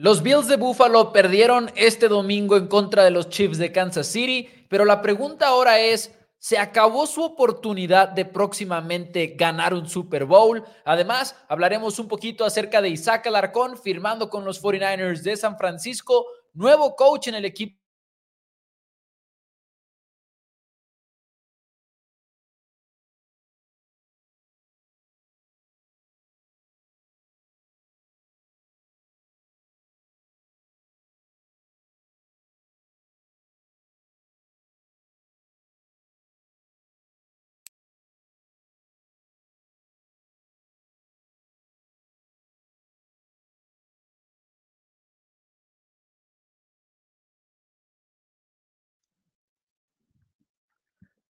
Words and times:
Los 0.00 0.22
Bills 0.22 0.46
de 0.46 0.54
Buffalo 0.54 1.12
perdieron 1.12 1.72
este 1.74 2.06
domingo 2.06 2.56
en 2.56 2.68
contra 2.68 3.02
de 3.02 3.10
los 3.10 3.30
Chiefs 3.30 3.58
de 3.58 3.72
Kansas 3.72 4.06
City, 4.06 4.48
pero 4.68 4.84
la 4.84 5.02
pregunta 5.02 5.48
ahora 5.48 5.80
es, 5.80 6.16
¿se 6.38 6.56
acabó 6.56 7.04
su 7.08 7.24
oportunidad 7.24 8.10
de 8.10 8.24
próximamente 8.24 9.34
ganar 9.36 9.74
un 9.74 9.88
Super 9.88 10.24
Bowl? 10.24 10.62
Además, 10.84 11.34
hablaremos 11.48 11.98
un 11.98 12.06
poquito 12.06 12.44
acerca 12.44 12.80
de 12.80 12.90
Isaac 12.90 13.26
Alarcón 13.26 13.76
firmando 13.76 14.30
con 14.30 14.44
los 14.44 14.62
49ers 14.62 15.22
de 15.22 15.36
San 15.36 15.58
Francisco, 15.58 16.26
nuevo 16.54 16.94
coach 16.94 17.26
en 17.26 17.34
el 17.34 17.44
equipo 17.44 17.77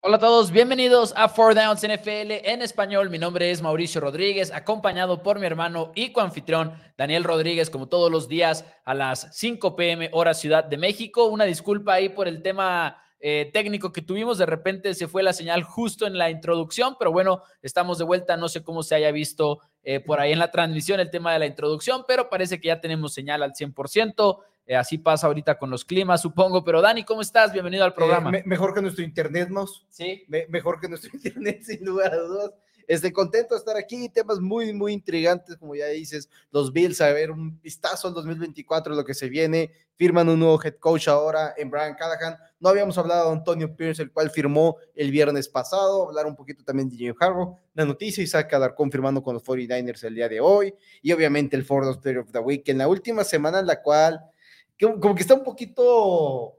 Hola 0.09 0.17
a 0.17 0.21
todos, 0.21 0.51
bienvenidos 0.53 1.12
a 1.19 1.29
Four 1.29 1.55
Downs 1.55 1.83
NFL 1.83 2.30
en 2.43 2.62
español. 2.62 3.11
Mi 3.11 3.19
nombre 3.19 3.51
es 3.51 3.61
Mauricio 3.61 4.01
Rodríguez, 4.01 4.51
acompañado 4.51 5.23
por 5.23 5.39
mi 5.39 5.45
hermano 5.45 5.93
y 5.95 6.12
coanfitrión 6.12 6.73
Daniel 6.97 7.25
Rodríguez, 7.25 7.69
como 7.69 7.89
todos 7.89 8.11
los 8.11 8.27
días 8.27 8.65
a 8.87 8.95
las 8.95 9.29
5 9.37 9.77
pm 9.77 10.09
hora 10.15 10.33
Ciudad 10.33 10.65
de 10.65 10.79
México. 10.79 11.27
Una 11.27 11.45
disculpa 11.45 11.93
ahí 11.93 12.09
por 12.09 12.27
el 12.27 12.41
tema 12.41 12.97
eh, 13.20 13.51
técnico 13.53 13.92
que 13.92 14.01
tuvimos, 14.01 14.39
de 14.39 14.47
repente 14.47 14.95
se 14.95 15.09
fue 15.09 15.23
la 15.23 15.34
señal 15.34 15.62
justo 15.62 16.06
en 16.06 16.17
la 16.17 16.31
introducción, 16.31 16.97
pero 16.98 17.12
bueno, 17.12 17.42
estamos 17.61 17.98
de 17.98 18.05
vuelta, 18.05 18.39
no 18.39 18.48
sé 18.48 18.64
cómo 18.64 18.83
se 18.83 18.95
haya 18.95 19.12
visto 19.12 19.59
eh, 19.83 20.01
por 20.01 20.20
ahí 20.20 20.33
en 20.33 20.39
la 20.39 20.51
transmisión 20.51 21.01
el 21.01 21.11
tema 21.11 21.34
de 21.34 21.41
la 21.41 21.47
introducción, 21.47 22.06
pero 22.09 22.31
parece 22.31 22.59
que 22.59 22.69
ya 22.69 22.81
tenemos 22.81 23.12
señal 23.12 23.42
al 23.42 23.53
100%. 23.53 24.39
Eh, 24.69 24.77
así 24.77 24.98
pasa 24.98 25.27
ahorita 25.27 25.58
con 25.58 25.70
los 25.70 25.83
climas, 25.83 26.20
supongo. 26.20 26.62
Pero 26.62 26.83
Dani, 26.83 27.02
¿cómo 27.02 27.22
estás? 27.22 27.55
Bienvenido 27.55 27.84
al 27.84 27.94
programa. 27.94 28.30
mejor 28.44 28.74
que 28.74 28.83
nuestro 28.83 29.02
internet, 29.02 29.48
Mouse. 29.48 29.86
Sí. 29.88 30.27
mejor 30.50 30.78
que 30.78 30.91
nuestro 30.91 31.11
internet, 31.14 31.62
sin 31.62 31.83
lugar 31.86 32.12
a 32.12 32.19
dudas. 32.19 32.50
Estoy 32.86 33.12
contento 33.12 33.55
de 33.55 33.58
estar 33.58 33.77
aquí, 33.78 34.11
temas 34.11 34.41
muy, 34.41 34.72
muy 34.74 34.92
intrigantes, 34.92 35.56
como 35.56 35.74
ya 35.74 35.86
dices, 35.86 36.28
los 36.50 36.72
Bills, 36.72 37.00
a 37.00 37.12
ver 37.12 37.30
un 37.30 37.58
vistazo 37.61 38.08
al 38.08 38.14
2024, 38.14 38.94
lo 38.94 39.05
que 39.05 39.12
se 39.12 39.28
viene, 39.28 39.72
firman 39.94 40.28
un 40.30 40.39
nuevo 40.39 40.58
head 40.62 40.77
coach 40.77 41.06
ahora 41.08 41.52
en 41.58 41.70
Brian 41.70 41.94
Callahan, 41.94 42.39
no 42.58 42.70
habíamos 42.70 42.96
hablado 42.96 43.27
de 43.27 43.36
Antonio 43.36 43.77
Pierce, 43.77 44.02
el 44.02 44.11
cual 44.11 44.30
firmó 44.30 44.78
el 44.94 45.11
viernes 45.11 45.50
pasado, 45.50 46.08
hablar 46.08 46.24
un 46.24 46.34
poquito 46.34 46.64
también 46.64 46.89
de 46.89 46.96
Jimmy 46.96 47.14
Harbaugh, 47.20 47.58
la 47.74 47.84
noticia 47.84 48.24
Isaac 48.24 48.55
Adar 48.55 48.74
confirmando 48.74 49.22
con 49.22 49.34
los 49.34 49.44
49ers 49.44 50.05
el 50.05 50.14
día 50.14 50.28
de 50.30 50.41
hoy, 50.41 50.74
y 51.02 51.12
obviamente 51.12 51.56
el 51.56 51.66
Ford 51.66 51.89
of 51.89 52.00
the 52.00 52.39
Week, 52.39 52.66
en 52.70 52.78
la 52.78 52.89
última 52.89 53.22
semana 53.22 53.58
en 53.61 53.66
la 53.66 53.83
cual 53.83 54.30
como 54.79 55.15
que 55.15 55.23
está 55.23 55.34
un 55.34 55.45
poquito, 55.45 56.57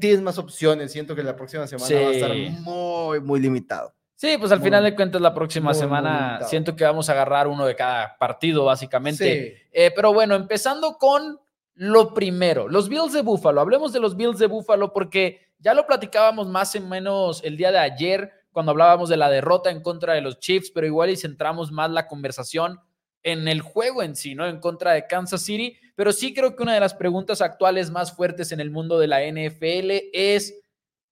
tienes 0.00 0.22
más 0.22 0.38
opciones, 0.38 0.92
siento 0.92 1.14
que 1.14 1.22
la 1.22 1.36
próxima 1.36 1.66
semana 1.66 1.94
va 1.94 2.08
a 2.08 2.12
estar 2.12 2.34
muy, 2.60 3.20
muy 3.20 3.40
limitado. 3.40 3.94
Sí, 4.22 4.36
pues 4.38 4.52
al 4.52 4.62
final 4.62 4.84
de 4.84 4.94
cuentas 4.94 5.20
la 5.20 5.34
próxima 5.34 5.74
semana 5.74 6.40
siento 6.44 6.76
que 6.76 6.84
vamos 6.84 7.08
a 7.08 7.12
agarrar 7.12 7.48
uno 7.48 7.66
de 7.66 7.74
cada 7.74 8.16
partido, 8.18 8.64
básicamente. 8.64 9.66
Eh, 9.72 9.90
pero 9.96 10.12
bueno, 10.12 10.36
empezando 10.36 10.96
con 10.96 11.40
lo 11.74 12.14
primero, 12.14 12.68
los 12.68 12.88
Bills 12.88 13.12
de 13.12 13.22
Buffalo. 13.22 13.60
Hablemos 13.60 13.92
de 13.92 13.98
los 13.98 14.16
Bills 14.16 14.38
de 14.38 14.46
Buffalo 14.46 14.92
porque 14.92 15.40
ya 15.58 15.74
lo 15.74 15.86
platicábamos 15.86 16.46
más 16.48 16.74
o 16.76 16.80
menos 16.82 17.42
el 17.42 17.56
día 17.56 17.72
de 17.72 17.78
ayer 17.78 18.30
cuando 18.52 18.70
hablábamos 18.70 19.08
de 19.08 19.16
la 19.16 19.30
derrota 19.30 19.70
en 19.70 19.82
contra 19.82 20.14
de 20.14 20.20
los 20.20 20.38
Chiefs, 20.38 20.70
pero 20.70 20.86
igual 20.86 21.10
y 21.10 21.16
centramos 21.16 21.72
más 21.72 21.90
la 21.90 22.06
conversación 22.06 22.78
en 23.22 23.48
el 23.48 23.60
juego 23.60 24.02
en 24.02 24.16
sí, 24.16 24.34
¿no? 24.34 24.46
En 24.46 24.60
contra 24.60 24.92
de 24.92 25.06
Kansas 25.06 25.42
City. 25.42 25.76
Pero 25.94 26.12
sí 26.12 26.34
creo 26.34 26.56
que 26.56 26.62
una 26.62 26.74
de 26.74 26.80
las 26.80 26.94
preguntas 26.94 27.40
actuales 27.40 27.90
más 27.90 28.14
fuertes 28.14 28.52
en 28.52 28.60
el 28.60 28.70
mundo 28.70 28.98
de 28.98 29.06
la 29.06 29.20
NFL 29.24 30.10
es, 30.12 30.60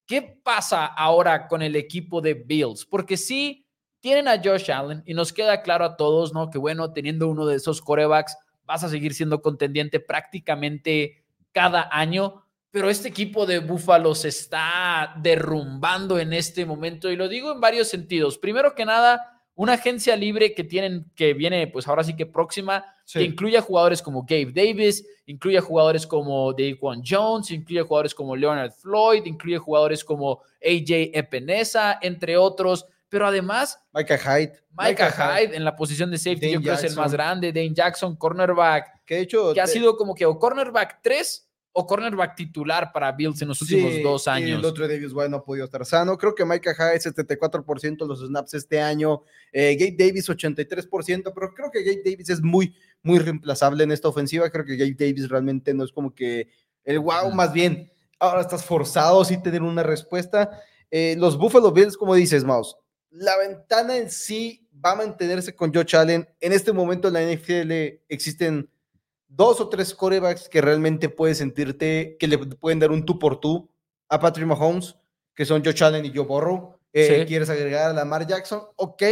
¿qué 0.06 0.22
pasa 0.22 0.87
ahora 0.87 1.47
con 1.49 1.62
el 1.62 1.76
equipo 1.76 2.20
de 2.20 2.34
Bills? 2.34 2.84
Porque 2.87 3.16
sí, 3.16 3.66
tienen 4.00 4.28
a 4.28 4.41
Josh 4.43 4.70
Allen 4.70 5.03
y 5.06 5.15
nos 5.15 5.32
queda 5.32 5.62
claro 5.62 5.84
a 5.84 5.97
todos, 5.97 6.32
¿no? 6.32 6.50
Que 6.50 6.59
bueno, 6.59 6.93
teniendo 6.93 7.28
uno 7.28 7.47
de 7.47 7.56
esos 7.56 7.82
corebacks, 7.82 8.37
vas 8.65 8.82
a 8.82 8.88
seguir 8.88 9.15
siendo 9.15 9.43
contendiente 9.43 10.00
prácticamente 10.00 11.25
cada 11.53 11.88
año. 11.93 12.44
Pero 12.70 12.88
este 12.88 13.09
equipo 13.09 13.47
de 13.47 13.59
Buffalo 13.59 14.15
se 14.15 14.28
está 14.28 15.15
derrumbando 15.20 16.19
en 16.19 16.32
este 16.32 16.65
momento 16.65 17.10
y 17.10 17.16
lo 17.16 17.28
digo 17.28 17.53
en 17.53 17.60
varios 17.60 17.88
sentidos. 17.88 18.38
Primero 18.38 18.75
que 18.76 18.84
nada, 18.84 19.39
una 19.60 19.75
agencia 19.75 20.16
libre 20.16 20.54
que 20.54 20.65
tienen, 20.65 21.04
que 21.15 21.34
viene 21.34 21.66
pues 21.66 21.87
ahora 21.87 22.03
sí 22.03 22.16
que 22.16 22.25
próxima, 22.25 22.82
que 23.12 23.22
incluye 23.22 23.59
a 23.59 23.60
jugadores 23.60 24.00
como 24.00 24.22
Gabe 24.22 24.53
Davis, 24.54 25.06
incluye 25.26 25.59
a 25.59 25.60
jugadores 25.60 26.06
como 26.06 26.54
Daquan 26.54 27.03
Jones, 27.06 27.50
incluye 27.50 27.81
a 27.81 27.84
jugadores 27.84 28.15
como 28.15 28.34
Leonard 28.34 28.72
Floyd, 28.72 29.22
incluye 29.26 29.56
a 29.56 29.60
jugadores 29.60 30.03
como 30.03 30.41
AJ 30.65 31.10
Epinesa, 31.12 31.99
entre 32.00 32.38
otros, 32.38 32.87
pero 33.10 33.26
además... 33.26 33.78
Micah 33.93 34.16
Hyde. 34.16 34.54
Micah, 34.70 35.10
Hyde, 35.10 35.54
en 35.54 35.65
la 35.65 35.76
posición 35.76 36.10
de 36.10 36.16
safety, 36.16 36.53
yo 36.53 36.62
creo 36.62 36.78
que 36.78 36.87
es 36.87 36.93
el 36.93 36.97
más 36.97 37.12
grande, 37.12 37.53
Dane 37.53 37.75
Jackson, 37.75 38.16
cornerback, 38.16 39.04
que, 39.04 39.16
de 39.16 39.20
hecho, 39.20 39.53
que 39.53 39.60
ha 39.60 39.66
sido 39.66 39.94
como 39.94 40.15
que 40.15 40.25
o 40.25 40.38
cornerback 40.38 41.00
3 41.03 41.50
o 41.72 41.86
cornerback 41.86 42.34
titular 42.34 42.91
para 42.92 43.12
Bills 43.12 43.41
en 43.42 43.48
los 43.48 43.62
últimos 43.62 43.92
dos 44.03 44.26
años. 44.26 44.58
el 44.58 44.64
otro 44.64 44.88
Davis 44.88 45.12
White 45.12 45.28
no 45.28 45.36
ha 45.38 45.44
podido 45.44 45.64
estar 45.66 45.84
sano. 45.86 46.19
Creo 46.19 46.34
que 46.34 46.44
Micah 46.44 46.75
Hyde 46.75 47.00
74% 47.00 47.98
de 47.98 48.06
los 48.06 48.20
snaps 48.20 48.54
este 48.54 48.81
año. 48.81 49.22
Eh, 49.53 49.76
Gabe 49.78 49.97
Davis 49.97 50.28
83%, 50.28 51.32
pero 51.32 51.54
creo 51.54 51.70
que 51.70 51.82
Gabe 51.82 52.03
Davis 52.04 52.31
es 52.31 52.42
muy, 52.42 52.75
muy 53.03 53.20
reemplazable 53.20 53.84
en 53.84 53.92
esta 53.92 54.08
ofensiva. 54.08 54.50
Creo 54.50 54.64
que 54.64 54.76
Gabe 54.76 54.97
Davis 54.98 55.28
realmente 55.28 55.72
no 55.72 55.84
es 55.84 55.92
como 55.92 56.12
que 56.14 56.48
el 56.84 56.98
wow, 56.98 57.32
más 57.32 57.53
bien. 57.53 57.91
Ahora 58.19 58.42
estás 58.42 58.64
forzado 58.64 59.25
sin 59.25 59.42
tener 59.42 59.62
una 59.62 59.82
respuesta. 59.82 60.50
Eh, 60.91 61.14
los 61.19 61.38
Buffalo 61.38 61.70
Bills, 61.70 61.97
como 61.97 62.14
dices, 62.14 62.44
Mouse, 62.44 62.76
la 63.10 63.37
ventana 63.38 63.97
en 63.97 64.10
sí 64.10 64.69
va 64.84 64.92
a 64.92 64.97
mantenerse 64.97 65.54
con 65.54 65.72
Joe 65.72 65.87
Allen. 65.92 66.28
En 66.41 66.52
este 66.52 66.72
momento 66.72 67.08
en 67.08 67.14
la 67.14 67.22
NFL 67.22 68.02
existen 68.08 68.69
dos 69.30 69.60
o 69.60 69.68
tres 69.68 69.94
corebacks 69.94 70.48
que 70.48 70.60
realmente 70.60 71.08
puedes 71.08 71.38
sentirte 71.38 72.16
que 72.18 72.26
le 72.26 72.36
pueden 72.38 72.80
dar 72.80 72.91
un 72.91 73.06
tú 73.06 73.18
por 73.18 73.41
tú 73.41 73.70
a 74.08 74.18
Patrick 74.18 74.46
Mahomes, 74.46 74.96
que 75.34 75.46
son 75.46 75.62
Joe 75.64 75.74
Allen 75.80 76.04
y 76.04 76.12
Joe 76.14 76.26
Burrow. 76.26 76.76
Eh, 76.92 77.24
¿Quieres 77.26 77.48
agregar 77.48 77.90
a 77.90 77.92
Lamar 77.92 78.26
Jackson? 78.26 78.62
Ok, 78.76 79.02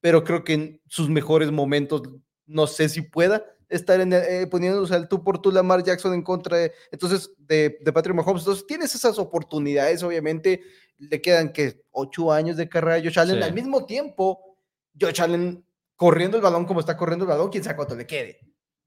pero 0.00 0.22
creo 0.22 0.44
que 0.44 0.54
en 0.54 0.80
sus 0.86 1.10
mejores 1.10 1.50
momentos 1.50 2.02
no 2.46 2.68
sé 2.68 2.88
si 2.88 3.02
pueda 3.02 3.44
estar 3.68 4.00
en, 4.00 4.12
eh, 4.12 4.46
poniéndose 4.48 4.94
al 4.94 5.08
tú 5.08 5.24
por 5.24 5.42
tú 5.42 5.50
Lamar 5.50 5.82
Jackson 5.82 6.14
en 6.14 6.22
contra 6.22 6.58
de, 6.58 6.72
entonces, 6.92 7.32
de, 7.36 7.78
de 7.80 7.92
Patrick 7.92 8.14
Mahomes. 8.14 8.42
Entonces, 8.42 8.64
tienes 8.66 8.94
esas 8.94 9.18
oportunidades, 9.18 10.04
obviamente, 10.04 10.62
le 10.98 11.20
quedan 11.20 11.52
que 11.52 11.82
ocho 11.90 12.32
años 12.32 12.56
de 12.56 12.68
carrera 12.68 12.96
a 12.96 13.02
Josh 13.02 13.18
Allen. 13.18 13.42
Al 13.42 13.52
mismo 13.52 13.84
tiempo, 13.84 14.56
Josh 14.98 15.20
Allen 15.20 15.64
corriendo 15.96 16.36
el 16.36 16.42
balón 16.42 16.66
como 16.66 16.78
está 16.78 16.96
corriendo 16.96 17.24
el 17.24 17.30
balón, 17.30 17.50
quién 17.50 17.64
sabe 17.64 17.76
cuánto 17.76 17.96
le 17.96 18.06
quede. 18.06 18.38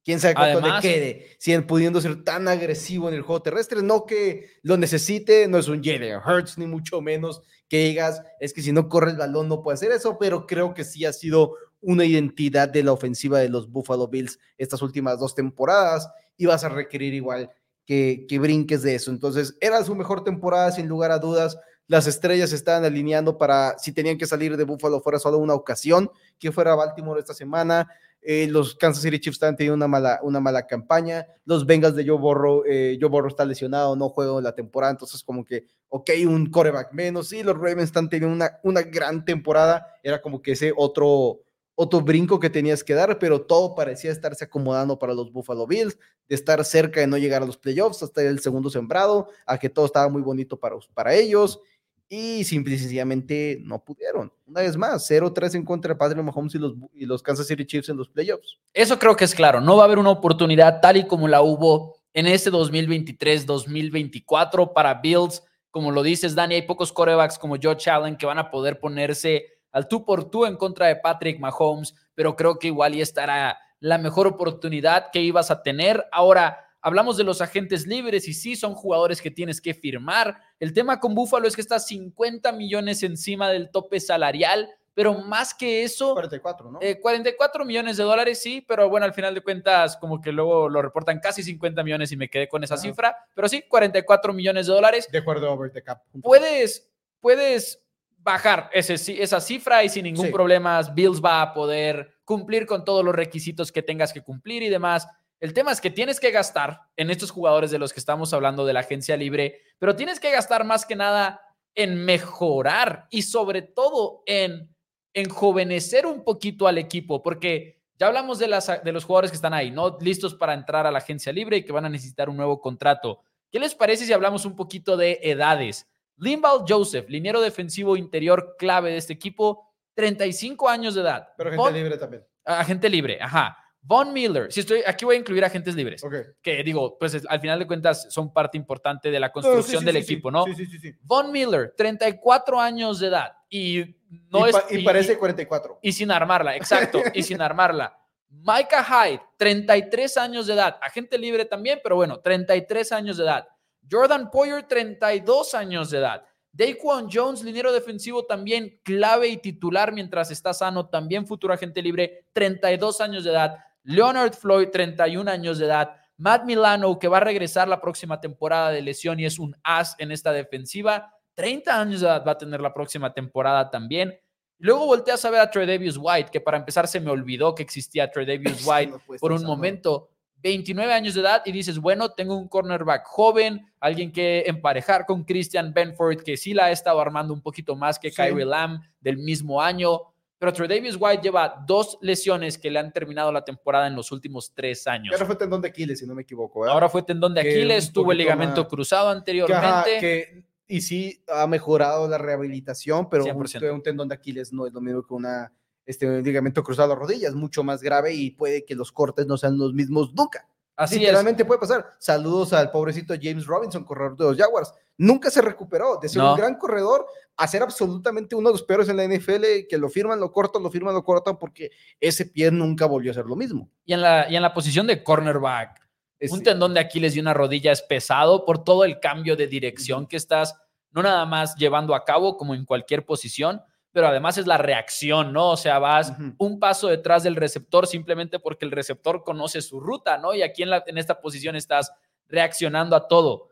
Quién 0.04 0.20
sabe 0.20 0.36
cuánto 0.36 0.62
le 0.62 0.80
quede, 0.82 1.28
siguen 1.40 1.68
pudiendo 1.68 2.00
ser 2.00 2.24
tan 2.24 2.48
agresivo 2.48 3.10
en 3.10 3.16
el 3.16 3.22
juego 3.22 3.42
terrestre. 3.42 3.82
No 3.84 4.06
que 4.06 4.48
lo 4.64 4.78
necesite, 4.78 5.48
no 5.48 5.58
es 5.58 5.68
un 5.68 5.84
Jalen 5.84 6.20
Hurts, 6.26 6.58
ni 6.58 6.66
mucho 6.66 7.02
menos 7.02 7.42
que 7.68 7.86
digas, 7.86 8.24
es 8.40 8.54
que 8.54 8.62
si 8.62 8.72
no 8.72 8.90
corre 8.90 9.12
el 9.12 9.18
balón 9.18 9.48
no 9.48 9.62
puede 9.62 9.76
hacer 9.76 9.92
eso, 9.92 10.18
pero 10.18 10.48
creo 10.48 10.74
que 10.74 10.84
sí 10.84 11.06
ha 11.06 11.14
sido 11.14 11.54
una 11.82 12.04
identidad 12.04 12.68
de 12.68 12.84
la 12.84 12.92
ofensiva 12.92 13.40
de 13.40 13.50
los 13.50 13.72
Buffalo 13.72 14.08
Bills 14.08 14.40
estas 14.58 14.82
últimas 14.82 15.20
dos 15.20 15.36
temporadas 15.36 16.10
y 16.36 16.46
vas 16.46 16.64
a 16.64 16.70
requerir 16.70 17.14
igual 17.14 17.52
que, 17.86 18.25
que 18.28 18.40
brinques 18.40 18.81
de 18.81 18.95
eso. 18.95 19.12
Entonces, 19.12 19.56
era 19.62 19.84
su 19.84 19.95
mejor 19.95 20.24
temporada, 20.24 20.72
sin 20.72 20.88
lugar 20.88 21.12
a 21.12 21.19
dudas. 21.19 21.57
Las 21.88 22.07
estrellas 22.07 22.54
estaban 22.54 22.86
alineando 22.86 23.38
para, 23.38 23.78
si 23.78 23.92
tenían 23.92 24.18
que 24.18 24.28
salir 24.28 24.57
de 24.57 24.63
Buffalo, 24.63 25.02
fuera 25.02 25.19
solo 25.19 25.38
una 25.38 25.54
ocasión, 25.54 26.12
que 26.38 26.52
fuera 26.52 26.75
Baltimore 26.75 27.19
esta 27.19 27.34
semana 27.34 27.88
eh, 28.21 28.48
los 28.48 28.75
Kansas 28.75 29.04
City 29.04 29.19
Chiefs 29.19 29.36
están 29.36 29.56
teniendo 29.56 29.75
una 29.75 29.88
mala, 29.88 30.19
una 30.24 30.39
mala 30.39 30.68
campaña. 30.68 31.25
Los 31.45 31.66
Bengals 31.66 31.95
de 31.95 32.06
Joe 32.06 32.18
Burrow, 32.18 32.63
eh, 32.68 32.98
Joe 33.00 33.10
Burrow 33.10 33.30
está 33.30 33.45
lesionado, 33.45 33.95
no 33.95 34.10
juega 34.10 34.42
la 34.42 34.54
temporada, 34.54 34.92
entonces 34.92 35.24
como 35.24 35.45
que, 35.45 35.66
ok, 35.88 36.10
un 36.27 36.50
coreback 36.50 36.94
menos. 36.94 37.30
Sí, 37.30 37.44
los 37.44 37.56
Ravens 37.56 37.83
están 37.83 38.10
teniendo 38.10 38.36
una, 38.36 38.60
una 38.63 38.81
gran 38.81 39.24
temporada. 39.24 39.88
Era 40.04 40.21
como 40.21 40.42
que 40.42 40.51
ese 40.51 40.74
otro, 40.75 41.39
otro 41.75 42.01
brinco 42.01 42.39
que 42.39 42.50
tenías 42.50 42.83
que 42.83 42.94
dar, 42.94 43.19
pero 43.19 43.42
todo 43.42 43.74
parecía 43.74 44.12
estarse 44.12 44.45
acomodando 44.45 45.00
para 45.00 45.13
los 45.13 45.31
Buffalo 45.31 45.66
Bills, 45.66 45.98
de 46.27 46.36
estar 46.36 46.63
cerca 46.66 47.00
de 47.00 47.07
no 47.07 47.18
llegar 47.18 47.42
a 47.42 47.45
los 47.45 47.57
playoffs 47.57 48.04
hasta 48.04 48.21
el 48.21 48.39
segundo 48.39 48.69
sembrado, 48.69 49.30
a 49.45 49.57
que 49.57 49.69
todo 49.69 49.86
estaba 49.86 50.10
muy 50.10 50.21
bonito 50.21 50.60
para, 50.60 50.75
para 50.94 51.16
ellos. 51.16 51.62
Y 52.09 52.44
simplemente 52.44 53.61
no 53.63 53.81
pudieron. 53.83 54.33
Una 54.47 54.61
vez 54.61 54.75
más, 54.75 55.07
0-3 55.09 55.56
en 55.56 55.63
contra 55.63 55.94
de 55.94 55.97
Patrick 55.97 56.23
Mahomes 56.23 56.56
y 56.56 56.57
los, 56.57 56.73
y 56.95 57.06
los 57.06 57.21
Kansas 57.21 57.45
City 57.45 57.63
Chiefs 57.65 57.89
en 57.89 57.97
los 57.97 58.09
playoffs. 58.09 58.57
Eso 58.73 58.97
creo 58.97 59.15
que 59.15 59.25
es 59.25 59.35
claro. 59.35 59.61
No 59.61 59.77
va 59.77 59.83
a 59.83 59.85
haber 59.85 60.00
una 60.00 60.09
oportunidad 60.09 60.81
tal 60.81 60.97
y 60.97 61.06
como 61.06 61.27
la 61.27 61.44
hubo 61.44 61.97
en 62.13 62.25
este 62.25 62.51
2023-2024 62.51 64.73
para 64.73 64.95
Bills. 64.95 65.44
Como 65.69 65.91
lo 65.91 66.01
dices, 66.01 66.33
Dani, 66.33 66.56
hay 66.56 66.63
pocos 66.63 66.91
corebacks 66.91 67.38
como 67.38 67.57
Josh 67.61 67.88
Allen 67.88 68.17
que 68.17 68.25
van 68.25 68.39
a 68.39 68.50
poder 68.50 68.79
ponerse 68.79 69.45
al 69.71 69.88
tú 69.88 70.03
por 70.03 70.31
tú 70.31 70.47
en 70.47 70.56
contra 70.56 70.88
de 70.88 70.95
Patrick 70.95 71.39
Mahomes, 71.39 71.94
pero 72.15 72.35
creo 72.35 72.57
que 72.57 72.65
igual 72.67 72.95
y 72.95 73.01
estará 73.01 73.59
la 73.79 74.00
mejor 74.00 74.25
oportunidad 74.25 75.11
que 75.11 75.21
ibas 75.21 75.51
a 75.51 75.61
tener. 75.61 76.07
Ahora, 76.11 76.69
Hablamos 76.81 77.18
de 77.18 77.24
los 77.24 77.42
agentes 77.42 77.86
libres 77.86 78.28
y 78.28 78.34
sí, 78.34 78.56
son 78.56 78.74
jugadores 78.74 79.22
que 79.22 79.31
tienes 79.31 79.60
que 79.60 79.74
firmar. 79.74 80.40
El 80.60 80.74
tema 80.74 81.00
con 81.00 81.14
Búfalo 81.14 81.48
es 81.48 81.56
que 81.56 81.62
está 81.62 81.80
50 81.80 82.52
millones 82.54 83.04
encima 83.04 83.50
del 83.50 83.70
tope 83.70 84.00
salarial, 84.00 84.70
pero 84.94 85.14
más 85.14 85.54
que 85.54 85.84
eso... 85.84 86.14
44, 86.14 86.72
¿no? 86.72 86.80
44 87.02 87.64
eh, 87.64 87.66
millones 87.66 87.98
de 87.98 88.04
dólares, 88.04 88.42
sí, 88.42 88.64
pero 88.68 88.90
bueno, 88.90 89.06
al 89.06 89.14
final 89.14 89.34
de 89.34 89.42
cuentas, 89.42 89.98
como 89.98 90.22
que 90.22 90.31
luego 90.31 90.70
lo 90.70 90.81
reportan 90.81 91.20
casi 91.20 91.44
50 91.44 91.84
millones 91.84 92.12
y 92.12 92.18
me 92.18 92.30
quedé 92.30 92.48
con 92.48 92.64
esa 92.64 92.78
cifra, 92.78 93.16
pero 93.36 93.48
sí, 93.48 93.64
44 93.68 94.34
millones 94.34 94.68
de 94.68 94.74
dólares. 94.74 95.08
De 95.12 95.20
acuerdo, 95.20 95.52
over 95.52 95.72
the 95.72 95.81
cap. 95.81 96.02
Puedes, 96.22 96.90
puedes 97.20 97.81
bajar 98.18 98.70
ese, 98.74 98.94
esa 99.22 99.40
cifra 99.40 99.84
y 99.84 99.90
sin 99.90 100.04
ningún 100.04 100.31
problema 100.31 100.81
Bills 100.94 101.24
va 101.24 101.42
a 101.42 101.54
poder 101.54 102.16
cumplir 102.26 102.66
con 102.66 102.84
todos 102.84 103.04
los 103.04 103.16
requisitos 103.16 103.72
que 103.72 103.81
tengas 103.81 104.14
que 104.14 104.22
cumplir 104.22 104.64
y 104.64 104.70
demás. 104.70 105.08
El 105.39 105.53
tema 105.53 105.71
es 105.71 105.80
que 105.80 105.89
tienes 105.89 106.19
que 106.19 106.31
gastar 106.31 106.81
en 106.97 107.09
estos 107.09 107.31
jugadores 107.31 107.71
de 107.71 107.80
los 107.80 107.94
que 107.94 108.00
estamos 108.00 108.33
hablando 108.33 108.65
de 108.65 108.74
la 108.74 108.81
agencia 108.81 109.15
libre, 109.15 109.62
pero 109.77 109.95
tienes 109.95 110.19
que 110.19 110.31
gastar 110.31 110.65
más 110.65 110.86
que 110.86 110.95
nada 110.95 111.41
en 111.75 112.03
mejorar 112.03 113.07
y 113.09 113.21
sobre 113.21 113.62
todo 113.62 114.24
en 114.25 114.75
enjovenecer 115.13 116.06
un 116.06 116.24
poquito 116.24 116.68
al 116.68 116.77
equipo, 116.77 117.24
porque 117.24 117.80
ya 117.97 118.07
hablamos 118.07 118.39
de, 118.39 118.47
las, 118.47 118.83
de 118.83 118.91
los 118.91 119.06
jugadores 119.06 119.31
que 119.31 119.36
están 119.36 119.53
ahí, 119.53 119.71
¿no? 119.71 119.97
Listos 120.00 120.33
para 120.33 120.53
entrar 120.53 120.86
a 120.86 120.91
la 120.91 121.00
agencia 121.00 121.31
libre 121.31 121.57
y 121.57 121.63
que 121.63 121.71
van 121.71 121.85
a 121.85 121.89
necesitar 121.89 122.30
un 122.30 122.38
nuevo 122.38 122.59
contrato. 122.59 123.21
¿Qué 123.51 123.59
les 123.59 123.75
parece 123.75 124.06
si 124.06 124.13
hablamos 124.13 124.45
un 124.45 124.56
poquito 124.56 124.97
de 124.97 125.19
edades? 125.21 125.89
Limbal 126.18 126.63
Joseph, 126.68 127.09
liniero 127.09 127.42
defensivo 127.42 127.95
interior 127.95 128.56
clave 128.57 128.92
de 128.92 128.97
este 128.97 129.13
equipo, 129.13 129.71
35 129.95 130.68
años 130.69 130.95
de 130.95 131.01
edad. 131.01 131.30
Pero 131.38 131.50
agente 131.50 131.71
libre 131.71 131.97
también. 131.97 132.25
Agente 132.44 132.89
libre, 132.89 133.19
ajá. 133.21 133.57
Von 133.81 134.12
Miller, 134.14 134.52
si 134.52 134.60
estoy 134.60 134.81
aquí 134.86 135.06
voy 135.06 135.16
a 135.16 135.20
incluir 135.20 135.44
agentes 135.44 135.74
libres, 135.74 136.02
que 136.42 136.64
digo, 136.64 136.98
pues 137.00 137.26
al 137.28 137.40
final 137.40 137.60
de 137.60 137.68
cuentas 137.68 138.08
son 138.10 138.31
parte 138.34 138.58
importante 138.58 139.10
de 139.10 139.20
la 139.20 139.31
construcción 139.31 139.86
del 139.86 139.98
equipo, 139.98 140.30
¿no? 140.30 140.46
Sí, 140.46 140.66
sí, 140.66 140.78
sí, 140.80 140.94
Von 141.02 141.31
Miller, 141.31 141.74
34 141.78 142.60
años 142.60 143.00
de 143.00 143.08
edad 143.08 143.31
y 143.50 143.96
no 144.30 144.46
y 144.46 144.50
es 144.50 144.56
y, 144.70 144.84
parece 144.84 145.18
44. 145.18 145.80
Y 145.81 145.92
sin 145.92 146.12
armarla, 146.12 146.56
exacto, 146.56 147.02
y 147.14 147.24
sin 147.24 147.42
armarla. 147.42 147.98
Micah 148.30 148.84
Hyde, 148.84 149.22
33 149.38 150.18
años 150.18 150.48
de 150.48 150.54
edad, 150.54 150.78
agente 150.81 151.18
libre 151.18 151.46
también, 151.46 151.80
pero 151.81 151.96
bueno, 151.96 152.20
33 152.20 152.92
años 152.92 153.18
de 153.18 153.24
edad. 153.24 153.48
Jordan 153.90 154.30
Poyer, 154.30 154.68
32 154.68 155.56
años 155.56 155.90
de 155.90 155.98
edad. 155.98 156.24
Daquan 156.52 157.10
Jones, 157.12 157.44
liniero 157.44 157.72
defensivo 157.72 158.26
también 158.26 158.80
clave 158.84 159.28
y 159.28 159.38
titular 159.38 159.94
mientras 159.94 160.31
está 160.31 160.54
sano, 160.54 160.90
también 160.90 161.28
futuro 161.28 161.54
agente 161.54 161.81
libre, 161.81 162.26
32 162.34 163.02
años 163.02 163.24
de 163.24 163.31
edad. 163.31 163.58
Leonard 163.84 164.34
Floyd, 164.34 164.70
31 164.70 165.30
años 165.30 165.58
de 165.58 165.66
edad. 165.66 165.96
Matt 166.18 166.44
Milano, 166.44 167.00
que 167.00 167.08
va 167.08 167.18
a 167.18 167.22
regresar 167.22 167.68
la 167.68 167.80
próxima 167.80 168.20
temporada 168.20 168.72
de 168.72 168.81
lesión 168.81 169.20
y 169.20 169.26
es 169.26 169.40
un 169.40 169.56
as 169.64 169.96
en 170.00 170.12
esta 170.12 170.34
defensiva. 170.34 171.14
30 171.36 171.80
años 171.80 172.02
de 172.02 172.08
edad 172.08 172.24
va 172.28 172.34
a 172.34 172.38
tener 172.38 172.60
la 172.60 172.74
próxima 172.74 173.14
temporada 173.14 173.70
también. 173.70 174.20
Luego 174.58 174.86
volteas 174.86 175.24
a 175.24 175.30
ver 175.30 175.40
a 175.40 175.50
Trey 175.50 175.66
Davis 175.66 175.96
White, 175.98 176.30
que 176.31 176.42
para 176.42 176.58
empezar 176.58 176.88
se 176.88 177.00
me 177.00 177.10
olvidó 177.10 177.56
que 177.56 177.64
existía 177.64 178.12
Trey 178.12 178.26
Davis 178.26 178.62
White 178.68 178.94
por 179.20 179.31
un 179.31 179.46
momento. 179.46 180.10
29 180.42 180.94
años 180.94 181.16
de 181.16 181.22
edad 181.22 181.42
y 181.46 181.52
dices, 181.52 181.80
bueno, 181.80 182.12
tengo 182.12 182.38
un 182.38 182.48
cornerback 182.48 183.06
joven, 183.06 183.66
alguien 183.80 184.12
que 184.12 184.44
emparejar 184.48 185.06
con 185.06 185.24
Christian 185.24 185.74
Benford, 185.74 186.24
que 186.24 186.38
sí 186.38 186.54
la 186.54 186.66
ha 186.66 186.72
estado 186.72 187.00
armando 187.02 187.34
un 187.34 187.42
poquito 187.42 187.76
más 187.76 188.00
que 188.00 188.12
Kyrie 188.12 188.46
Lamb 188.46 188.81
del 189.02 189.18
mismo 189.18 189.62
año. 189.62 190.00
Pero 190.39 190.53
Trey 190.53 190.69
Davis 190.69 190.95
White 190.97 191.21
lleva 191.21 191.63
dos 191.68 191.97
lesiones 192.01 192.57
que 192.57 192.71
le 192.71 192.80
han 192.80 192.94
terminado 192.94 193.30
la 193.30 193.44
temporada 193.44 193.88
en 193.88 193.95
los 193.95 194.09
últimos 194.13 194.53
tres 194.56 194.88
años. 194.88 195.13
Ahora 195.13 195.25
fue 195.25 195.36
tendón 195.36 195.62
de 195.62 195.68
Aquiles, 195.68 196.00
si 196.00 196.07
no 196.07 196.15
me 196.15 196.21
equivoco. 196.21 196.65
Ahora 196.65 196.88
fue 196.88 197.03
tendón 197.03 197.33
de 197.33 197.41
Aquiles, 197.41 197.91
tuvo 197.91 198.13
el 198.13 198.19
ligamento 198.19 198.65
cruzado 198.68 199.09
anteriormente. 199.09 200.45
y 200.65 200.81
sí 200.81 201.21
ha 201.27 201.45
mejorado 201.45 202.07
la 202.07 202.18
rehabilitación, 202.18 203.09
pero 203.09 203.25
un, 203.25 203.83
tendón 203.83 204.07
de 204.07 204.15
Aquiles 204.15 204.53
no 204.53 204.65
es 204.65 204.71
lo 204.71 204.80
mismo 204.80 205.06
que 205.06 205.13
una, 205.13 205.51
este, 205.86 206.21
ligamento 206.21 206.63
cruzado 206.63 206.94
a 206.94 206.95
la 206.95 207.00
rodilla, 207.01 207.27
es 207.27 207.35
mucho 207.35 207.63
más 207.63 207.81
grave 207.81 208.13
y 208.13 208.31
puede 208.31 208.63
que 208.63 208.75
los 208.75 208.94
cortes 208.94 209.27
no 209.27 209.35
sean 209.35 209.57
los 209.57 209.74
mismos 209.74 210.13
nunca. 210.13 210.47
Así 210.80 210.98
Literalmente 210.98 211.44
puede 211.44 211.60
pasar. 211.60 211.86
Saludos 212.00 212.54
al 212.54 212.72
pobrecito 212.72 213.14
James 213.22 213.46
Robinson, 213.46 213.84
corredor 213.84 214.16
de 214.16 214.24
los 214.24 214.38
Jaguars. 214.38 214.74
Nunca 214.98 215.30
se 215.30 215.42
recuperó 215.42 215.98
de 216.02 216.08
ser 216.08 216.22
un 216.22 216.38
gran 216.38 216.56
corredor 216.56 217.06
a 217.36 217.48
ser 217.50 217.64
absolutamente 217.64 218.34
uno 218.34 218.48
de 218.48 218.54
los 218.54 218.64
peores 218.64 218.88
en 218.88 218.96
la 218.96 219.06
NFL, 219.06 219.68
que 219.70 219.78
lo 219.78 219.90
firman, 219.90 220.22
lo 220.22 220.31
cortan, 220.31 220.64
lo 220.64 220.72
firman, 220.72 220.94
lo 220.94 221.04
cortan, 221.04 221.38
porque 221.38 221.72
ese 222.00 222.28
pie 222.28 222.50
nunca 222.50 222.86
volvió 222.86 223.12
a 223.12 223.14
ser 223.14 223.26
lo 223.26 223.36
mismo. 223.36 223.70
Y 223.84 223.92
en 223.92 224.02
la, 224.02 224.30
y 224.30 224.38
en 224.38 224.42
la 224.42 224.54
posición 224.54 224.88
de 224.88 225.04
cornerback, 225.04 225.86
un 226.31 226.44
tendón 226.44 226.74
de 226.74 226.80
Aquiles 226.80 227.14
y 227.14 227.20
una 227.20 227.34
rodilla 227.34 227.74
es 227.74 227.81
pesado 227.81 228.46
por 228.46 228.64
todo 228.64 228.86
el 228.86 229.02
cambio 229.02 229.36
de 229.36 229.48
dirección 229.48 230.08
que 230.08 230.16
estás 230.16 230.56
no 230.92 231.04
nada 231.04 231.26
más 231.26 231.56
llevando 231.56 231.94
a 231.94 232.06
cabo 232.06 232.38
como 232.38 232.56
en 232.56 232.64
cualquier 232.64 233.06
posición, 233.06 233.62
pero 233.91 234.07
además 234.07 234.38
es 234.38 234.47
la 234.47 234.57
reacción, 234.57 235.33
¿no? 235.33 235.51
O 235.51 235.57
sea, 235.57 235.80
vas 235.80 236.13
un 236.38 236.59
paso 236.59 236.88
detrás 236.88 237.24
del 237.24 237.36
receptor 237.36 237.88
simplemente 237.88 238.39
porque 238.39 238.65
el 238.65 238.71
receptor 238.71 239.24
conoce 239.24 239.62
su 239.62 239.80
ruta, 239.80 240.18
¿no? 240.18 240.33
Y 240.33 240.41
aquí 240.41 240.63
en, 240.63 240.69
la, 240.69 240.83
en 240.86 240.97
esta 240.97 241.19
posición 241.21 241.56
estás 241.56 241.91
reaccionando 242.27 242.95
a 242.95 243.07
todo. 243.07 243.50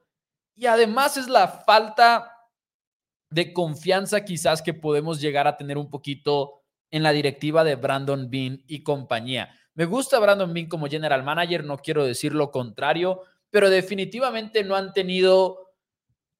Y 0.56 0.68
además 0.68 1.18
es 1.18 1.28
la 1.28 1.48
falta 1.48 2.31
de 3.30 3.54
confianza 3.54 4.24
quizás 4.24 4.62
que 4.62 4.74
podemos 4.74 5.19
llegar 5.19 5.48
a 5.48 5.57
tener 5.57 5.78
un 5.78 5.89
poquito 5.89 6.62
en 6.92 7.04
la 7.04 7.12
directiva 7.12 7.63
de 7.63 7.75
Brandon 7.75 8.30
Bean 8.30 8.63
y 8.68 8.83
compañía. 8.83 9.50
Me 9.74 9.86
gusta 9.86 10.19
Brandon 10.19 10.54
Bean 10.54 10.68
como 10.68 10.88
general 10.88 11.24
manager, 11.24 11.63
no 11.63 11.78
quiero 11.78 12.06
decir 12.06 12.33
lo 12.33 12.51
contrario, 12.51 13.22
pero 13.50 13.69
definitivamente 13.69 14.63
no 14.63 14.75
han 14.75 14.94
tenido 14.94 15.67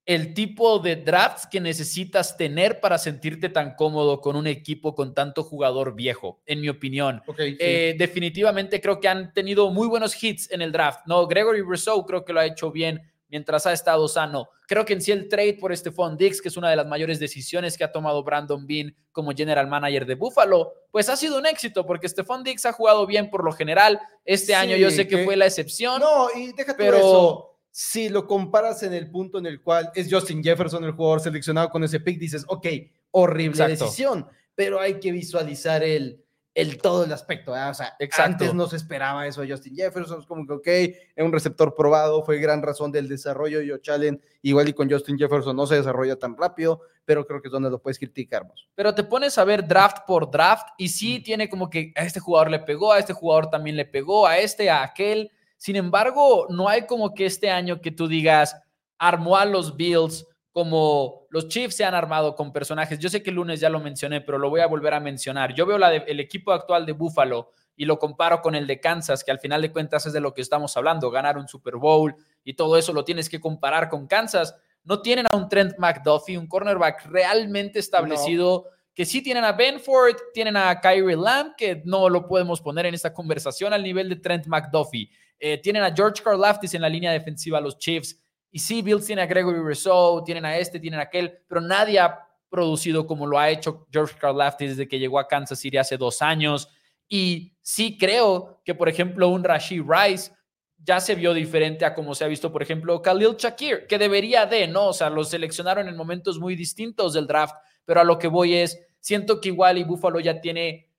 el 0.08 0.34
tipo 0.34 0.80
de 0.80 0.96
drafts 0.96 1.48
que 1.48 1.60
necesitas 1.60 2.38
tener 2.38 2.80
para 2.80 2.98
sentirte 2.98 3.50
tan 3.50 3.76
cómodo 3.76 4.22
con 4.22 4.38
un 4.38 4.48
equipo 4.48 4.96
con 4.96 5.14
tanto 5.14 5.44
jugador 5.44 5.96
viejo, 5.96 6.40
en 6.46 6.62
mi 6.62 6.70
opinión. 6.70 7.22
Eh, 7.38 7.94
definitivamente 8.00 8.80
creo 8.80 9.02
que 9.02 9.10
han 9.10 9.34
tenido 9.34 9.70
muy 9.70 9.86
buenos 9.86 10.24
hits 10.24 10.50
en 10.50 10.62
el 10.62 10.72
draft. 10.72 11.02
No, 11.08 11.28
Gregory 11.28 11.62
Rousseau 11.62 12.06
creo 12.06 12.24
que 12.24 12.32
lo 12.32 12.40
ha 12.40 12.46
hecho 12.46 12.72
bien 12.72 13.02
mientras 13.28 13.66
ha 13.66 13.74
estado 13.74 14.08
sano. 14.08 14.48
Creo 14.66 14.86
que 14.86 14.94
en 14.94 15.02
sí 15.02 15.12
el 15.12 15.28
trade 15.28 15.56
por 15.56 15.76
Stephon 15.76 16.16
Dix, 16.16 16.42
que 16.42 16.48
es 16.48 16.56
una 16.56 16.70
de 16.70 16.78
las 16.78 16.88
mayores 16.88 17.20
decisiones 17.20 17.78
que 17.78 17.84
ha 17.84 17.92
tomado 17.92 18.24
Brandon 18.24 18.66
Bean 18.66 18.96
como 19.12 19.34
general 19.34 19.68
manager 19.68 20.06
de 20.06 20.16
Buffalo, 20.16 20.72
pues 20.90 21.10
ha 21.10 21.18
sido 21.18 21.38
un 21.38 21.46
éxito 21.46 21.86
porque 21.86 22.08
Stephon 22.08 22.46
Dix 22.46 22.66
ha 22.66 22.72
jugado 22.72 23.06
bien 23.06 23.30
por 23.30 23.44
lo 23.44 23.52
general. 23.52 24.00
Este 24.24 24.56
año 24.56 24.78
yo 24.78 24.90
sé 24.90 25.06
que, 25.06 25.26
fue 25.26 25.36
la 25.36 25.48
excepción. 25.48 26.00
No, 26.00 26.30
y 26.34 26.54
déjate 26.54 26.78
pero... 26.78 26.98
eso 26.98 27.57
si 27.80 28.10
lo 28.10 28.26
comparas 28.26 28.82
en 28.82 28.96
el 28.96 29.12
punto 29.12 29.38
en 29.38 29.46
el 29.46 29.62
cual 29.62 29.92
es 29.94 30.08
Justin 30.12 30.44
Jefferson 30.44 30.84
el 30.84 30.94
jugador 30.94 31.20
seleccionado 31.20 31.70
con 31.70 31.84
ese 31.84 32.00
pick, 32.00 32.18
dices, 32.18 32.44
ok, 32.48 32.66
horrible 33.12 33.68
decisión, 33.68 34.26
pero 34.56 34.80
hay 34.80 35.00
que 35.00 35.12
visualizar 35.12 35.84
el, 35.84 36.26
el 36.56 36.80
todo 36.80 37.04
el 37.04 37.14
aspecto. 37.14 37.52
O 37.52 37.74
sea, 37.76 37.96
antes 38.18 38.56
no 38.56 38.66
se 38.66 38.78
esperaba 38.78 39.28
eso 39.28 39.44
a 39.44 39.48
Justin 39.48 39.76
Jefferson, 39.76 40.20
es 40.20 40.26
como 40.26 40.48
que, 40.48 40.54
ok, 40.54 40.68
es 40.68 41.24
un 41.24 41.32
receptor 41.32 41.76
probado, 41.76 42.24
fue 42.24 42.40
gran 42.40 42.64
razón 42.64 42.92
del 42.92 43.08
desarrollo. 43.08 43.62
Yo, 43.62 43.78
Challenge, 43.78 44.20
igual 44.42 44.70
y 44.70 44.74
con 44.74 44.90
Justin 44.90 45.20
Jefferson 45.20 45.56
no 45.56 45.68
se 45.68 45.76
desarrolla 45.76 46.16
tan 46.16 46.36
rápido, 46.36 46.82
pero 47.06 47.28
creo 47.28 47.44
que 47.44 47.50
es 47.50 47.52
donde 47.52 47.70
lo 47.70 47.80
puedes 47.80 48.00
criticar 48.00 48.52
Pero 48.74 48.96
te 48.96 49.04
pones 49.04 49.38
a 49.38 49.44
ver 49.44 49.68
draft 49.68 49.98
por 50.08 50.32
draft 50.32 50.70
y 50.80 50.90
sí 50.90 51.20
tiene 51.20 51.48
como 51.48 51.70
que 51.70 51.94
a 51.96 52.06
este 52.06 52.20
jugador 52.20 52.50
le 52.50 52.58
pegó, 52.58 52.92
a 52.92 52.98
este 52.98 53.14
jugador 53.14 53.52
también 53.52 53.76
le 53.76 53.86
pegó, 53.86 54.26
a 54.26 54.40
este, 54.40 54.68
a 54.72 54.82
aquel 54.82 55.32
sin 55.58 55.76
embargo, 55.76 56.48
no 56.50 56.70
hay 56.70 56.86
como 56.86 57.14
que 57.14 57.26
este 57.26 57.50
año 57.50 57.82
que 57.82 57.92
tú 57.92 58.08
digas, 58.08 58.56
armó 58.98 59.38
a 59.38 59.46
los 59.46 59.76
Bills 59.76 60.26
como 60.52 61.28
los 61.30 61.50
Chiefs 61.50 61.76
se 61.76 61.86
han 61.86 61.94
armado 61.94 62.36
con 62.36 62.52
personajes. 62.52 62.98
Yo 62.98 63.10
sé 63.10 63.22
que 63.22 63.30
el 63.30 63.36
lunes 63.36 63.60
ya 63.60 63.70
lo 63.70 63.80
mencioné, 63.80 64.22
pero 64.22 64.40
lo 64.40 64.50
voy 64.50 64.62
a 64.62 64.68
volver 64.68 64.94
a 64.96 65.00
mencionar. 65.00 65.54
Yo 65.54 65.68
veo 65.68 65.78
la 65.78 65.96
el 65.96 66.20
equipo 66.20 66.52
actual 66.52 66.86
de 66.86 66.94
Buffalo 66.94 67.52
y 67.76 67.86
lo 67.86 68.00
comparo 68.00 68.42
con 68.42 68.56
el 68.56 68.66
de 68.66 68.80
Kansas, 68.80 69.24
que 69.24 69.30
al 69.30 69.40
final 69.40 69.62
de 69.62 69.72
cuentas 69.72 70.08
es 70.08 70.14
de 70.14 70.20
lo 70.20 70.34
que 70.34 70.42
estamos 70.42 70.76
hablando, 70.76 71.12
ganar 71.12 71.38
un 71.38 71.48
Super 71.48 71.76
Bowl 71.76 72.16
y 72.44 72.56
todo 72.56 72.76
eso 72.76 72.92
lo 72.92 73.06
tienes 73.06 73.30
que 73.30 73.40
comparar 73.40 73.88
con 73.88 74.08
Kansas. 74.08 74.56
No 74.84 75.02
tienen 75.02 75.28
a 75.32 75.38
un 75.38 75.48
Trent 75.48 75.78
McDuffie, 75.78 76.40
un 76.40 76.48
cornerback 76.48 77.06
realmente 77.06 77.78
establecido, 77.78 78.66
que 78.98 79.06
sí 79.06 79.22
tienen 79.22 79.44
a 79.44 79.52
Benford, 79.52 80.16
tienen 80.34 80.58
a 80.58 80.82
Kyrie 80.82 81.16
Lamb, 81.16 81.54
que 81.56 81.84
no 81.86 82.10
lo 82.10 82.26
podemos 82.26 82.60
poner 82.60 82.88
en 82.88 82.96
esta 82.96 83.14
conversación 83.14 83.72
al 83.72 83.84
nivel 83.84 84.10
de 84.10 84.16
Trent 84.16 84.48
McDuffie. 84.48 85.12
Eh, 85.38 85.60
tienen 85.60 85.84
a 85.84 85.94
George 85.94 86.24
Karlaftis 86.24 86.74
en 86.74 86.82
la 86.82 86.90
línea 86.90 87.12
defensiva, 87.12 87.62
los 87.62 87.78
Chiefs. 87.78 88.20
Y 88.50 88.58
sí, 88.58 88.82
Bills 88.82 89.06
tiene 89.06 89.22
a 89.22 89.28
Gregory 89.28 89.60
Rousseau, 89.60 90.24
tienen 90.24 90.46
a 90.46 90.58
este, 90.58 90.80
tienen 90.80 91.00
a 91.00 91.04
aquel, 91.04 91.32
pero 91.48 91.62
nadie 91.62 92.00
ha 92.00 92.28
producido 92.50 93.06
como 93.06 93.28
lo 93.28 93.38
ha 93.38 93.52
hecho 93.52 93.86
George 93.92 94.16
Karlaftis 94.20 94.72
desde 94.72 94.88
que 94.88 94.98
llegó 94.98 95.20
a 95.20 95.28
Kansas 95.28 95.60
City 95.60 95.78
hace 95.78 95.96
dos 95.96 96.24
años. 96.24 96.68
Y 97.08 97.56
sí 97.62 98.00
creo 98.00 98.64
que, 98.66 98.74
por 98.74 98.90
ejemplo, 98.90 99.30
un 99.30 99.44
Rashid 99.44 99.84
Rice 99.88 100.32
ya 100.76 101.00
se 101.00 101.14
vio 101.14 101.36
diferente 101.36 101.86
a 101.86 101.94
como 101.94 102.16
se 102.16 102.24
ha 102.24 102.28
visto, 102.28 102.52
por 102.52 102.64
ejemplo, 102.64 103.00
Khalil 103.00 103.36
Shakir, 103.38 103.86
que 103.86 104.00
debería 104.00 104.48
de, 104.48 104.68
¿no? 104.68 104.88
O 104.88 104.94
sea, 104.94 105.12
lo 105.12 105.24
seleccionaron 105.24 105.88
en 105.88 105.96
momentos 105.96 106.40
muy 106.40 106.56
distintos 106.56 107.14
del 107.14 107.28
draft, 107.28 107.54
pero 107.86 108.02
a 108.02 108.04
lo 108.04 108.20
que 108.20 108.28
voy 108.28 108.56
es, 108.56 108.87
siento 109.08 109.40
que 109.40 109.48
igual 109.48 109.78
y 109.78 109.86
Buffalo 109.86 110.20
ya 110.20 110.42
tiene, 110.42 110.90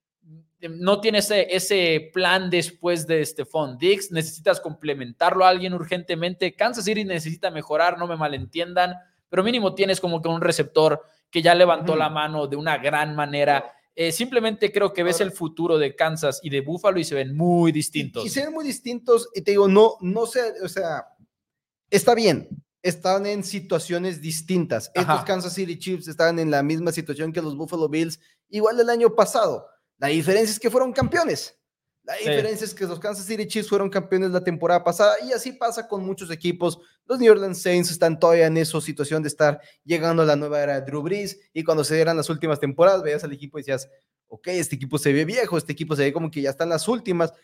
no 0.61 0.99
tiene 0.99 1.19
ese, 1.19 1.55
ese 1.55 2.11
plan 2.15 2.49
después 2.49 3.07
de 3.07 3.23
Stephon 3.23 3.77
Dix, 3.77 4.11
necesitas 4.11 4.61
complementarlo 4.61 5.45
a 5.45 5.51
alguien 5.51 5.75
urgentemente, 5.75 6.57
Kansas 6.57 6.87
City 6.87 7.05
necesita 7.05 7.51
mejorar, 7.51 7.99
no 7.99 8.07
me 8.07 8.17
malentiendan, 8.17 8.95
pero 9.29 9.45
mínimo 9.45 9.75
tienes 9.75 10.01
como 10.01 10.23
que 10.23 10.29
un 10.29 10.41
receptor 10.41 11.03
que 11.31 11.43
ya 11.43 11.55
levantó 11.55 11.97
la 11.97 12.09
mano 12.09 12.47
de 12.47 12.57
una 12.57 12.79
gran 12.79 13.15
manera 13.15 13.75
eh, 13.95 14.11
simplemente 14.11 14.73
creo 14.73 14.95
que 14.95 15.03
ves 15.03 15.21
el 15.21 15.33
futuro 15.33 15.77
de 15.77 15.95
Kansas 15.95 16.41
y 16.43 16.49
de 16.49 16.63
Buffalo 16.63 16.99
y 16.99 17.05
se 17.05 17.15
ven 17.15 17.37
muy 17.37 17.73
distintos. 17.73 18.25
Y, 18.25 18.31
se 18.31 18.45
ven 18.45 18.55
muy 18.55 18.65
distintos 18.65 19.29
y 19.35 19.43
te 19.43 19.51
digo, 19.51 19.69
no, 19.69 19.97
no 20.01 20.25
sé, 20.25 20.55
o 20.63 20.69
sea, 20.69 21.05
está 21.91 22.15
bien, 22.15 22.49
están 22.83 23.27
en 23.27 23.45
situaciones 23.45 24.21
distintas. 24.21 24.91
Estos 24.95 25.25
Kansas 25.25 25.53
City 25.53 25.79
Chiefs 25.79 26.09
estaban 26.09 26.39
en 26.39 26.51
la 26.51 26.63
misma 26.63 26.93
situación 26.93 27.33
que 27.33 27.43
los 27.43 27.57
Buffalo 27.57 27.89
Bills, 27.89 28.21
igual 28.49 28.79
el 28.81 28.91
año 28.91 29.15
pasado. 29.15 29.67
La 29.99 30.09
diferencia 30.09 30.53
es 30.53 30.61
que 30.61 30.71
fueron 30.71 30.93
campeones. 30.93 31.59
La 32.05 32.15
diferencia 32.15 32.65
es 32.65 32.73
que 32.73 32.87
los 32.87 32.99
Kansas 32.99 33.27
City 33.27 33.47
Chiefs 33.47 33.69
fueron 33.69 33.91
campeones 33.91 34.31
la 34.31 34.43
temporada 34.43 34.83
pasada 34.83 35.17
y 35.23 35.33
así 35.33 35.53
pasa 35.53 35.87
con 35.87 36.03
muchos 36.07 36.31
equipos. 36.31 36.79
Los 37.05 37.19
New 37.19 37.31
Orleans 37.31 37.61
Saints 37.61 37.91
están 37.91 38.19
todavía 38.19 38.47
en 38.47 38.57
esa 38.57 38.81
situación 38.81 39.23
de 39.23 39.29
estar 39.29 39.61
llegando 39.85 40.23
a 40.23 40.27
la 40.27 40.35
nueva 40.35 40.63
era 40.63 40.81
de 40.81 40.87
Drew 40.87 41.03
Brees 41.03 41.39
y 41.53 41.65
cuando 41.65 41.85
se 41.85 41.97
dieran 41.97 42.17
las 42.17 42.31
últimas 42.31 42.61
temporadas 42.61 43.03
veías 43.03 43.25
al 43.25 43.33
equipo 43.33 43.59
y 43.59 43.61
decías, 43.61 43.91
ok, 44.29 44.49
este 44.49 44.77
equipo 44.77 44.97
se 44.97 45.13
ve 45.13 45.27
viejo, 45.27 45.59
este 45.59 45.73
equipo 45.73 45.97
se 45.97 46.05
ve 46.05 46.13
como 46.15 46.31
que 46.31 46.41
ya 46.41 46.49
están 46.49 46.71
las 46.71 46.89
últimas 46.89 47.35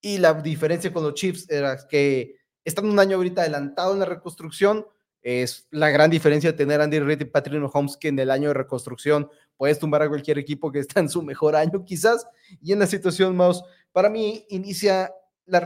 y 0.00 0.18
la 0.18 0.34
diferencia 0.34 0.92
con 0.92 1.02
los 1.02 1.14
Chiefs 1.14 1.50
era 1.50 1.76
que 1.88 2.36
están 2.64 2.86
un 2.86 2.98
año 2.98 3.16
ahorita 3.16 3.42
adelantado 3.42 3.92
en 3.92 4.00
la 4.00 4.06
reconstrucción, 4.06 4.86
es 5.22 5.68
la 5.70 5.90
gran 5.90 6.10
diferencia 6.10 6.50
de 6.50 6.58
tener 6.58 6.80
Andy 6.80 6.98
Reid 6.98 7.20
y 7.20 7.24
Patrick 7.26 7.60
Mahomes 7.60 7.96
que 7.96 8.08
en 8.08 8.18
el 8.18 8.30
año 8.30 8.48
de 8.48 8.54
reconstrucción 8.54 9.30
puedes 9.56 9.78
tumbar 9.78 10.02
a 10.02 10.08
cualquier 10.08 10.38
equipo 10.38 10.72
que 10.72 10.80
está 10.80 10.98
en 10.98 11.08
su 11.08 11.22
mejor 11.22 11.54
año 11.54 11.84
quizás 11.84 12.26
y 12.60 12.72
en 12.72 12.80
la 12.80 12.88
situación 12.88 13.36
más 13.36 13.62
para 13.92 14.08
mí, 14.08 14.44
inicia 14.48 15.12
la, 15.46 15.60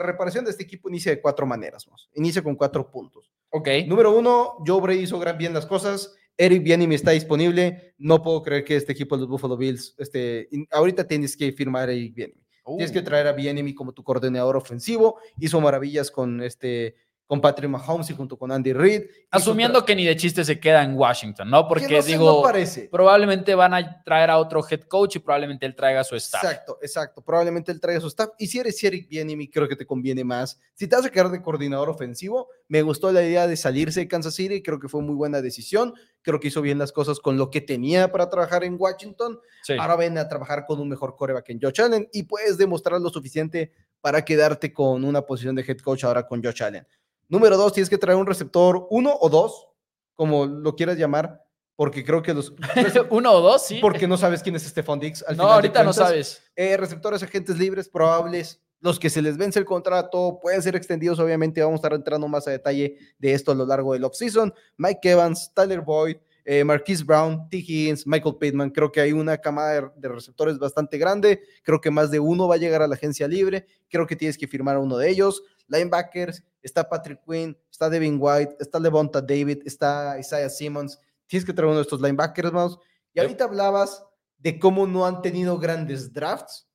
reparación 0.00 0.44
de 0.44 0.50
este 0.50 0.64
equipo 0.64 0.88
inicia 0.88 1.12
de 1.12 1.20
cuatro 1.20 1.46
maneras. 1.46 1.86
Inicia 2.14 2.42
con 2.42 2.54
cuatro 2.54 2.90
puntos. 2.90 3.30
Ok. 3.50 3.68
Número 3.86 4.16
uno, 4.16 4.56
Joe 4.66 4.80
Brady 4.80 5.00
hizo 5.00 5.18
bien 5.36 5.54
las 5.54 5.66
cosas. 5.66 6.14
Eric 6.36 6.62
Bieniemy 6.62 6.94
está 6.94 7.12
disponible. 7.12 7.94
No 7.98 8.22
puedo 8.22 8.42
creer 8.42 8.64
que 8.64 8.76
este 8.76 8.92
equipo 8.92 9.16
de 9.16 9.22
los 9.22 9.30
Buffalo 9.30 9.56
Bills, 9.56 9.94
este, 9.98 10.48
ahorita 10.70 11.06
tienes 11.06 11.36
que 11.36 11.52
firmar 11.52 11.88
a 11.88 11.92
Eric 11.92 12.34
Tienes 12.76 12.92
que 12.92 13.02
traer 13.02 13.26
a 13.26 13.32
Bieniemy 13.32 13.74
como 13.74 13.92
tu 13.92 14.02
coordinador 14.02 14.56
ofensivo. 14.56 15.18
Hizo 15.38 15.60
maravillas 15.60 16.10
con 16.10 16.42
este 16.42 16.96
con 17.30 17.40
Patrick 17.40 17.70
Mahomes 17.70 18.10
y 18.10 18.12
junto 18.12 18.36
con 18.36 18.50
Andy 18.50 18.72
Reid. 18.72 19.02
Asumiendo 19.30 19.84
que 19.84 19.94
ni 19.94 20.04
de 20.04 20.16
chiste 20.16 20.44
se 20.44 20.58
queda 20.58 20.82
en 20.82 20.96
Washington, 20.96 21.48
¿no? 21.48 21.68
Porque 21.68 22.02
digo, 22.02 22.42
probablemente 22.90 23.54
van 23.54 23.72
a 23.72 24.02
traer 24.02 24.30
a 24.30 24.38
otro 24.38 24.66
head 24.68 24.80
coach 24.88 25.14
y 25.14 25.18
probablemente 25.20 25.64
él 25.64 25.76
traiga 25.76 26.02
su 26.02 26.16
staff. 26.16 26.42
Exacto, 26.42 26.78
exacto. 26.82 27.22
Probablemente 27.22 27.70
él 27.70 27.80
traiga 27.80 28.00
su 28.00 28.08
staff. 28.08 28.30
Y 28.36 28.48
si 28.48 28.58
eres 28.58 28.82
Eric 28.82 29.08
Bieniemy, 29.08 29.48
creo 29.48 29.68
que 29.68 29.76
te 29.76 29.86
conviene 29.86 30.24
más. 30.24 30.58
Si 30.74 30.88
te 30.88 30.96
vas 30.96 31.06
a 31.06 31.10
quedar 31.10 31.30
de 31.30 31.40
coordinador 31.40 31.88
ofensivo, 31.88 32.48
me 32.66 32.82
gustó 32.82 33.12
la 33.12 33.22
idea 33.22 33.46
de 33.46 33.56
salirse 33.56 34.00
de 34.00 34.08
Kansas 34.08 34.34
City. 34.34 34.60
Creo 34.60 34.80
que 34.80 34.88
fue 34.88 35.00
muy 35.00 35.14
buena 35.14 35.40
decisión. 35.40 35.94
Creo 36.22 36.40
que 36.40 36.48
hizo 36.48 36.60
bien 36.62 36.78
las 36.78 36.90
cosas 36.90 37.20
con 37.20 37.38
lo 37.38 37.48
que 37.48 37.60
tenía 37.60 38.10
para 38.10 38.28
trabajar 38.28 38.64
en 38.64 38.74
Washington. 38.76 39.38
Ahora 39.78 39.94
ven 39.94 40.18
a 40.18 40.26
trabajar 40.26 40.64
con 40.66 40.80
un 40.80 40.88
mejor 40.88 41.14
coreback 41.14 41.50
en 41.50 41.60
Josh 41.62 41.80
Allen 41.80 42.08
y 42.12 42.24
puedes 42.24 42.58
demostrar 42.58 43.00
lo 43.00 43.08
suficiente 43.08 43.70
para 44.00 44.24
quedarte 44.24 44.72
con 44.72 45.04
una 45.04 45.22
posición 45.22 45.54
de 45.54 45.62
head 45.62 45.78
coach 45.78 46.02
ahora 46.02 46.26
con 46.26 46.42
Josh 46.42 46.64
Allen. 46.64 46.84
Número 47.30 47.56
dos, 47.56 47.72
tienes 47.72 47.88
que 47.88 47.96
traer 47.96 48.18
un 48.18 48.26
receptor 48.26 48.86
uno 48.90 49.16
o 49.18 49.30
dos, 49.30 49.68
como 50.14 50.44
lo 50.44 50.76
quieras 50.76 50.98
llamar, 50.98 51.42
porque 51.76 52.04
creo 52.04 52.20
que 52.20 52.34
los... 52.34 52.52
uno 53.10 53.32
o 53.32 53.40
dos, 53.40 53.64
sí. 53.64 53.78
Porque 53.80 54.06
no 54.06 54.18
sabes 54.18 54.42
quién 54.42 54.56
es 54.56 54.64
Stephon 54.64 55.00
Dix. 55.00 55.24
no, 55.34 55.44
ahorita 55.44 55.82
no 55.82 55.94
sabes. 55.94 56.42
Eh, 56.54 56.76
receptores, 56.76 57.22
agentes 57.22 57.56
libres, 57.56 57.88
probables, 57.88 58.60
los 58.80 58.98
que 58.98 59.10
se 59.10 59.22
les 59.22 59.36
vence 59.36 59.58
el 59.58 59.64
contrato 59.64 60.38
pueden 60.42 60.62
ser 60.62 60.74
extendidos, 60.74 61.18
obviamente 61.18 61.62
vamos 61.62 61.78
a 61.78 61.80
estar 61.80 61.92
entrando 61.92 62.26
más 62.28 62.48
a 62.48 62.50
detalle 62.50 62.96
de 63.18 63.32
esto 63.32 63.52
a 63.52 63.54
lo 63.54 63.64
largo 63.64 63.92
del 63.92 64.04
offseason. 64.04 64.52
Mike 64.76 65.10
Evans, 65.10 65.52
Tyler 65.54 65.82
Boyd, 65.82 66.16
eh, 66.44 66.64
Marquise 66.64 67.04
Brown, 67.04 67.48
T. 67.48 67.58
Higgins, 67.58 68.06
Michael 68.06 68.36
Pittman, 68.40 68.70
creo 68.70 68.90
que 68.90 69.00
hay 69.00 69.12
una 69.12 69.38
camada 69.38 69.92
de, 69.94 70.08
receptores 70.08 70.58
bastante 70.58 70.98
grande, 70.98 71.42
creo 71.62 71.80
que 71.80 71.90
más 71.90 72.10
de 72.10 72.18
uno 72.18 72.48
va 72.48 72.54
a 72.54 72.58
llegar 72.58 72.82
a 72.82 72.88
la 72.88 72.94
agencia 72.94 73.28
libre, 73.28 73.66
creo 73.88 74.06
que 74.06 74.16
tienes 74.16 74.38
que 74.38 74.48
firmar 74.48 74.76
a 74.76 74.80
uno 74.80 74.96
de 74.96 75.10
ellos. 75.10 75.42
Linebackers, 75.70 76.42
está 76.62 76.88
Patrick 76.88 77.20
Quinn, 77.26 77.56
está 77.70 77.88
Devin 77.88 78.18
White, 78.20 78.56
está 78.60 78.78
Levonta 78.78 79.20
David, 79.20 79.62
está 79.64 80.18
Isaiah 80.18 80.50
Simmons. 80.50 80.98
Tienes 81.26 81.46
que 81.46 81.52
traer 81.52 81.68
uno 81.68 81.76
de 81.76 81.82
estos 81.82 82.00
linebackers, 82.00 82.50
vamos. 82.50 82.78
Y 83.14 83.20
ahorita 83.20 83.44
hablabas 83.44 84.04
de 84.38 84.58
cómo 84.58 84.86
no 84.86 85.06
han 85.06 85.22
tenido 85.22 85.58
grandes 85.58 86.12
drafts. 86.12 86.68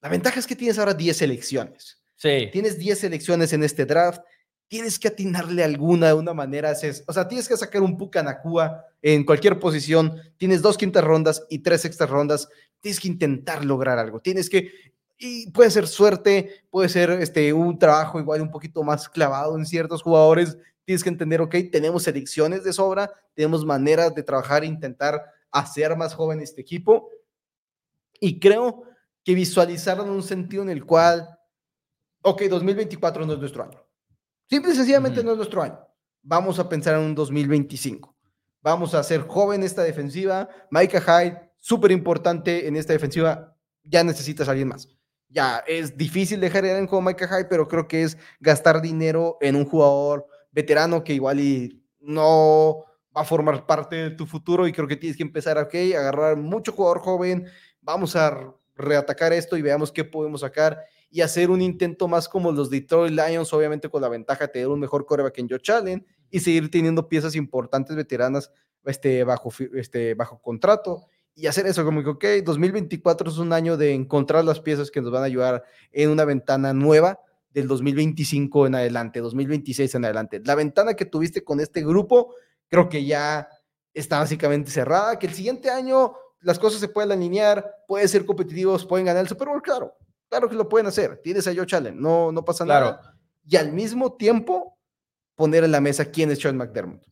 La 0.00 0.08
ventaja 0.08 0.38
es 0.38 0.46
que 0.46 0.56
tienes 0.56 0.78
ahora 0.78 0.94
10 0.94 1.16
selecciones. 1.16 2.02
Sí. 2.16 2.48
Tienes 2.52 2.78
10 2.78 2.98
selecciones 2.98 3.52
en 3.52 3.62
este 3.62 3.84
draft. 3.84 4.22
Tienes 4.68 4.98
que 4.98 5.08
atinarle 5.08 5.62
alguna 5.62 6.08
de 6.08 6.14
una 6.14 6.34
manera. 6.34 6.72
O 7.06 7.12
sea, 7.12 7.28
tienes 7.28 7.48
que 7.48 7.56
sacar 7.56 7.82
un 7.82 7.96
Pucanacua 7.96 8.84
en 9.02 9.24
cualquier 9.24 9.58
posición. 9.60 10.20
Tienes 10.36 10.62
dos 10.62 10.76
quintas 10.76 11.04
rondas 11.04 11.44
y 11.48 11.60
tres 11.60 11.84
extras 11.84 12.10
rondas. 12.10 12.48
Tienes 12.80 13.00
que 13.00 13.08
intentar 13.08 13.64
lograr 13.64 13.98
algo. 13.98 14.20
Tienes 14.20 14.50
que 14.50 14.70
y 15.18 15.50
puede 15.50 15.70
ser 15.70 15.86
suerte, 15.86 16.64
puede 16.70 16.88
ser 16.88 17.10
este, 17.10 17.52
un 17.52 17.78
trabajo 17.78 18.20
igual 18.20 18.42
un 18.42 18.50
poquito 18.50 18.82
más 18.82 19.08
clavado 19.08 19.56
en 19.56 19.64
ciertos 19.64 20.02
jugadores. 20.02 20.58
Tienes 20.84 21.02
que 21.02 21.08
entender, 21.08 21.40
ok, 21.40 21.54
tenemos 21.72 22.02
selecciones 22.02 22.64
de 22.64 22.72
sobra, 22.72 23.10
tenemos 23.34 23.64
maneras 23.64 24.14
de 24.14 24.22
trabajar 24.22 24.62
e 24.62 24.66
intentar 24.66 25.22
hacer 25.50 25.96
más 25.96 26.14
joven 26.14 26.40
este 26.40 26.60
equipo. 26.60 27.08
Y 28.20 28.38
creo 28.38 28.82
que 29.24 29.34
visualizaron 29.34 30.10
un 30.10 30.22
sentido 30.22 30.62
en 30.62 30.70
el 30.70 30.84
cual, 30.84 31.28
ok, 32.22 32.42
2024 32.42 33.26
no 33.26 33.32
es 33.32 33.38
nuestro 33.38 33.64
año. 33.64 33.82
Simple 34.48 34.72
y 34.72 34.76
sencillamente 34.76 35.24
no 35.24 35.32
es 35.32 35.36
nuestro 35.38 35.62
año. 35.62 35.78
Vamos 36.22 36.58
a 36.58 36.68
pensar 36.68 36.94
en 36.94 37.00
un 37.00 37.14
2025. 37.14 38.14
Vamos 38.60 38.94
a 38.94 39.00
hacer 39.00 39.22
joven 39.22 39.62
esta 39.62 39.82
defensiva. 39.82 40.48
Micah 40.70 41.00
Hyde, 41.00 41.52
súper 41.56 41.90
importante 41.90 42.68
en 42.68 42.76
esta 42.76 42.92
defensiva. 42.92 43.56
Ya 43.82 44.04
necesitas 44.04 44.48
a 44.48 44.52
alguien 44.52 44.68
más 44.68 44.95
ya 45.36 45.62
es 45.66 45.98
difícil 45.98 46.40
dejar 46.40 46.64
en 46.64 46.86
como 46.86 47.10
Micah 47.10 47.28
Hyde, 47.28 47.44
pero 47.44 47.68
creo 47.68 47.86
que 47.86 48.04
es 48.04 48.16
gastar 48.40 48.80
dinero 48.80 49.36
en 49.42 49.54
un 49.54 49.66
jugador 49.66 50.26
veterano 50.50 51.04
que 51.04 51.12
igual 51.12 51.38
y 51.40 51.84
no 52.00 52.86
va 53.14 53.20
a 53.20 53.24
formar 53.24 53.66
parte 53.66 53.96
de 53.96 54.10
tu 54.12 54.24
futuro 54.24 54.66
y 54.66 54.72
creo 54.72 54.88
que 54.88 54.96
tienes 54.96 55.18
que 55.18 55.22
empezar, 55.22 55.58
ok, 55.58 55.74
agarrar 55.94 56.38
mucho 56.38 56.72
jugador 56.72 57.00
joven, 57.00 57.46
vamos 57.82 58.16
a 58.16 58.54
reatacar 58.76 59.34
esto 59.34 59.58
y 59.58 59.62
veamos 59.62 59.92
qué 59.92 60.04
podemos 60.04 60.40
sacar 60.40 60.82
y 61.10 61.20
hacer 61.20 61.50
un 61.50 61.60
intento 61.60 62.08
más 62.08 62.30
como 62.30 62.50
los 62.50 62.70
Detroit 62.70 63.12
Lions, 63.12 63.52
obviamente 63.52 63.90
con 63.90 64.00
la 64.00 64.08
ventaja 64.08 64.46
de 64.46 64.52
tener 64.52 64.68
un 64.68 64.80
mejor 64.80 65.04
coreback 65.04 65.36
en 65.36 65.50
Joe 65.50 65.76
Allen 65.76 66.06
y 66.30 66.40
seguir 66.40 66.70
teniendo 66.70 67.10
piezas 67.10 67.36
importantes 67.36 67.94
veteranas 67.94 68.50
este, 68.86 69.22
bajo, 69.22 69.52
este, 69.74 70.14
bajo 70.14 70.40
contrato 70.40 71.08
y 71.38 71.46
hacer 71.46 71.66
eso, 71.66 71.84
como 71.84 72.02
que, 72.02 72.08
ok, 72.08 72.24
2024 72.44 73.30
es 73.30 73.36
un 73.36 73.52
año 73.52 73.76
de 73.76 73.92
encontrar 73.92 74.42
las 74.42 74.58
piezas 74.58 74.90
que 74.90 75.02
nos 75.02 75.12
van 75.12 75.22
a 75.22 75.26
ayudar 75.26 75.64
en 75.92 76.08
una 76.08 76.24
ventana 76.24 76.72
nueva 76.72 77.20
del 77.50 77.68
2025 77.68 78.66
en 78.66 78.74
adelante, 78.74 79.20
2026 79.20 79.94
en 79.96 80.04
adelante. 80.06 80.40
La 80.42 80.54
ventana 80.54 80.94
que 80.94 81.04
tuviste 81.04 81.44
con 81.44 81.60
este 81.60 81.84
grupo, 81.84 82.34
creo 82.68 82.88
que 82.88 83.04
ya 83.04 83.48
está 83.92 84.18
básicamente 84.18 84.70
cerrada, 84.70 85.18
que 85.18 85.26
el 85.26 85.34
siguiente 85.34 85.68
año 85.68 86.14
las 86.40 86.58
cosas 86.58 86.80
se 86.80 86.88
pueden 86.88 87.12
alinear, 87.12 87.84
pueden 87.86 88.08
ser 88.08 88.24
competitivos, 88.24 88.86
pueden 88.86 89.04
ganar 89.04 89.22
el 89.22 89.28
Super 89.28 89.48
Bowl, 89.48 89.60
claro, 89.60 89.94
claro 90.30 90.48
que 90.48 90.54
lo 90.54 90.66
pueden 90.66 90.86
hacer. 90.86 91.20
Tienes 91.22 91.46
a 91.46 91.54
Joe 91.54 91.66
Allen, 91.72 92.00
no, 92.00 92.32
no 92.32 92.44
pasa 92.46 92.64
nada. 92.64 93.14
Y 93.46 93.56
al 93.56 93.72
mismo 93.72 94.14
tiempo, 94.14 94.78
poner 95.34 95.64
en 95.64 95.72
la 95.72 95.82
mesa 95.82 96.06
quién 96.06 96.30
es 96.30 96.38
Sean 96.38 96.56
McDermott. 96.56 97.06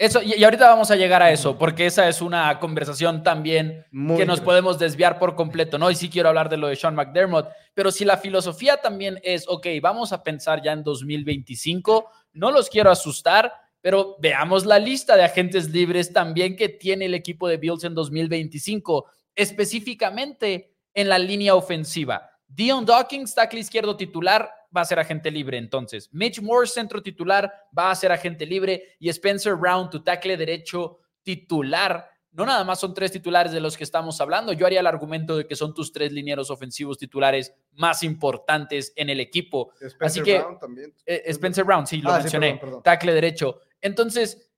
Eso, 0.00 0.22
y, 0.22 0.42
ahorita 0.42 0.66
vamos 0.66 0.90
a 0.90 0.96
llegar 0.96 1.22
a 1.22 1.30
eso, 1.30 1.58
porque 1.58 1.84
esa 1.84 2.08
es 2.08 2.22
una 2.22 2.58
conversación 2.58 3.22
también 3.22 3.84
que 4.16 4.24
nos 4.24 4.40
podemos 4.40 4.78
desviar 4.78 5.18
por 5.18 5.34
completo, 5.34 5.76
¿no? 5.76 5.90
Y 5.90 5.94
sí 5.94 6.08
quiero 6.08 6.30
hablar 6.30 6.48
de 6.48 6.56
lo 6.56 6.68
de 6.68 6.76
Sean 6.76 6.94
McDermott, 6.94 7.50
pero 7.74 7.90
si 7.90 8.06
la 8.06 8.16
filosofía 8.16 8.78
también 8.78 9.20
es, 9.22 9.46
ok, 9.46 9.66
vamos 9.82 10.14
a 10.14 10.22
pensar 10.22 10.62
ya 10.62 10.72
en 10.72 10.82
2025, 10.84 12.10
no 12.32 12.50
los 12.50 12.70
quiero 12.70 12.90
asustar, 12.90 13.52
pero 13.82 14.16
veamos 14.20 14.64
la 14.64 14.78
lista 14.78 15.16
de 15.16 15.24
agentes 15.24 15.68
libres 15.68 16.14
también 16.14 16.56
que 16.56 16.70
tiene 16.70 17.04
el 17.04 17.12
equipo 17.12 17.46
de 17.46 17.58
Bills 17.58 17.84
en 17.84 17.94
2025, 17.94 19.04
específicamente 19.34 20.72
en 20.94 21.10
la 21.10 21.18
línea 21.18 21.54
ofensiva. 21.54 22.30
Dion 22.48 22.86
Dawkins, 22.86 23.34
tackle 23.34 23.60
izquierdo 23.60 23.98
titular, 23.98 24.50
va 24.74 24.82
a 24.82 24.84
ser 24.84 24.98
agente 24.98 25.30
libre 25.30 25.58
entonces. 25.58 26.08
Mitch 26.12 26.40
Moore, 26.40 26.66
centro 26.66 27.02
titular, 27.02 27.52
va 27.76 27.90
a 27.90 27.94
ser 27.94 28.12
agente 28.12 28.46
libre 28.46 28.96
y 28.98 29.08
Spencer 29.08 29.54
Brown, 29.56 29.90
tu 29.90 30.02
tackle 30.02 30.36
derecho 30.36 30.98
titular. 31.22 32.08
No 32.32 32.46
nada 32.46 32.62
más 32.62 32.78
son 32.78 32.94
tres 32.94 33.10
titulares 33.10 33.50
de 33.52 33.60
los 33.60 33.76
que 33.76 33.82
estamos 33.82 34.20
hablando. 34.20 34.52
Yo 34.52 34.64
haría 34.64 34.80
el 34.80 34.86
argumento 34.86 35.36
de 35.36 35.46
que 35.46 35.56
son 35.56 35.74
tus 35.74 35.92
tres 35.92 36.12
linieros 36.12 36.50
ofensivos 36.50 36.96
titulares 36.96 37.52
más 37.72 38.04
importantes 38.04 38.92
en 38.94 39.10
el 39.10 39.18
equipo. 39.18 39.72
Spencer 39.80 40.06
Así 40.06 40.22
que 40.22 40.38
Brown 40.38 40.58
también. 40.58 40.94
Eh, 41.04 41.24
Spencer 41.26 41.64
Brown, 41.64 41.86
sí, 41.86 42.00
lo 42.00 42.12
ah, 42.12 42.20
mencioné. 42.20 42.60
Tackle 42.84 43.14
derecho. 43.14 43.60
Entonces, 43.80 44.49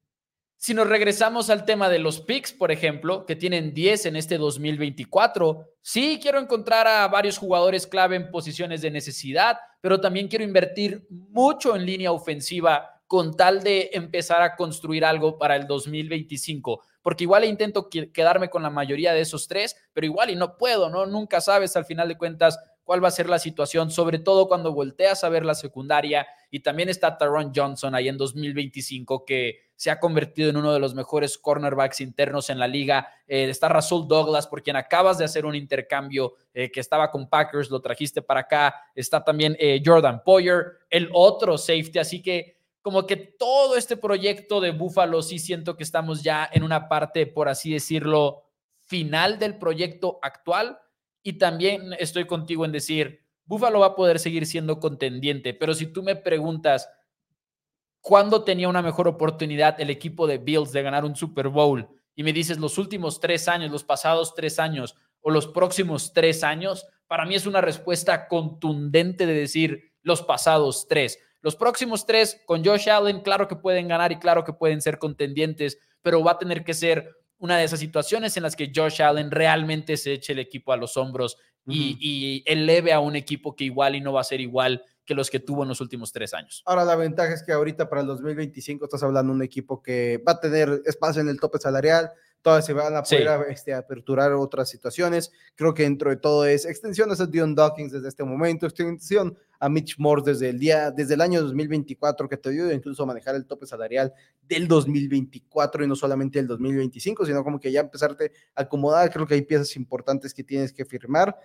si 0.63 0.75
nos 0.75 0.87
regresamos 0.87 1.51
al 1.51 1.65
tema 1.65 1.89
de 1.89 1.99
los 1.99 2.21
picks, 2.21 2.53
por 2.53 2.71
ejemplo, 2.71 3.27
que 3.27 3.35
tienen 3.35 3.75
10 3.75 4.07
en 4.07 4.15
este 4.15 4.39
2024, 4.39 5.67
sí 5.81 6.21
quiero 6.23 6.39
encontrar 6.39 6.87
a 6.87 7.09
varios 7.09 7.37
jugadores 7.37 7.85
clave 7.85 8.15
en 8.15 8.31
posiciones 8.31 8.81
de 8.81 8.93
necesidad, 8.93 9.59
pero 9.81 10.01
también 10.01 10.29
quiero 10.29 10.45
invertir 10.45 11.05
mucho 11.11 11.75
en 11.75 11.85
línea 11.85 12.13
ofensiva 12.13 13.03
con 13.09 13.37
tal 13.37 13.65
de 13.65 13.91
empezar 13.93 14.41
a 14.41 14.55
construir 14.55 15.05
algo 15.05 15.37
para 15.37 15.57
el 15.57 15.67
2025, 15.67 16.81
porque 17.03 17.25
igual 17.25 17.45
intento 17.45 17.91
quedarme 17.91 18.49
con 18.49 18.63
la 18.63 18.71
mayoría 18.71 19.13
de 19.13 19.23
esos 19.23 19.49
tres, 19.49 19.77
pero 19.93 20.07
igual 20.07 20.31
y 20.31 20.37
no 20.37 20.57
puedo, 20.57 20.89
¿no? 20.91 21.07
Nunca 21.07 21.41
sabes 21.41 21.75
al 21.75 21.87
final 21.87 22.07
de 22.07 22.17
cuentas 22.17 22.57
cuál 22.85 23.03
va 23.03 23.09
a 23.09 23.13
ser 23.13 23.29
la 23.29 23.39
situación, 23.39 23.91
sobre 23.91 24.21
todo 24.21 24.47
cuando 24.47 24.73
volteas 24.73 25.25
a 25.25 25.29
ver 25.29 25.45
la 25.45 25.55
secundaria 25.55 26.27
y 26.51 26.61
también 26.61 26.89
está 26.89 27.19
Taron 27.19 27.53
Johnson 27.55 27.95
ahí 27.95 28.09
en 28.09 28.17
2025 28.17 29.25
que 29.25 29.72
se 29.83 29.91
ha 29.91 29.99
convertido 29.99 30.49
en 30.49 30.57
uno 30.57 30.73
de 30.73 30.79
los 30.79 30.95
mejores 30.95 31.37
cornerbacks 31.37 32.01
internos 32.01 32.51
en 32.51 32.61
la 32.61 32.69
liga. 32.69 33.09
Eh, 33.27 33.49
está 33.51 33.69
Rasul 33.69 34.07
Douglas, 34.07 34.47
por 34.47 34.63
quien 34.63 34.77
acabas 34.77 35.19
de 35.19 35.25
hacer 35.25 35.45
un 35.45 35.57
intercambio 35.57 36.35
eh, 36.55 36.71
que 36.71 36.79
estaba 36.79 37.11
con 37.11 37.29
Packers, 37.29 37.69
lo 37.69 37.81
trajiste 37.81 38.23
para 38.23 38.43
acá. 38.43 38.77
Está 38.95 39.25
también 39.25 39.57
eh, 39.59 39.83
Jordan 39.85 40.23
Poyer, 40.23 40.67
el 40.89 41.11
otro 41.13 41.59
safety. 41.59 41.99
Así 41.99 42.23
que 42.23 42.59
como 42.81 43.09
que 43.09 43.17
todo 43.17 43.75
este 43.75 43.97
proyecto 43.97 44.61
de 44.61 44.71
Buffalo 44.71 45.21
sí 45.21 45.41
siento 45.41 45.77
que 45.77 45.83
estamos 45.83 46.23
ya 46.23 46.49
en 46.53 46.63
una 46.63 46.89
parte, 46.89 47.27
por 47.27 47.49
así 47.49 47.73
decirlo, 47.73 48.45
final 48.83 49.41
del 49.41 49.59
proyecto 49.59 50.21
actual. 50.23 50.79
Y 51.25 51.39
también 51.39 51.93
estoy 51.99 52.27
contigo 52.29 52.65
en 52.65 52.71
decir, 52.71 53.25
Buffalo 53.47 53.81
va 53.81 53.87
a 53.87 53.97
poder 53.97 54.21
seguir 54.21 54.47
siendo 54.47 54.79
contendiente, 54.79 55.55
pero 55.55 55.75
si 55.75 55.87
tú 55.87 56.05
me 56.05 56.15
preguntas, 56.15 56.89
¿Cuándo 58.03 58.43
tenía 58.43 58.69
una 58.69 58.83
mejor 58.83 59.07
oportunidad 59.07 59.81
el 59.81 59.89
equipo 59.89 60.27
de 60.27 60.39
Bills 60.39 60.73
de 60.73 60.83
ganar 60.83 61.05
un 61.05 61.15
Super 61.15 61.47
Bowl? 61.47 61.89
Y 62.17 62.25
me 62.25 62.33
dices 62.33 62.59
los 62.59 62.77
últimos 62.77 63.21
tres 63.21 63.47
años, 63.47 63.71
los 63.71 63.85
pasados 63.85 64.35
tres 64.35 64.59
años 64.59 64.97
o 65.21 65.31
los 65.31 65.47
próximos 65.47 66.13
tres 66.13 66.43
años, 66.43 66.85
para 67.07 67.25
mí 67.25 67.37
es 67.37 67.47
una 67.47 67.61
respuesta 67.61 68.27
contundente 68.27 69.25
de 69.25 69.35
decir 69.35 69.93
los 70.03 70.21
pasados 70.21 70.89
tres. 70.89 71.21
Los 71.43 71.55
próximos 71.55 72.05
tres, 72.05 72.43
con 72.45 72.65
Josh 72.65 72.91
Allen, 72.91 73.21
claro 73.21 73.47
que 73.47 73.55
pueden 73.55 73.87
ganar 73.87 74.11
y 74.11 74.19
claro 74.19 74.43
que 74.43 74.53
pueden 74.53 74.81
ser 74.81 74.99
contendientes, 74.99 75.79
pero 76.03 76.25
va 76.25 76.33
a 76.33 76.39
tener 76.39 76.65
que 76.65 76.75
ser 76.75 77.09
una 77.39 77.57
de 77.57 77.65
esas 77.65 77.79
situaciones 77.79 78.37
en 78.37 78.43
las 78.43 78.57
que 78.57 78.73
Josh 78.75 79.01
Allen 79.01 79.31
realmente 79.31 79.97
se 79.97 80.15
eche 80.15 80.33
el 80.33 80.41
equipo 80.41 80.73
a 80.73 80.77
los 80.77 80.97
hombros 80.97 81.37
y, 81.69 81.97
y 82.01 82.43
eleve 82.47 82.93
a 82.93 82.99
un 82.99 83.15
equipo 83.15 83.55
que 83.55 83.63
igual 83.63 83.95
y 83.95 84.01
no 84.01 84.13
va 84.13 84.23
a 84.23 84.25
ser 84.25 84.41
igual 84.41 84.85
que 85.05 85.15
los 85.15 85.31
que 85.31 85.41
tuvo 85.41 85.63
en 85.63 85.69
los 85.69 85.81
últimos 85.81 86.13
tres 86.13 86.35
años. 86.35 86.63
Ahora, 86.65 86.85
la 86.85 86.97
ventaja 86.97 87.33
es 87.33 87.43
que 87.43 87.53
ahorita 87.53 87.89
para 87.89 88.03
el 88.03 88.07
2025 88.07 88.85
estás 88.85 89.03
hablando 89.03 89.33
de 89.33 89.37
un 89.37 89.43
equipo 89.43 89.83
que 89.83 90.23
va 90.27 90.33
a 90.33 90.41
tener 90.41 90.83
espacio 90.85 91.23
en 91.23 91.29
el 91.29 91.41
tope 91.41 91.59
salarial, 91.59 92.13
todas 92.43 92.67
se 92.67 92.73
van 92.73 92.95
a 92.97 93.03
poder 93.03 93.47
este, 93.49 93.73
aperturar 93.73 94.33
otras 94.33 94.69
situaciones. 94.69 95.33
Creo 95.55 95.73
que 95.73 95.85
dentro 95.85 96.11
de 96.11 96.17
todo 96.17 96.45
es 96.45 96.67
extensiones 96.67 97.21
a 97.21 97.27
Dion 97.27 97.55
Dawkins 97.55 97.93
desde 97.93 98.09
este 98.09 98.25
momento, 98.25 98.67
extensión 98.67 99.37
a 99.61 99.69
Mitch 99.69 99.97
Moore 99.99 100.23
desde 100.25 100.51
el 100.51 100.59
día, 100.59 100.91
desde 100.91 101.15
el 101.15 101.21
año 101.21 101.41
2024, 101.41 102.29
que 102.29 102.37
te 102.37 102.49
ayuda 102.49 102.75
incluso 102.75 103.05
a 103.05 103.07
manejar 103.07 103.37
el 103.37 103.47
tope 103.47 103.65
salarial 103.65 104.13
del 104.43 104.67
2024 104.67 105.85
y 105.85 105.87
no 105.87 105.95
solamente 105.95 106.41
el 106.41 106.49
2025, 106.49 107.25
sino 107.25 107.45
como 107.45 107.61
que 107.61 107.71
ya 107.71 107.81
empezarte 107.81 108.33
a 108.57 108.63
acomodar. 108.63 109.11
Creo 109.13 109.27
que 109.27 109.35
hay 109.35 109.43
piezas 109.43 109.77
importantes 109.77 110.35
que 110.35 110.43
tienes 110.43 110.73
que 110.73 110.85
firmar, 110.85 111.37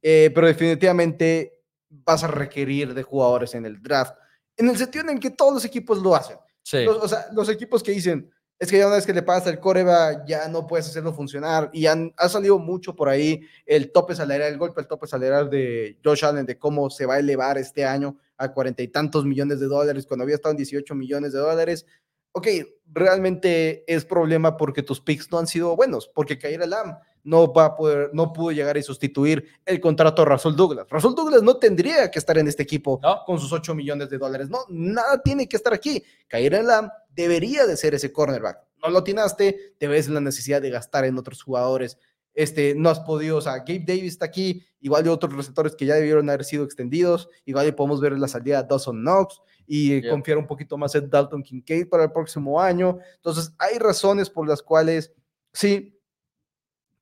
eh, 0.00 0.30
pero 0.34 0.46
definitivamente 0.46 1.55
vas 1.88 2.24
a 2.24 2.28
requerir 2.28 2.94
de 2.94 3.02
jugadores 3.02 3.54
en 3.54 3.66
el 3.66 3.82
draft, 3.82 4.16
en 4.56 4.68
el 4.68 4.76
sentido 4.76 5.08
en 5.08 5.18
que 5.18 5.30
todos 5.30 5.54
los 5.54 5.64
equipos 5.64 5.98
lo 6.02 6.14
hacen. 6.14 6.38
Los, 6.72 6.96
o 6.96 7.08
sea, 7.08 7.26
los 7.32 7.48
equipos 7.48 7.82
que 7.82 7.92
dicen, 7.92 8.30
es 8.58 8.70
que 8.70 8.78
ya 8.78 8.86
una 8.86 8.96
vez 8.96 9.06
que 9.06 9.12
le 9.12 9.22
pagas 9.22 9.46
el 9.46 9.60
coreba, 9.60 10.24
ya 10.26 10.48
no 10.48 10.66
puedes 10.66 10.86
hacerlo 10.86 11.12
funcionar. 11.12 11.68
Y 11.72 11.86
han, 11.86 12.14
ha 12.16 12.28
salido 12.28 12.58
mucho 12.58 12.96
por 12.96 13.08
ahí 13.08 13.42
el 13.66 13.92
tope 13.92 14.14
salarial, 14.14 14.52
el 14.52 14.58
golpe 14.58 14.80
al 14.80 14.88
tope 14.88 15.06
salarial 15.06 15.50
de 15.50 15.98
Josh 16.02 16.24
Allen, 16.24 16.46
de 16.46 16.58
cómo 16.58 16.88
se 16.88 17.04
va 17.04 17.14
a 17.14 17.18
elevar 17.18 17.58
este 17.58 17.84
año 17.84 18.16
a 18.38 18.52
cuarenta 18.52 18.82
y 18.82 18.88
tantos 18.88 19.24
millones 19.24 19.60
de 19.60 19.66
dólares, 19.66 20.06
cuando 20.06 20.22
había 20.22 20.36
estado 20.36 20.52
en 20.52 20.58
18 20.58 20.94
millones 20.94 21.32
de 21.32 21.38
dólares. 21.38 21.86
Ok, 22.32 22.48
realmente 22.86 23.84
es 23.86 24.04
problema 24.04 24.56
porque 24.56 24.82
tus 24.82 25.00
picks 25.00 25.30
no 25.30 25.38
han 25.38 25.46
sido 25.46 25.76
buenos, 25.76 26.08
porque 26.08 26.38
Kair 26.38 26.66
Lam 26.66 26.98
no 27.26 27.52
va 27.52 27.66
a 27.66 27.74
poder, 27.74 28.10
no 28.12 28.32
pudo 28.32 28.52
llegar 28.52 28.76
y 28.76 28.82
sustituir 28.82 29.48
el 29.64 29.80
contrato 29.80 30.22
de 30.22 30.30
Russell 30.30 30.54
Douglas. 30.54 30.86
Russell 30.88 31.14
Douglas 31.14 31.42
no 31.42 31.56
tendría 31.56 32.08
que 32.08 32.20
estar 32.20 32.38
en 32.38 32.46
este 32.46 32.62
equipo 32.62 33.00
con 33.26 33.40
sus 33.40 33.52
8 33.52 33.74
millones 33.74 34.08
de 34.08 34.16
dólares. 34.16 34.48
No, 34.48 34.60
nada 34.68 35.20
tiene 35.22 35.48
que 35.48 35.56
estar 35.56 35.74
aquí. 35.74 36.02
Kair 36.28 36.52
Lam 36.62 36.88
debería 37.10 37.66
de 37.66 37.76
ser 37.76 37.94
ese 37.94 38.12
cornerback. 38.12 38.58
No 38.80 38.90
lo 38.90 39.02
tienaste, 39.02 39.74
te 39.76 39.88
ves 39.88 40.08
la 40.08 40.20
necesidad 40.20 40.62
de 40.62 40.70
gastar 40.70 41.04
en 41.04 41.18
otros 41.18 41.42
jugadores. 41.42 41.98
Este, 42.32 42.76
no 42.76 42.90
has 42.90 43.00
podido, 43.00 43.38
o 43.38 43.40
sea, 43.40 43.58
Gabe 43.58 43.84
Davis 43.84 44.12
está 44.12 44.26
aquí, 44.26 44.64
igual 44.80 45.02
de 45.02 45.10
otros 45.10 45.34
receptores 45.34 45.74
que 45.74 45.86
ya 45.86 45.96
debieron 45.96 46.28
haber 46.30 46.44
sido 46.44 46.62
extendidos, 46.62 47.28
igual 47.44 47.74
podemos 47.74 48.00
ver 48.00 48.16
la 48.16 48.28
salida 48.28 48.62
de 48.62 48.68
Dawson 48.68 49.00
Knox 49.00 49.40
y 49.66 50.08
confiar 50.08 50.38
un 50.38 50.46
poquito 50.46 50.78
más 50.78 50.94
en 50.94 51.10
Dalton 51.10 51.42
Kincaid 51.42 51.88
para 51.88 52.04
el 52.04 52.12
próximo 52.12 52.60
año. 52.60 52.98
Entonces, 53.16 53.52
hay 53.58 53.78
razones 53.78 54.30
por 54.30 54.46
las 54.46 54.62
cuales, 54.62 55.12
sí, 55.52 55.95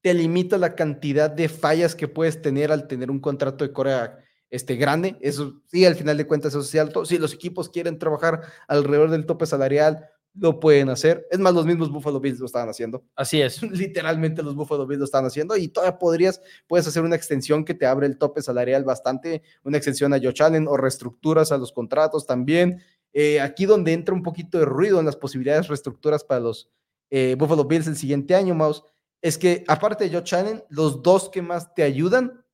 te 0.04 0.12
limita 0.12 0.58
la 0.58 0.74
cantidad 0.74 1.30
de 1.30 1.48
fallas 1.48 1.94
que 1.94 2.08
puedes 2.08 2.42
tener 2.42 2.70
al 2.70 2.86
tener 2.88 3.10
un 3.10 3.20
contrato 3.20 3.64
de 3.64 3.72
Corea 3.72 4.18
este, 4.50 4.76
grande. 4.76 5.16
Eso 5.22 5.62
sí, 5.64 5.86
al 5.86 5.94
final 5.94 6.18
de 6.18 6.26
cuentas, 6.26 6.52
eso 6.52 6.60
es 6.60 6.74
alto. 6.74 7.06
Si 7.06 7.16
los 7.16 7.32
equipos 7.32 7.70
quieren 7.70 7.98
trabajar 7.98 8.42
alrededor 8.68 9.08
del 9.08 9.24
tope 9.24 9.46
salarial, 9.46 10.06
lo 10.34 10.60
pueden 10.60 10.90
hacer. 10.90 11.26
Es 11.30 11.38
más, 11.38 11.54
los 11.54 11.64
mismos 11.64 11.90
Buffalo 11.90 12.20
Bills 12.20 12.38
lo 12.38 12.44
estaban 12.44 12.68
haciendo. 12.68 13.02
Así 13.16 13.40
es. 13.40 13.62
Literalmente 13.72 14.42
los 14.42 14.54
Buffalo 14.54 14.86
Bills 14.86 14.98
lo 14.98 15.04
estaban 15.06 15.26
haciendo 15.26 15.56
y 15.56 15.68
todavía 15.68 15.98
podrías, 15.98 16.42
puedes 16.66 16.86
hacer 16.86 17.02
una 17.02 17.16
extensión 17.16 17.64
que 17.64 17.72
te 17.72 17.86
abre 17.86 18.06
el 18.06 18.18
tope 18.18 18.42
salarial 18.42 18.84
bastante, 18.84 19.40
una 19.62 19.78
extensión 19.78 20.12
a 20.12 20.18
Joe 20.22 20.34
Allen 20.40 20.68
o 20.68 20.76
reestructuras 20.76 21.50
a 21.50 21.56
los 21.56 21.72
contratos 21.72 22.26
también. 22.26 22.82
Eh, 23.14 23.40
aquí 23.40 23.64
donde 23.64 23.94
entra 23.94 24.14
un 24.14 24.22
poquito 24.22 24.58
de 24.58 24.66
ruido 24.66 25.00
en 25.00 25.06
las 25.06 25.16
posibilidades 25.16 25.62
de 25.62 25.68
reestructuras 25.68 26.24
para 26.24 26.40
los 26.40 26.68
eh, 27.08 27.36
Buffalo 27.38 27.64
Bills 27.64 27.86
el 27.86 27.96
siguiente 27.96 28.34
año, 28.34 28.54
Mouse, 28.54 28.82
es 29.24 29.38
que 29.38 29.64
aparte 29.68 30.06
de 30.06 30.10
Joe 30.12 30.38
Allen, 30.38 30.62
los 30.68 31.02
dos 31.02 31.30
que 31.30 31.40
más 31.40 31.72
te 31.72 31.82
ayudan 31.82 32.44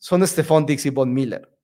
son 0.00 0.26
Stephon 0.26 0.66
Dix 0.66 0.84
y 0.86 0.90
Von 0.90 1.14
Miller. 1.14 1.56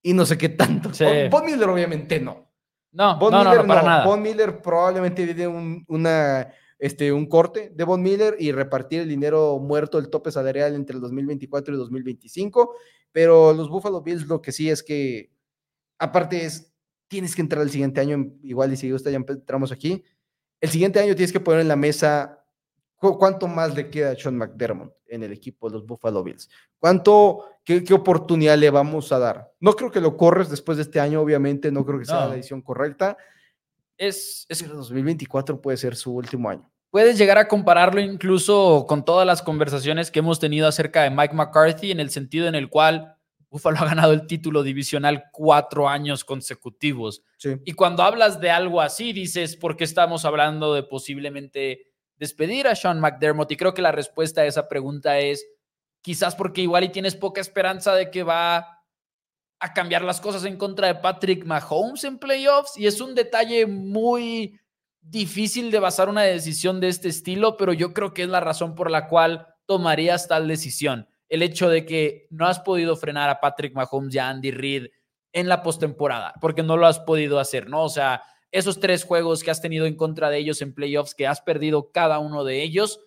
Y 0.00 0.14
no 0.14 0.24
sé 0.24 0.38
qué 0.38 0.48
tanto. 0.48 0.90
Von, 1.30 1.44
Miller 1.44 1.68
obviamente 1.68 2.18
no. 2.18 2.50
No, 2.92 3.18
Von 3.18 3.34
Miller, 3.34 3.58
no, 3.58 3.66
para 3.66 3.82
nada. 3.82 4.06
Von 4.06 4.22
Miller 4.22 4.62
probablemente 4.62 5.22
viene 5.26 5.48
un, 5.48 5.84
una, 5.86 6.50
este, 6.78 7.12
un 7.12 7.26
corte 7.26 7.70
de 7.74 7.84
Von 7.84 8.00
Miller 8.00 8.36
y 8.38 8.52
repartir 8.52 9.00
el 9.00 9.08
dinero 9.10 9.58
muerto, 9.58 9.98
el 9.98 10.08
tope 10.08 10.32
salarial 10.32 10.74
entre 10.74 10.96
el 10.96 11.02
2024 11.02 11.74
y 11.74 11.76
2025. 11.76 12.74
Pero 13.12 13.52
los 13.52 13.68
Buffalo 13.68 14.00
Bills 14.00 14.26
lo 14.28 14.40
que 14.40 14.50
sí 14.50 14.70
es 14.70 14.82
que, 14.82 15.30
aparte 15.98 16.46
es, 16.46 16.74
tienes 17.06 17.36
que 17.36 17.42
entrar 17.42 17.62
el 17.62 17.70
siguiente 17.70 18.00
año, 18.00 18.32
igual 18.42 18.72
y 18.72 18.78
si 18.78 18.90
usted 18.94 19.10
ya 19.10 19.18
entramos 19.18 19.72
aquí, 19.72 20.02
el 20.58 20.70
siguiente 20.70 21.00
año 21.00 21.14
tienes 21.14 21.34
que 21.34 21.40
poner 21.40 21.60
en 21.60 21.68
la 21.68 21.76
mesa 21.76 22.37
¿Cuánto 22.98 23.46
más 23.46 23.74
le 23.74 23.90
queda 23.90 24.10
a 24.10 24.16
Sean 24.16 24.36
McDermott 24.36 24.92
en 25.06 25.22
el 25.22 25.32
equipo 25.32 25.68
de 25.68 25.74
los 25.74 25.86
Buffalo 25.86 26.24
Bills? 26.24 26.50
¿Cuánto, 26.80 27.44
qué, 27.64 27.84
oportunidad 27.92 28.58
le 28.58 28.70
vamos 28.70 29.12
a 29.12 29.20
dar? 29.20 29.52
No 29.60 29.74
creo 29.74 29.90
que 29.90 30.00
lo 30.00 30.16
corres 30.16 30.50
después 30.50 30.78
de 30.78 30.82
este 30.82 30.98
año, 30.98 31.20
obviamente, 31.20 31.70
no 31.70 31.86
creo 31.86 32.00
que 32.00 32.04
sea 32.04 32.26
la 32.26 32.34
decisión 32.34 32.60
correcta. 32.60 33.16
Es, 33.96 34.46
es 34.48 34.62
que 34.62 34.68
2024 34.68 35.60
puede 35.60 35.76
ser 35.76 35.94
su 35.94 36.12
último 36.12 36.50
año. 36.50 36.68
Puedes 36.90 37.18
llegar 37.18 37.38
a 37.38 37.46
compararlo 37.46 38.00
incluso 38.00 38.86
con 38.88 39.04
todas 39.04 39.26
las 39.26 39.42
conversaciones 39.42 40.10
que 40.10 40.18
hemos 40.20 40.40
tenido 40.40 40.66
acerca 40.66 41.02
de 41.02 41.10
Mike 41.10 41.34
McCarthy, 41.34 41.92
en 41.92 42.00
el 42.00 42.10
sentido 42.10 42.48
en 42.48 42.54
el 42.54 42.68
cual 42.68 43.16
Buffalo 43.50 43.78
ha 43.78 43.84
ganado 43.84 44.12
el 44.12 44.26
título 44.26 44.62
divisional 44.62 45.24
cuatro 45.32 45.88
años 45.88 46.24
consecutivos. 46.24 47.22
Y 47.64 47.72
cuando 47.72 48.02
hablas 48.02 48.40
de 48.40 48.50
algo 48.50 48.80
así, 48.80 49.12
dices, 49.12 49.56
¿por 49.56 49.76
qué 49.76 49.84
estamos 49.84 50.24
hablando 50.24 50.74
de 50.74 50.82
posiblemente 50.82 51.87
despedir 52.18 52.66
a 52.66 52.74
Sean 52.74 53.00
McDermott? 53.00 53.50
Y 53.52 53.56
creo 53.56 53.74
que 53.74 53.82
la 53.82 53.92
respuesta 53.92 54.42
a 54.42 54.46
esa 54.46 54.68
pregunta 54.68 55.18
es 55.18 55.46
quizás 56.02 56.34
porque 56.34 56.60
igual 56.60 56.84
y 56.84 56.88
tienes 56.90 57.16
poca 57.16 57.40
esperanza 57.40 57.94
de 57.94 58.10
que 58.10 58.22
va 58.22 58.78
a 59.60 59.72
cambiar 59.74 60.02
las 60.02 60.20
cosas 60.20 60.44
en 60.44 60.56
contra 60.56 60.86
de 60.86 60.94
Patrick 60.96 61.44
Mahomes 61.44 62.04
en 62.04 62.18
playoffs. 62.18 62.76
Y 62.76 62.86
es 62.86 63.00
un 63.00 63.14
detalle 63.14 63.66
muy 63.66 64.60
difícil 65.00 65.70
de 65.70 65.80
basar 65.80 66.08
una 66.08 66.22
decisión 66.22 66.80
de 66.80 66.88
este 66.88 67.08
estilo, 67.08 67.56
pero 67.56 67.72
yo 67.72 67.92
creo 67.92 68.12
que 68.14 68.22
es 68.22 68.28
la 68.28 68.40
razón 68.40 68.74
por 68.74 68.90
la 68.90 69.08
cual 69.08 69.46
tomarías 69.66 70.28
tal 70.28 70.48
decisión. 70.48 71.08
El 71.28 71.42
hecho 71.42 71.68
de 71.68 71.84
que 71.84 72.26
no 72.30 72.46
has 72.46 72.60
podido 72.60 72.96
frenar 72.96 73.28
a 73.28 73.40
Patrick 73.40 73.74
Mahomes 73.74 74.14
y 74.14 74.18
a 74.18 74.28
Andy 74.28 74.50
Reid 74.50 74.86
en 75.32 75.48
la 75.48 75.62
postemporada, 75.62 76.34
porque 76.40 76.62
no 76.62 76.76
lo 76.76 76.86
has 76.86 77.00
podido 77.00 77.38
hacer, 77.38 77.68
¿no? 77.68 77.82
O 77.84 77.88
sea, 77.88 78.22
esos 78.50 78.80
tres 78.80 79.04
juegos 79.04 79.42
que 79.42 79.50
has 79.50 79.60
tenido 79.60 79.86
en 79.86 79.96
contra 79.96 80.30
de 80.30 80.38
ellos 80.38 80.62
en 80.62 80.74
playoffs, 80.74 81.14
que 81.14 81.26
has 81.26 81.40
perdido 81.40 81.90
cada 81.92 82.18
uno 82.18 82.44
de 82.44 82.62
ellos, 82.62 83.00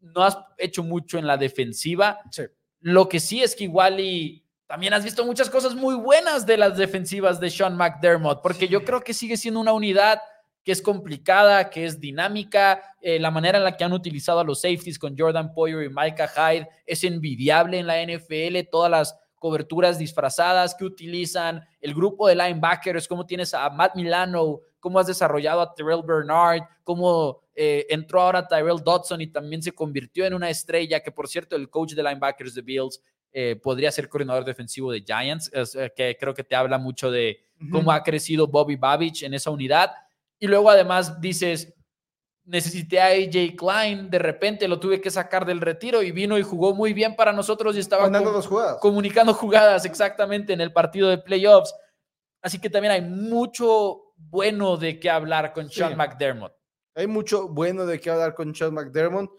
no 0.00 0.22
has 0.24 0.38
hecho 0.58 0.82
mucho 0.82 1.18
en 1.18 1.26
la 1.26 1.36
defensiva. 1.36 2.20
Lo 2.80 3.08
que 3.08 3.20
sí 3.20 3.42
es 3.42 3.54
que 3.54 3.64
igual 3.64 4.00
y 4.00 4.44
también 4.66 4.94
has 4.94 5.04
visto 5.04 5.24
muchas 5.24 5.50
cosas 5.50 5.74
muy 5.74 5.94
buenas 5.94 6.46
de 6.46 6.56
las 6.56 6.76
defensivas 6.76 7.38
de 7.38 7.50
Sean 7.50 7.76
McDermott, 7.76 8.42
porque 8.42 8.68
yo 8.68 8.84
creo 8.84 9.02
que 9.02 9.14
sigue 9.14 9.36
siendo 9.36 9.60
una 9.60 9.72
unidad 9.72 10.20
que 10.64 10.72
es 10.72 10.80
complicada, 10.80 11.70
que 11.70 11.84
es 11.84 12.00
dinámica. 12.00 12.82
Eh, 13.00 13.18
la 13.18 13.30
manera 13.30 13.58
en 13.58 13.64
la 13.64 13.76
que 13.76 13.84
han 13.84 13.92
utilizado 13.92 14.40
a 14.40 14.44
los 14.44 14.60
safeties 14.60 14.98
con 14.98 15.16
Jordan 15.18 15.52
Poyer 15.52 15.82
y 15.82 15.88
Micah 15.88 16.28
Hyde 16.28 16.68
es 16.86 17.04
envidiable 17.04 17.78
en 17.78 17.86
la 17.86 18.02
NFL. 18.02 18.68
Todas 18.70 18.90
las 18.90 19.18
coberturas 19.42 19.98
disfrazadas 19.98 20.72
que 20.72 20.84
utilizan, 20.84 21.66
el 21.80 21.94
grupo 21.94 22.28
de 22.28 22.36
linebackers, 22.36 23.08
cómo 23.08 23.26
tienes 23.26 23.52
a 23.54 23.68
Matt 23.70 23.96
Milano, 23.96 24.60
cómo 24.78 25.00
has 25.00 25.08
desarrollado 25.08 25.60
a 25.60 25.74
Terrell 25.74 26.04
Bernard, 26.06 26.60
cómo 26.84 27.40
eh, 27.56 27.84
entró 27.90 28.20
ahora 28.20 28.46
Tyrell 28.46 28.84
Dodson 28.84 29.20
y 29.20 29.26
también 29.26 29.60
se 29.60 29.72
convirtió 29.72 30.24
en 30.24 30.34
una 30.34 30.48
estrella, 30.48 31.00
que 31.00 31.10
por 31.10 31.26
cierto 31.26 31.56
el 31.56 31.68
coach 31.68 31.94
de 31.94 32.04
linebackers 32.04 32.54
de 32.54 32.62
Bills 32.62 33.02
eh, 33.32 33.58
podría 33.60 33.90
ser 33.90 34.08
coordinador 34.08 34.44
defensivo 34.44 34.92
de 34.92 35.00
Giants, 35.00 35.50
que 35.96 36.16
creo 36.20 36.34
que 36.34 36.44
te 36.44 36.54
habla 36.54 36.78
mucho 36.78 37.10
de 37.10 37.40
cómo 37.72 37.90
ha 37.90 38.04
crecido 38.04 38.46
Bobby 38.46 38.76
Babich 38.76 39.24
en 39.24 39.34
esa 39.34 39.50
unidad. 39.50 39.90
Y 40.38 40.46
luego 40.46 40.70
además 40.70 41.20
dices, 41.20 41.74
necesité 42.44 43.00
a 43.00 43.06
AJ 43.06 43.56
Klein, 43.56 44.10
de 44.10 44.18
repente 44.18 44.66
lo 44.66 44.80
tuve 44.80 45.00
que 45.00 45.10
sacar 45.10 45.46
del 45.46 45.60
retiro 45.60 46.02
y 46.02 46.10
vino 46.10 46.38
y 46.38 46.42
jugó 46.42 46.74
muy 46.74 46.92
bien 46.92 47.14
para 47.14 47.32
nosotros 47.32 47.76
y 47.76 47.80
estaba 47.80 48.10
comunicando 48.80 49.32
jugadas 49.34 49.84
exactamente 49.84 50.52
en 50.52 50.60
el 50.60 50.72
partido 50.72 51.08
de 51.08 51.18
playoffs. 51.18 51.74
Así 52.42 52.58
que 52.58 52.68
también 52.68 52.92
hay 52.92 53.02
mucho 53.02 54.14
bueno 54.16 54.76
de 54.76 54.98
qué 54.98 55.08
hablar 55.08 55.52
con 55.52 55.70
Sean 55.70 55.96
McDermott. 55.96 56.52
Hay 56.94 57.06
mucho 57.06 57.48
bueno 57.48 57.86
de 57.86 58.00
qué 58.00 58.10
hablar 58.10 58.34
con 58.34 58.54
Sean 58.54 58.74
McDermott. 58.74 59.32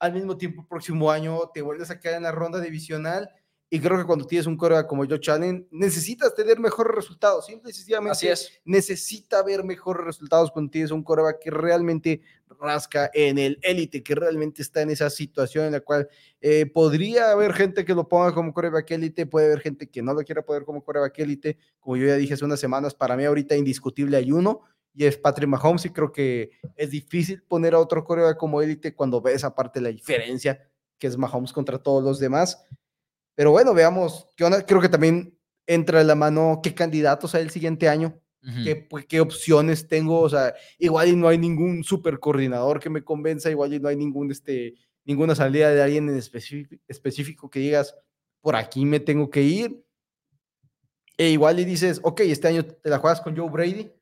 Al 0.00 0.12
mismo 0.12 0.36
tiempo, 0.36 0.66
próximo 0.68 1.10
año 1.10 1.50
te 1.54 1.62
vuelves 1.62 1.90
a 1.90 2.00
quedar 2.00 2.16
en 2.16 2.24
la 2.24 2.32
ronda 2.32 2.60
divisional 2.60 3.30
y 3.72 3.78
creo 3.78 3.96
que 3.96 4.04
cuando 4.04 4.26
tienes 4.26 4.48
un 4.48 4.56
coreback 4.56 4.88
como 4.88 5.06
Joe 5.06 5.20
Allen, 5.28 5.68
necesitas 5.70 6.34
tener 6.34 6.58
mejores 6.58 6.92
resultados. 6.92 7.46
Simple 7.46 7.70
y 7.70 7.94
Así 8.10 8.26
es. 8.26 8.60
necesita 8.64 9.44
ver 9.44 9.62
mejores 9.62 10.04
resultados 10.04 10.50
cuando 10.50 10.72
tienes 10.72 10.90
un 10.90 11.04
coreback 11.04 11.38
que 11.38 11.50
realmente 11.52 12.20
rasca 12.58 13.12
en 13.14 13.38
el 13.38 13.60
élite, 13.62 14.02
que 14.02 14.16
realmente 14.16 14.62
está 14.62 14.82
en 14.82 14.90
esa 14.90 15.08
situación 15.08 15.66
en 15.66 15.72
la 15.72 15.80
cual 15.80 16.08
eh, 16.40 16.66
podría 16.66 17.30
haber 17.30 17.52
gente 17.52 17.84
que 17.84 17.94
lo 17.94 18.08
ponga 18.08 18.34
como 18.34 18.52
coreback 18.52 18.90
élite, 18.90 19.26
puede 19.26 19.46
haber 19.46 19.60
gente 19.60 19.88
que 19.88 20.02
no 20.02 20.14
lo 20.14 20.22
quiera 20.24 20.42
poner 20.42 20.64
como 20.64 20.82
coreback 20.82 21.16
élite. 21.20 21.56
Como 21.78 21.96
yo 21.96 22.08
ya 22.08 22.16
dije 22.16 22.34
hace 22.34 22.44
unas 22.44 22.58
semanas, 22.58 22.92
para 22.92 23.16
mí 23.16 23.24
ahorita 23.24 23.54
indiscutible 23.54 24.16
hay 24.16 24.32
uno 24.32 24.62
y 24.92 25.04
es 25.04 25.16
Patrick 25.16 25.48
Mahomes 25.48 25.84
y 25.84 25.90
creo 25.90 26.10
que 26.10 26.50
es 26.74 26.90
difícil 26.90 27.40
poner 27.44 27.74
a 27.74 27.78
otro 27.78 28.02
coreback 28.02 28.36
como 28.36 28.60
élite 28.62 28.96
cuando 28.96 29.20
ves 29.20 29.44
aparte 29.44 29.80
la 29.80 29.90
diferencia 29.90 30.66
que 31.00 31.06
es 31.06 31.16
Mahomes 31.16 31.52
contra 31.52 31.78
todos 31.78 32.04
los 32.04 32.20
demás. 32.20 32.64
Pero 33.34 33.52
bueno, 33.52 33.74
veamos, 33.74 34.26
¿qué 34.36 34.46
creo 34.66 34.80
que 34.80 34.88
también 34.88 35.38
entra 35.66 36.00
en 36.00 36.06
la 36.06 36.14
mano 36.14 36.60
qué 36.62 36.74
candidatos 36.74 37.34
hay 37.34 37.42
el 37.42 37.50
siguiente 37.50 37.88
año, 37.88 38.20
qué, 38.64 38.76
pues, 38.76 39.06
qué, 39.06 39.20
opciones 39.20 39.86
tengo, 39.86 40.20
o 40.20 40.28
sea, 40.28 40.54
igual 40.78 41.08
y 41.08 41.16
no 41.16 41.28
hay 41.28 41.38
ningún 41.38 41.84
super 41.84 42.18
coordinador 42.18 42.80
que 42.80 42.90
me 42.90 43.04
convenza, 43.04 43.50
igual 43.50 43.74
y 43.74 43.80
no 43.80 43.88
hay 43.88 43.96
ningún, 43.96 44.30
este, 44.30 44.74
ninguna 45.04 45.34
salida 45.34 45.70
de 45.70 45.82
alguien 45.82 46.08
en 46.08 46.16
específico, 46.16 46.82
específico 46.88 47.50
que 47.50 47.60
digas, 47.60 47.94
por 48.40 48.56
aquí 48.56 48.84
me 48.84 49.00
tengo 49.00 49.30
que 49.30 49.42
ir. 49.42 49.84
E 51.18 51.28
igual 51.28 51.60
y 51.60 51.66
dices, 51.66 52.00
ok, 52.02 52.20
este 52.20 52.48
año 52.48 52.64
te 52.64 52.88
la 52.88 52.98
juegas 52.98 53.20
con 53.20 53.36
Joe 53.36 53.50
Brady 53.50 53.92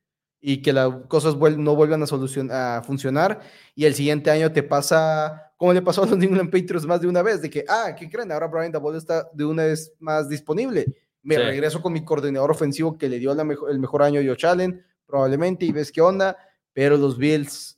y 0.41 0.61
que 0.61 0.73
las 0.73 0.89
cosas 1.07 1.35
no 1.35 1.75
vuelvan 1.75 2.03
a, 2.03 2.77
a 2.77 2.81
funcionar 2.83 3.41
y 3.75 3.85
el 3.85 3.93
siguiente 3.93 4.31
año 4.31 4.51
te 4.51 4.63
pasa 4.63 5.49
como 5.59 5.73
le 5.73 5.81
pasó 5.81 6.03
a 6.03 6.05
los 6.07 6.17
New 6.17 6.29
England 6.29 6.49
Patriots 6.49 6.85
más 6.87 7.01
de 7.01 7.07
una 7.07 7.21
vez, 7.21 7.41
de 7.41 7.49
que, 7.49 7.65
ah, 7.67 7.93
¿qué 7.95 8.09
creen? 8.09 8.31
Ahora 8.31 8.47
Brian 8.47 8.71
Dabble 8.71 8.97
está 8.97 9.29
de 9.33 9.45
una 9.45 9.65
vez 9.65 9.93
más 9.99 10.29
disponible. 10.29 10.85
Me 11.21 11.37
regreso 11.37 11.81
con 11.81 11.91
mi 11.91 12.03
coordinador 12.03 12.49
ofensivo 12.49 12.97
que 12.97 13.09
le 13.09 13.19
dio 13.19 13.33
el 13.33 13.79
mejor 13.79 14.01
año 14.01 14.21
a 14.21 14.23
Josh 14.23 14.45
Allen, 14.45 14.83
probablemente, 15.05 15.65
y 15.65 15.73
ves 15.73 15.91
qué 15.91 15.99
onda, 15.99 16.37
pero 16.71 16.95
los 16.95 17.17
Bills 17.17 17.77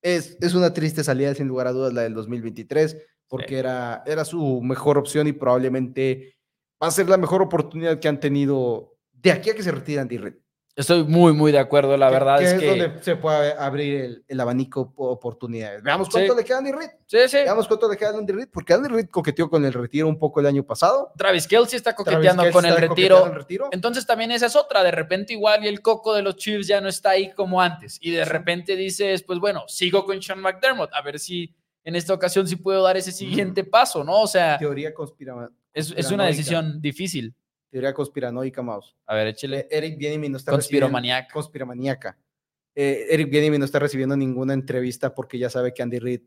es, 0.00 0.38
es 0.40 0.54
una 0.54 0.72
triste 0.72 1.04
salida, 1.04 1.34
sin 1.34 1.48
lugar 1.48 1.66
a 1.66 1.72
dudas, 1.72 1.92
la 1.92 2.00
del 2.00 2.14
2023, 2.14 2.96
porque 3.28 3.58
era, 3.58 4.02
era 4.06 4.24
su 4.24 4.62
mejor 4.62 4.96
opción 4.96 5.26
y 5.26 5.32
probablemente 5.32 6.38
va 6.82 6.86
a 6.86 6.90
ser 6.90 7.10
la 7.10 7.18
mejor 7.18 7.42
oportunidad 7.42 8.00
que 8.00 8.08
han 8.08 8.20
tenido 8.20 8.96
de 9.12 9.32
aquí 9.32 9.50
a 9.50 9.54
que 9.54 9.62
se 9.62 9.70
retiran 9.70 10.08
Reid. 10.08 10.41
Estoy 10.74 11.04
muy, 11.04 11.34
muy 11.34 11.52
de 11.52 11.58
acuerdo. 11.58 11.96
La 11.98 12.08
verdad 12.08 12.40
es, 12.40 12.54
que. 12.54 12.64
Es 12.64 12.78
donde 12.78 13.02
se 13.02 13.16
puede 13.16 13.52
abrir 13.52 14.24
el, 14.26 14.40
abanico 14.40 14.84
de 14.84 15.04
oportunidades. 15.04 15.82
Veamos 15.82 16.08
cuánto 16.08 16.34
le 16.34 16.44
queda 16.44 16.56
a 16.56 16.58
Andy 16.60 16.72
Reid. 16.72 16.88
Sí, 17.06 17.18
sí. 17.28 17.36
Veamos 17.38 17.68
cuánto 17.68 17.90
le 17.90 17.96
queda 17.96 18.10
a 18.10 18.18
Andy 18.18 18.32
Reid, 18.32 18.48
porque 18.50 18.72
Andy 18.72 18.88
Reid 18.88 19.08
coqueteó 19.10 19.50
con 19.50 19.66
el 19.66 19.72
retiro 19.74 20.08
un 20.08 20.18
poco 20.18 20.40
el 20.40 20.46
año 20.46 20.62
pasado. 20.64 21.12
Travis 21.16 21.46
Kelsey 21.46 21.76
está 21.76 21.94
coqueteando 21.94 22.50
con 22.50 22.64
el, 22.64 22.76
retiro. 22.76 23.68
Entonces 23.70 24.06
también 24.06 24.30
esa 24.30 24.46
es 24.46 24.56
otra. 24.56 24.82
De 24.82 24.90
repente, 24.90 25.34
igual 25.34 25.62
y 25.64 25.68
el 25.68 25.82
coco 25.82 26.14
de 26.14 26.22
los 26.22 26.36
Chiefs 26.36 26.66
ya 26.68 26.80
no 26.80 26.88
está 26.88 27.10
ahí 27.10 27.32
como 27.32 27.60
antes. 27.60 27.98
Y 28.00 28.10
de 28.12 28.24
repente 28.24 28.74
dices, 28.74 29.22
pues 29.24 29.38
bueno, 29.40 29.64
sigo 29.68 30.06
con 30.06 30.22
Sean 30.22 30.40
McDermott, 30.40 30.90
a 30.94 31.02
ver 31.02 31.18
si 31.18 31.54
en 31.84 31.96
esta 31.96 32.14
ocasión 32.14 32.48
sí 32.48 32.56
puedo 32.56 32.82
dar 32.82 32.96
ese 32.96 33.12
siguiente 33.12 33.64
paso, 33.64 34.04
¿no? 34.04 34.22
O 34.22 34.26
sea. 34.26 34.56
Teoría 34.56 34.94
conspira. 34.94 35.50
Es, 35.74 35.92
es 35.94 36.10
una 36.10 36.24
decisión 36.26 36.80
difícil 36.80 37.34
teoría 37.72 37.94
conspiranoica, 37.94 38.62
Maus. 38.62 38.94
A 39.06 39.14
ver, 39.14 39.28
échale. 39.28 39.60
Eh, 39.60 39.68
Eric 39.70 39.96
Bienimi 39.98 40.28
no 40.28 40.36
está 40.36 40.52
Conspiromaniaca. 40.52 41.32
Conspiromaniaca. 41.32 42.18
Eh, 42.74 43.06
Eric 43.10 43.30
Bienimi 43.30 43.58
no 43.58 43.64
está 43.64 43.78
recibiendo 43.78 44.14
ninguna 44.14 44.52
entrevista 44.52 45.14
porque 45.14 45.38
ya 45.38 45.48
sabe 45.48 45.72
que 45.72 45.82
Andy 45.82 45.98
Reid 45.98 46.20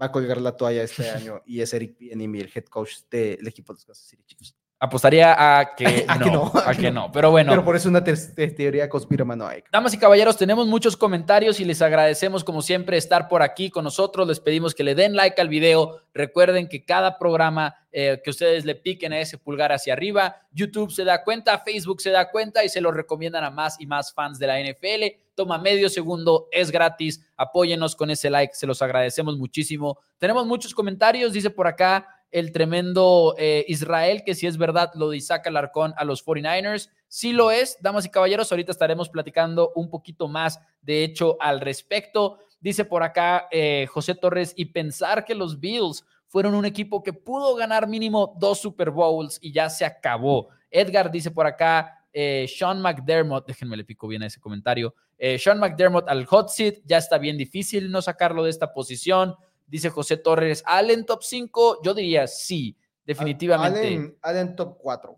va 0.00 0.06
a 0.06 0.12
colgar 0.12 0.40
la 0.40 0.56
toalla 0.56 0.82
este 0.82 1.08
año 1.10 1.42
y 1.46 1.60
es 1.60 1.72
Eric 1.72 1.96
Bienimi, 1.96 2.40
el 2.40 2.50
head 2.52 2.64
coach 2.64 3.02
del 3.08 3.46
equipo 3.46 3.72
de 3.72 3.76
los 3.76 3.84
Kansas 3.84 4.04
City 4.04 4.24
Chiefs. 4.24 4.56
Apostaría 4.82 5.58
a 5.60 5.74
que, 5.74 6.06
no, 6.32 6.50
a 6.54 6.74
que 6.74 6.90
no, 6.90 7.12
pero 7.12 7.30
bueno. 7.30 7.52
Pero 7.52 7.62
por 7.62 7.76
eso 7.76 7.90
una 7.90 8.02
teoría 8.02 8.88
conspiranoica. 8.88 9.68
Damas 9.70 9.92
y 9.92 9.98
caballeros, 9.98 10.38
tenemos 10.38 10.66
muchos 10.66 10.96
comentarios 10.96 11.60
y 11.60 11.66
les 11.66 11.82
agradecemos 11.82 12.44
como 12.44 12.62
siempre 12.62 12.96
estar 12.96 13.28
por 13.28 13.42
aquí 13.42 13.68
con 13.68 13.84
nosotros. 13.84 14.26
Les 14.26 14.40
pedimos 14.40 14.74
que 14.74 14.82
le 14.82 14.94
den 14.94 15.14
like 15.14 15.38
al 15.38 15.50
video. 15.50 16.00
Recuerden 16.14 16.66
que 16.66 16.82
cada 16.86 17.18
programa 17.18 17.76
eh, 17.92 18.22
que 18.24 18.30
ustedes 18.30 18.64
le 18.64 18.74
piquen 18.74 19.12
a 19.12 19.20
ese 19.20 19.36
pulgar 19.36 19.70
hacia 19.70 19.92
arriba, 19.92 20.36
YouTube 20.50 20.90
se 20.90 21.04
da 21.04 21.24
cuenta, 21.24 21.58
Facebook 21.58 22.00
se 22.00 22.10
da 22.10 22.30
cuenta 22.30 22.64
y 22.64 22.70
se 22.70 22.80
lo 22.80 22.90
recomiendan 22.90 23.44
a 23.44 23.50
más 23.50 23.78
y 23.80 23.86
más 23.86 24.14
fans 24.14 24.38
de 24.38 24.46
la 24.46 24.58
NFL. 24.60 25.20
Toma 25.34 25.58
medio 25.58 25.90
segundo, 25.90 26.48
es 26.50 26.70
gratis. 26.70 27.20
Apóyenos 27.36 27.96
con 27.96 28.10
ese 28.10 28.30
like, 28.30 28.54
se 28.54 28.66
los 28.66 28.80
agradecemos 28.80 29.36
muchísimo. 29.36 29.98
Tenemos 30.16 30.46
muchos 30.46 30.74
comentarios, 30.74 31.34
dice 31.34 31.50
por 31.50 31.66
acá 31.66 32.06
el 32.30 32.52
tremendo 32.52 33.34
eh, 33.38 33.64
Israel, 33.68 34.22
que 34.24 34.34
si 34.34 34.46
es 34.46 34.56
verdad 34.56 34.90
lo 34.94 35.10
de 35.10 35.16
Isaac 35.16 35.46
Alarcón 35.46 35.94
a 35.96 36.04
los 36.04 36.24
49ers. 36.24 36.90
Sí 37.08 37.32
lo 37.32 37.50
es, 37.50 37.76
damas 37.80 38.06
y 38.06 38.10
caballeros, 38.10 38.50
ahorita 38.52 38.72
estaremos 38.72 39.08
platicando 39.08 39.72
un 39.74 39.90
poquito 39.90 40.28
más, 40.28 40.60
de 40.80 41.02
hecho, 41.02 41.36
al 41.40 41.60
respecto. 41.60 42.38
Dice 42.60 42.84
por 42.84 43.02
acá 43.02 43.48
eh, 43.50 43.86
José 43.90 44.14
Torres, 44.14 44.52
y 44.56 44.66
pensar 44.66 45.24
que 45.24 45.34
los 45.34 45.58
Bills 45.58 46.04
fueron 46.26 46.54
un 46.54 46.64
equipo 46.64 47.02
que 47.02 47.12
pudo 47.12 47.56
ganar 47.56 47.88
mínimo 47.88 48.36
dos 48.38 48.60
Super 48.60 48.90
Bowls 48.90 49.38
y 49.42 49.52
ya 49.52 49.68
se 49.68 49.84
acabó. 49.84 50.48
Edgar 50.70 51.10
dice 51.10 51.32
por 51.32 51.46
acá, 51.46 52.04
eh, 52.12 52.46
Sean 52.48 52.80
McDermott, 52.80 53.46
déjenme 53.46 53.76
le 53.76 53.84
pico 53.84 54.06
bien 54.06 54.22
a 54.22 54.26
ese 54.26 54.40
comentario, 54.40 54.94
Sean 55.38 55.58
McDermott 55.58 56.08
al 56.08 56.24
hot 56.24 56.48
seat, 56.48 56.76
ya 56.86 56.96
está 56.96 57.18
bien 57.18 57.36
difícil 57.36 57.90
no 57.90 58.00
sacarlo 58.00 58.44
de 58.44 58.50
esta 58.50 58.72
posición. 58.72 59.34
Dice 59.70 59.88
José 59.88 60.16
Torres, 60.16 60.64
Allen 60.66 61.06
top 61.06 61.22
5, 61.22 61.80
yo 61.82 61.94
diría 61.94 62.26
sí, 62.26 62.76
definitivamente. 63.04 64.16
Allen, 64.20 64.56
top 64.56 64.76
4. 64.78 65.16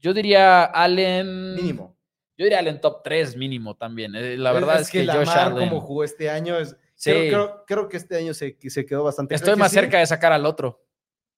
Yo 0.00 0.12
diría 0.12 0.64
Allen... 0.64 1.54
Mínimo. 1.54 1.96
Yo 2.36 2.44
diría 2.44 2.58
Allen 2.58 2.80
top 2.80 3.02
3 3.04 3.36
mínimo 3.36 3.76
también. 3.76 4.16
Eh, 4.16 4.36
la 4.36 4.50
verdad 4.50 4.80
es, 4.80 4.90
que, 4.90 5.06
Josh 5.06 5.28
Allen... 5.28 5.68
como 5.68 5.80
jugó 5.80 6.02
este 6.02 6.28
año, 6.28 6.58
es, 6.58 6.76
creo, 7.00 7.64
creo, 7.64 7.88
que 7.88 7.96
este 7.96 8.16
año 8.16 8.34
se, 8.34 8.58
se 8.60 8.84
quedó 8.84 9.04
bastante... 9.04 9.36
Estoy 9.36 9.54
más 9.54 9.70
cerca 9.70 10.00
de 10.00 10.06
sacar 10.06 10.32
al 10.32 10.46
otro 10.46 10.84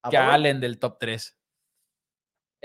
que 0.09 0.17
a 0.17 0.33
Allen 0.33 0.59
del 0.59 0.79
top 0.79 0.97
3. 0.99 1.37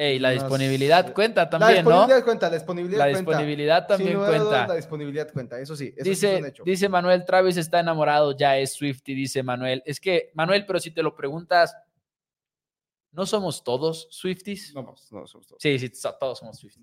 Ey, 0.01 0.17
la 0.17 0.29
disponibilidad 0.29 1.11
cuenta 1.13 1.49
también, 1.49 1.83
¿no? 1.83 2.07
La 2.07 2.15
disponibilidad 2.15 2.23
cuenta, 2.23 2.49
la 2.49 2.55
disponibilidad 2.55 2.99
la 2.99 3.07
disponibilidad 3.07 3.85
también 3.87 4.17
cuenta. 4.17 4.67
la 4.67 4.75
disponibilidad 4.75 5.33
cuenta, 5.33 5.59
eso 5.59 5.75
sí. 5.75 5.93
dice, 6.01 6.53
dice 6.63 6.87
Manuel, 6.87 7.25
Travis 7.25 7.57
está 7.57 7.81
enamorado, 7.81 8.31
ya 8.37 8.57
es 8.57 8.71
Swifty, 8.71 9.13
dice 9.13 9.43
Manuel. 9.43 9.83
Es 9.85 9.99
que, 9.99 10.31
Manuel, 10.35 10.65
pero 10.65 10.79
si 10.79 10.91
te 10.91 11.03
lo 11.03 11.17
preguntas, 11.17 11.75
¿no 13.11 13.25
somos 13.25 13.61
todos 13.61 14.07
Swifties? 14.09 14.73
No, 14.73 14.83
no 14.83 15.27
somos 15.27 15.47
todos. 15.47 15.61
Sí, 15.61 15.77
sí, 15.77 15.91
todos 16.17 16.39
somos 16.39 16.57
Swifties. 16.57 16.81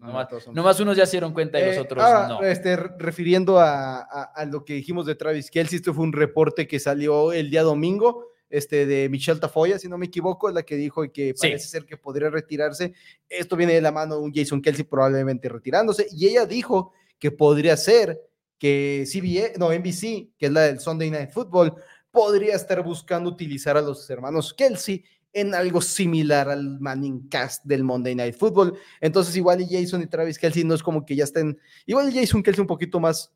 nomás, 0.53 0.79
unos 0.81 0.95
ya 0.95 1.07
se 1.07 1.13
dieron 1.13 1.33
cuenta 1.33 1.59
y 1.59 1.65
los 1.65 1.77
eh, 1.77 1.81
otros 1.81 2.05
ah, 2.05 2.27
no. 2.29 2.43
Este, 2.43 2.77
refiriendo 2.77 3.59
a, 3.59 4.01
a, 4.25 4.45
lo 4.45 4.63
que 4.63 4.75
dijimos 4.75 5.07
de 5.07 5.15
Travis 5.15 5.51
Kelsey, 5.51 5.77
esto 5.77 5.95
fue 5.95 6.05
un 6.05 6.13
reporte 6.13 6.69
que 6.69 6.79
salió 6.79 7.33
el 7.33 7.49
día 7.49 7.63
domingo 7.63 8.36
este, 8.49 8.87
de 8.87 9.09
Michelle 9.09 9.41
Tafoya, 9.41 9.79
si 9.79 9.89
no 9.89 9.99
me 9.99 10.07
equivoco, 10.07 10.49
es 10.49 10.55
la 10.55 10.63
que 10.63 10.77
dijo 10.77 11.03
que 11.13 11.35
parece 11.35 11.69
ser 11.69 11.85
que 11.85 11.97
podría 11.97 12.31
retirarse. 12.31 12.93
Esto 13.29 13.57
viene 13.57 13.75
de 13.75 13.81
la 13.81 13.93
mano 13.93 14.17
de 14.17 14.23
un 14.23 14.33
Jason 14.33 14.63
Kelsey 14.63 14.85
probablemente 14.85 15.49
retirándose. 15.49 16.07
Y 16.13 16.29
ella 16.29 16.47
dijo 16.47 16.93
que 17.19 17.31
podría 17.31 17.77
ser 17.77 18.21
que 18.59 19.05
CBS, 19.07 19.59
no, 19.59 19.73
NBC, 19.73 20.31
que 20.39 20.47
es 20.47 20.53
la 20.53 20.63
del 20.63 20.81
Sunday 20.81 21.11
Night 21.11 21.31
Football, 21.31 21.75
podría 22.11 22.55
estar 22.55 22.83
buscando 22.83 23.29
utilizar 23.29 23.77
a 23.77 23.83
los 23.83 24.09
hermanos 24.09 24.55
Kelsey 24.55 25.05
en 25.33 25.55
algo 25.55 25.83
similar 25.83 26.49
al 26.49 26.81
Manning 26.81 27.29
Cast 27.29 27.63
del 27.67 27.85
Monday 27.85 28.15
Night 28.15 28.37
Football. 28.37 28.79
Entonces, 29.03 29.37
igual 29.37 29.61
y 29.61 29.69
Jason 29.69 30.01
y 30.01 30.07
Travis 30.07 30.39
Kelsey 30.39 30.65
no 30.65 30.75
es 30.75 30.83
como 30.83 31.05
que 31.05 31.15
ya 31.15 31.25
estén, 31.25 31.59
igual 31.85 32.11
Jason 32.11 32.43
Kelsey 32.43 32.63
un 32.63 32.67
poquito 32.67 32.99
más 32.99 33.36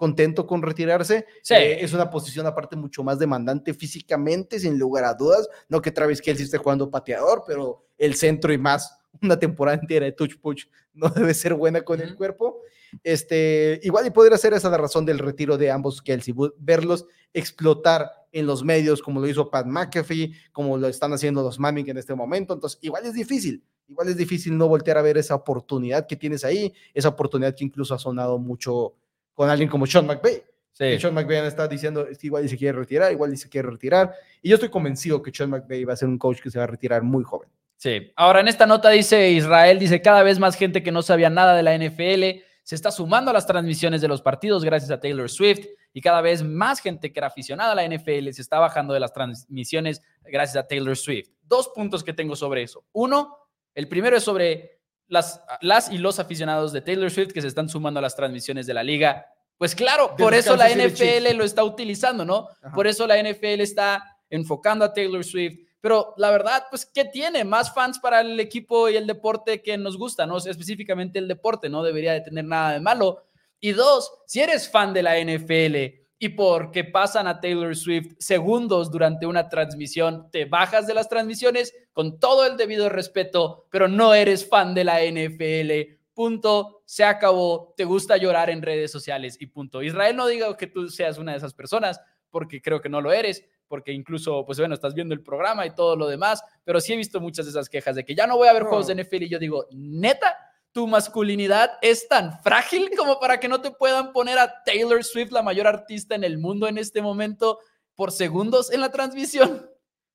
contento 0.00 0.46
con 0.46 0.62
retirarse. 0.62 1.26
Sí. 1.42 1.52
Eh, 1.52 1.84
es 1.84 1.92
una 1.92 2.08
posición 2.08 2.46
aparte 2.46 2.74
mucho 2.74 3.04
más 3.04 3.18
demandante 3.18 3.74
físicamente, 3.74 4.58
sin 4.58 4.78
lugar 4.78 5.04
a 5.04 5.12
dudas. 5.12 5.46
No 5.68 5.82
que 5.82 5.90
Travis 5.90 6.22
Kelsey 6.22 6.46
esté 6.46 6.56
jugando 6.56 6.90
pateador, 6.90 7.44
pero 7.46 7.84
el 7.98 8.14
centro 8.14 8.50
y 8.50 8.56
más 8.56 8.98
una 9.20 9.38
temporada 9.38 9.78
entera 9.78 10.06
de 10.06 10.12
touch 10.12 10.38
push 10.40 10.64
no 10.94 11.08
debe 11.14 11.34
ser 11.34 11.52
buena 11.52 11.82
con 11.82 12.00
el 12.00 12.16
cuerpo. 12.16 12.62
Este, 13.04 13.78
igual 13.82 14.06
y 14.06 14.10
podría 14.10 14.38
ser 14.38 14.54
esa 14.54 14.70
la 14.70 14.78
razón 14.78 15.04
del 15.04 15.18
retiro 15.18 15.58
de 15.58 15.70
ambos 15.70 16.00
Kelsey, 16.00 16.34
verlos 16.56 17.04
explotar 17.34 18.10
en 18.32 18.46
los 18.46 18.64
medios 18.64 19.02
como 19.02 19.20
lo 19.20 19.28
hizo 19.28 19.50
Pat 19.50 19.66
McAfee, 19.66 20.32
como 20.50 20.78
lo 20.78 20.88
están 20.88 21.12
haciendo 21.12 21.42
los 21.42 21.58
Manning 21.58 21.90
en 21.90 21.98
este 21.98 22.14
momento. 22.14 22.54
Entonces, 22.54 22.78
igual 22.80 23.04
es 23.04 23.12
difícil, 23.12 23.62
igual 23.86 24.08
es 24.08 24.16
difícil 24.16 24.56
no 24.56 24.66
voltear 24.66 24.96
a 24.96 25.02
ver 25.02 25.18
esa 25.18 25.34
oportunidad 25.34 26.06
que 26.06 26.16
tienes 26.16 26.42
ahí, 26.42 26.72
esa 26.94 27.10
oportunidad 27.10 27.54
que 27.54 27.64
incluso 27.64 27.94
ha 27.94 27.98
sonado 27.98 28.38
mucho 28.38 28.94
con 29.40 29.48
alguien 29.48 29.70
como 29.70 29.86
Sean 29.86 30.06
McVay. 30.06 30.42
Sí. 30.70 30.98
Sean 30.98 31.14
McVay 31.14 31.46
está 31.46 31.66
diciendo, 31.66 32.06
igual 32.20 32.46
se 32.46 32.58
quiere 32.58 32.76
retirar, 32.76 33.10
igual 33.10 33.34
se 33.38 33.48
quiere 33.48 33.70
retirar. 33.70 34.14
Y 34.42 34.50
yo 34.50 34.56
estoy 34.56 34.68
convencido 34.68 35.22
que 35.22 35.32
Sean 35.32 35.48
McVay 35.48 35.82
va 35.84 35.94
a 35.94 35.96
ser 35.96 36.08
un 36.08 36.18
coach 36.18 36.42
que 36.42 36.50
se 36.50 36.58
va 36.58 36.64
a 36.64 36.66
retirar 36.66 37.02
muy 37.02 37.24
joven. 37.24 37.48
Sí. 37.78 38.12
Ahora, 38.16 38.40
en 38.40 38.48
esta 38.48 38.66
nota 38.66 38.90
dice 38.90 39.30
Israel, 39.30 39.78
dice 39.78 40.02
cada 40.02 40.22
vez 40.22 40.38
más 40.38 40.56
gente 40.56 40.82
que 40.82 40.92
no 40.92 41.00
sabía 41.00 41.30
nada 41.30 41.56
de 41.56 41.62
la 41.62 41.74
NFL 41.74 42.44
se 42.62 42.74
está 42.74 42.90
sumando 42.90 43.30
a 43.30 43.32
las 43.32 43.46
transmisiones 43.46 44.02
de 44.02 44.08
los 44.08 44.20
partidos 44.20 44.62
gracias 44.62 44.90
a 44.90 45.00
Taylor 45.00 45.30
Swift 45.30 45.64
y 45.94 46.02
cada 46.02 46.20
vez 46.20 46.42
más 46.42 46.78
gente 46.78 47.10
que 47.10 47.18
era 47.18 47.28
aficionada 47.28 47.72
a 47.72 47.74
la 47.74 47.88
NFL 47.88 48.28
se 48.32 48.42
está 48.42 48.58
bajando 48.58 48.92
de 48.92 49.00
las 49.00 49.14
transmisiones 49.14 50.02
gracias 50.24 50.62
a 50.62 50.68
Taylor 50.68 50.98
Swift. 50.98 51.30
Dos 51.44 51.70
puntos 51.74 52.04
que 52.04 52.12
tengo 52.12 52.36
sobre 52.36 52.62
eso. 52.62 52.84
Uno, 52.92 53.38
el 53.74 53.88
primero 53.88 54.18
es 54.18 54.22
sobre 54.22 54.79
las, 55.10 55.42
las 55.60 55.92
y 55.92 55.98
los 55.98 56.18
aficionados 56.18 56.72
de 56.72 56.80
Taylor 56.80 57.10
Swift 57.10 57.32
que 57.32 57.42
se 57.42 57.48
están 57.48 57.68
sumando 57.68 57.98
a 57.98 58.02
las 58.02 58.16
transmisiones 58.16 58.66
de 58.66 58.72
la 58.72 58.82
liga. 58.82 59.26
Pues 59.58 59.74
claro, 59.74 60.16
por 60.16 60.32
eso 60.32 60.56
la 60.56 60.70
NFL 60.70 61.36
lo 61.36 61.44
está 61.44 61.62
utilizando, 61.62 62.24
¿no? 62.24 62.48
Por 62.74 62.86
eso 62.86 63.06
la 63.06 63.22
NFL 63.22 63.60
está 63.60 64.16
enfocando 64.30 64.86
a 64.86 64.94
Taylor 64.94 65.22
Swift 65.22 65.58
pero 65.80 66.14
la 66.18 66.30
verdad, 66.30 66.64
pues, 66.68 66.84
¿qué 66.84 67.04
tiene? 67.06 67.44
Más 67.44 67.72
fans 67.72 67.98
para 67.98 68.20
el 68.20 68.38
equipo 68.38 68.88
y 68.88 68.96
el 68.96 69.06
deporte 69.06 69.62
que 69.62 69.78
nos 69.78 69.96
gusta, 69.96 70.26
¿no? 70.26 70.36
específicamente 70.36 71.18
el 71.18 71.28
deporte, 71.28 71.68
no 71.68 71.82
debería 71.82 72.12
de 72.12 72.20
tener 72.20 72.44
nada 72.44 72.72
de 72.72 72.80
malo. 72.80 73.24
Y 73.60 73.72
dos, 73.72 74.12
si 74.26 74.40
eres 74.40 74.70
fan 74.70 74.92
de 74.92 75.02
la 75.02 75.18
NFL 75.18 76.00
y 76.22 76.28
porque 76.28 76.84
pasan 76.84 77.26
a 77.26 77.40
Taylor 77.40 77.74
Swift 77.74 78.12
segundos 78.18 78.90
durante 78.90 79.24
una 79.24 79.48
transmisión, 79.48 80.30
te 80.30 80.44
bajas 80.44 80.86
de 80.86 80.92
las 80.92 81.08
transmisiones 81.08 81.74
con 81.94 82.20
todo 82.20 82.44
el 82.44 82.58
debido 82.58 82.90
respeto, 82.90 83.66
pero 83.70 83.88
no 83.88 84.12
eres 84.12 84.46
fan 84.46 84.74
de 84.74 84.84
la 84.84 85.00
NFL. 85.02 85.96
Punto, 86.12 86.82
se 86.84 87.04
acabó, 87.04 87.72
te 87.74 87.86
gusta 87.86 88.18
llorar 88.18 88.50
en 88.50 88.60
redes 88.60 88.92
sociales 88.92 89.38
y 89.40 89.46
punto. 89.46 89.82
Israel 89.82 90.14
no 90.14 90.26
diga 90.26 90.54
que 90.58 90.66
tú 90.66 90.90
seas 90.90 91.16
una 91.16 91.32
de 91.32 91.38
esas 91.38 91.54
personas, 91.54 91.98
porque 92.28 92.60
creo 92.60 92.82
que 92.82 92.90
no 92.90 93.00
lo 93.00 93.12
eres, 93.12 93.42
porque 93.66 93.90
incluso, 93.90 94.44
pues 94.44 94.58
bueno, 94.58 94.74
estás 94.74 94.92
viendo 94.92 95.14
el 95.14 95.22
programa 95.22 95.64
y 95.64 95.74
todo 95.74 95.96
lo 95.96 96.06
demás, 96.06 96.44
pero 96.64 96.82
sí 96.82 96.92
he 96.92 96.96
visto 96.96 97.18
muchas 97.18 97.46
de 97.46 97.52
esas 97.52 97.70
quejas 97.70 97.96
de 97.96 98.04
que 98.04 98.14
ya 98.14 98.26
no 98.26 98.36
voy 98.36 98.48
a 98.48 98.52
ver 98.52 98.64
juegos 98.64 98.88
de 98.88 99.02
NFL 99.02 99.22
y 99.22 99.28
yo 99.30 99.38
digo, 99.38 99.68
neta, 99.72 100.36
tu 100.72 100.86
masculinidad 100.86 101.72
es 101.82 102.08
tan 102.08 102.40
frágil 102.42 102.90
como 102.96 103.18
para 103.18 103.40
que 103.40 103.48
no 103.48 103.60
te 103.60 103.70
puedan 103.70 104.12
poner 104.12 104.38
a 104.38 104.62
Taylor 104.64 105.02
Swift, 105.02 105.32
la 105.32 105.42
mayor 105.42 105.66
artista 105.66 106.14
en 106.14 106.24
el 106.24 106.38
mundo 106.38 106.68
en 106.68 106.78
este 106.78 107.02
momento, 107.02 107.58
por 107.94 108.12
segundos 108.12 108.72
en 108.72 108.80
la 108.80 108.90
transmisión. 108.90 109.68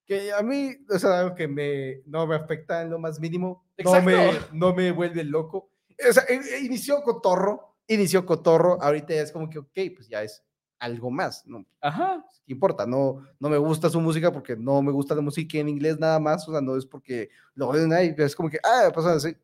Que 0.05 0.31
a 0.31 0.41
mí, 0.41 0.75
o 0.89 0.99
sea, 0.99 1.19
algo 1.19 1.35
que 1.35 1.47
me, 1.47 2.01
no 2.05 2.27
me 2.27 2.35
afecta 2.35 2.81
en 2.81 2.91
lo 2.91 2.99
más 2.99 3.19
mínimo, 3.19 3.65
no 3.83 4.01
me, 4.01 4.31
no 4.51 4.73
me 4.73 4.91
vuelve 4.91 5.23
loco. 5.23 5.69
O 6.07 6.13
sea, 6.13 6.23
e, 6.29 6.35
e, 6.35 6.59
inició 6.59 7.01
cotorro, 7.01 7.75
inició 7.87 8.25
cotorro, 8.25 8.81
ahorita 8.81 9.13
ya 9.13 9.21
es 9.21 9.31
como 9.31 9.49
que, 9.49 9.59
ok, 9.59 9.73
pues 9.95 10.07
ya 10.07 10.23
es 10.23 10.43
algo 10.79 11.09
más, 11.09 11.45
¿no? 11.47 11.65
Ajá. 11.81 12.23
¿Qué 12.45 12.53
importa? 12.53 12.85
No, 12.85 13.25
no 13.39 13.49
me 13.49 13.57
gusta 13.57 13.89
su 13.89 13.99
música 13.99 14.31
porque 14.31 14.55
no 14.55 14.81
me 14.81 14.91
gusta 14.91 15.15
la 15.15 15.21
música 15.21 15.57
en 15.57 15.69
inglés 15.69 15.99
nada 15.99 16.19
más, 16.19 16.47
o 16.47 16.51
sea, 16.51 16.61
no 16.61 16.77
es 16.77 16.85
porque 16.85 17.29
lo 17.55 17.71
ven 17.71 17.91
ahí, 17.91 18.13
es 18.15 18.35
como 18.35 18.49
que, 18.49 18.59
ah, 18.63 18.91
pues 18.93 19.05
así. 19.05 19.35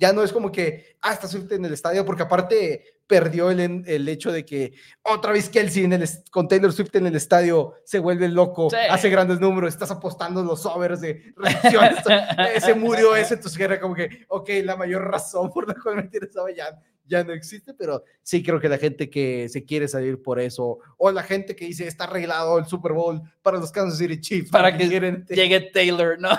Ya 0.00 0.14
no 0.14 0.22
es 0.22 0.32
como 0.32 0.50
que, 0.50 0.96
ah, 1.02 1.12
está 1.12 1.28
Swift 1.28 1.52
en 1.52 1.66
el 1.66 1.74
estadio, 1.74 2.06
porque 2.06 2.22
aparte 2.22 2.96
perdió 3.06 3.50
el, 3.50 3.84
el 3.86 4.08
hecho 4.08 4.32
de 4.32 4.46
que 4.46 4.72
otra 5.02 5.32
vez 5.32 5.50
Kelsey 5.50 5.84
en 5.84 5.92
el, 5.92 6.08
con 6.30 6.48
Taylor 6.48 6.72
Swift 6.72 6.94
en 6.94 7.06
el 7.06 7.16
estadio 7.16 7.74
se 7.84 7.98
vuelve 7.98 8.28
loco, 8.28 8.68
hace 8.88 9.10
grandes 9.10 9.40
números, 9.40 9.74
estás 9.74 9.90
apostando 9.90 10.42
los 10.42 10.64
overs 10.64 11.02
de 11.02 11.34
reacciones, 11.36 11.98
se 12.64 12.74
murió 12.74 13.14
ese, 13.14 13.34
entonces 13.34 13.60
era 13.60 13.78
como 13.78 13.94
que, 13.94 14.24
ok, 14.28 14.48
la 14.64 14.76
mayor 14.76 15.02
razón 15.02 15.50
por 15.50 15.68
la 15.68 15.74
cual 15.74 15.96
me 15.96 16.02
interesaba 16.02 16.50
ya 16.50 16.80
ya 17.10 17.24
no 17.24 17.32
existe, 17.32 17.74
pero 17.74 18.04
sí 18.22 18.42
creo 18.42 18.60
que 18.60 18.68
la 18.68 18.78
gente 18.78 19.10
que 19.10 19.48
se 19.48 19.64
quiere 19.64 19.88
salir 19.88 20.22
por 20.22 20.38
eso, 20.38 20.78
o 20.96 21.10
la 21.10 21.24
gente 21.24 21.56
que 21.56 21.66
dice 21.66 21.86
está 21.86 22.04
arreglado 22.04 22.58
el 22.58 22.66
Super 22.66 22.92
Bowl 22.92 23.20
para 23.42 23.58
los 23.58 23.72
Kansas 23.72 23.98
City 23.98 24.20
Chiefs, 24.20 24.50
para, 24.50 24.74
que, 24.76 24.88
llegue 24.88 25.60
Taylor, 25.72 26.18
¿no? 26.18 26.30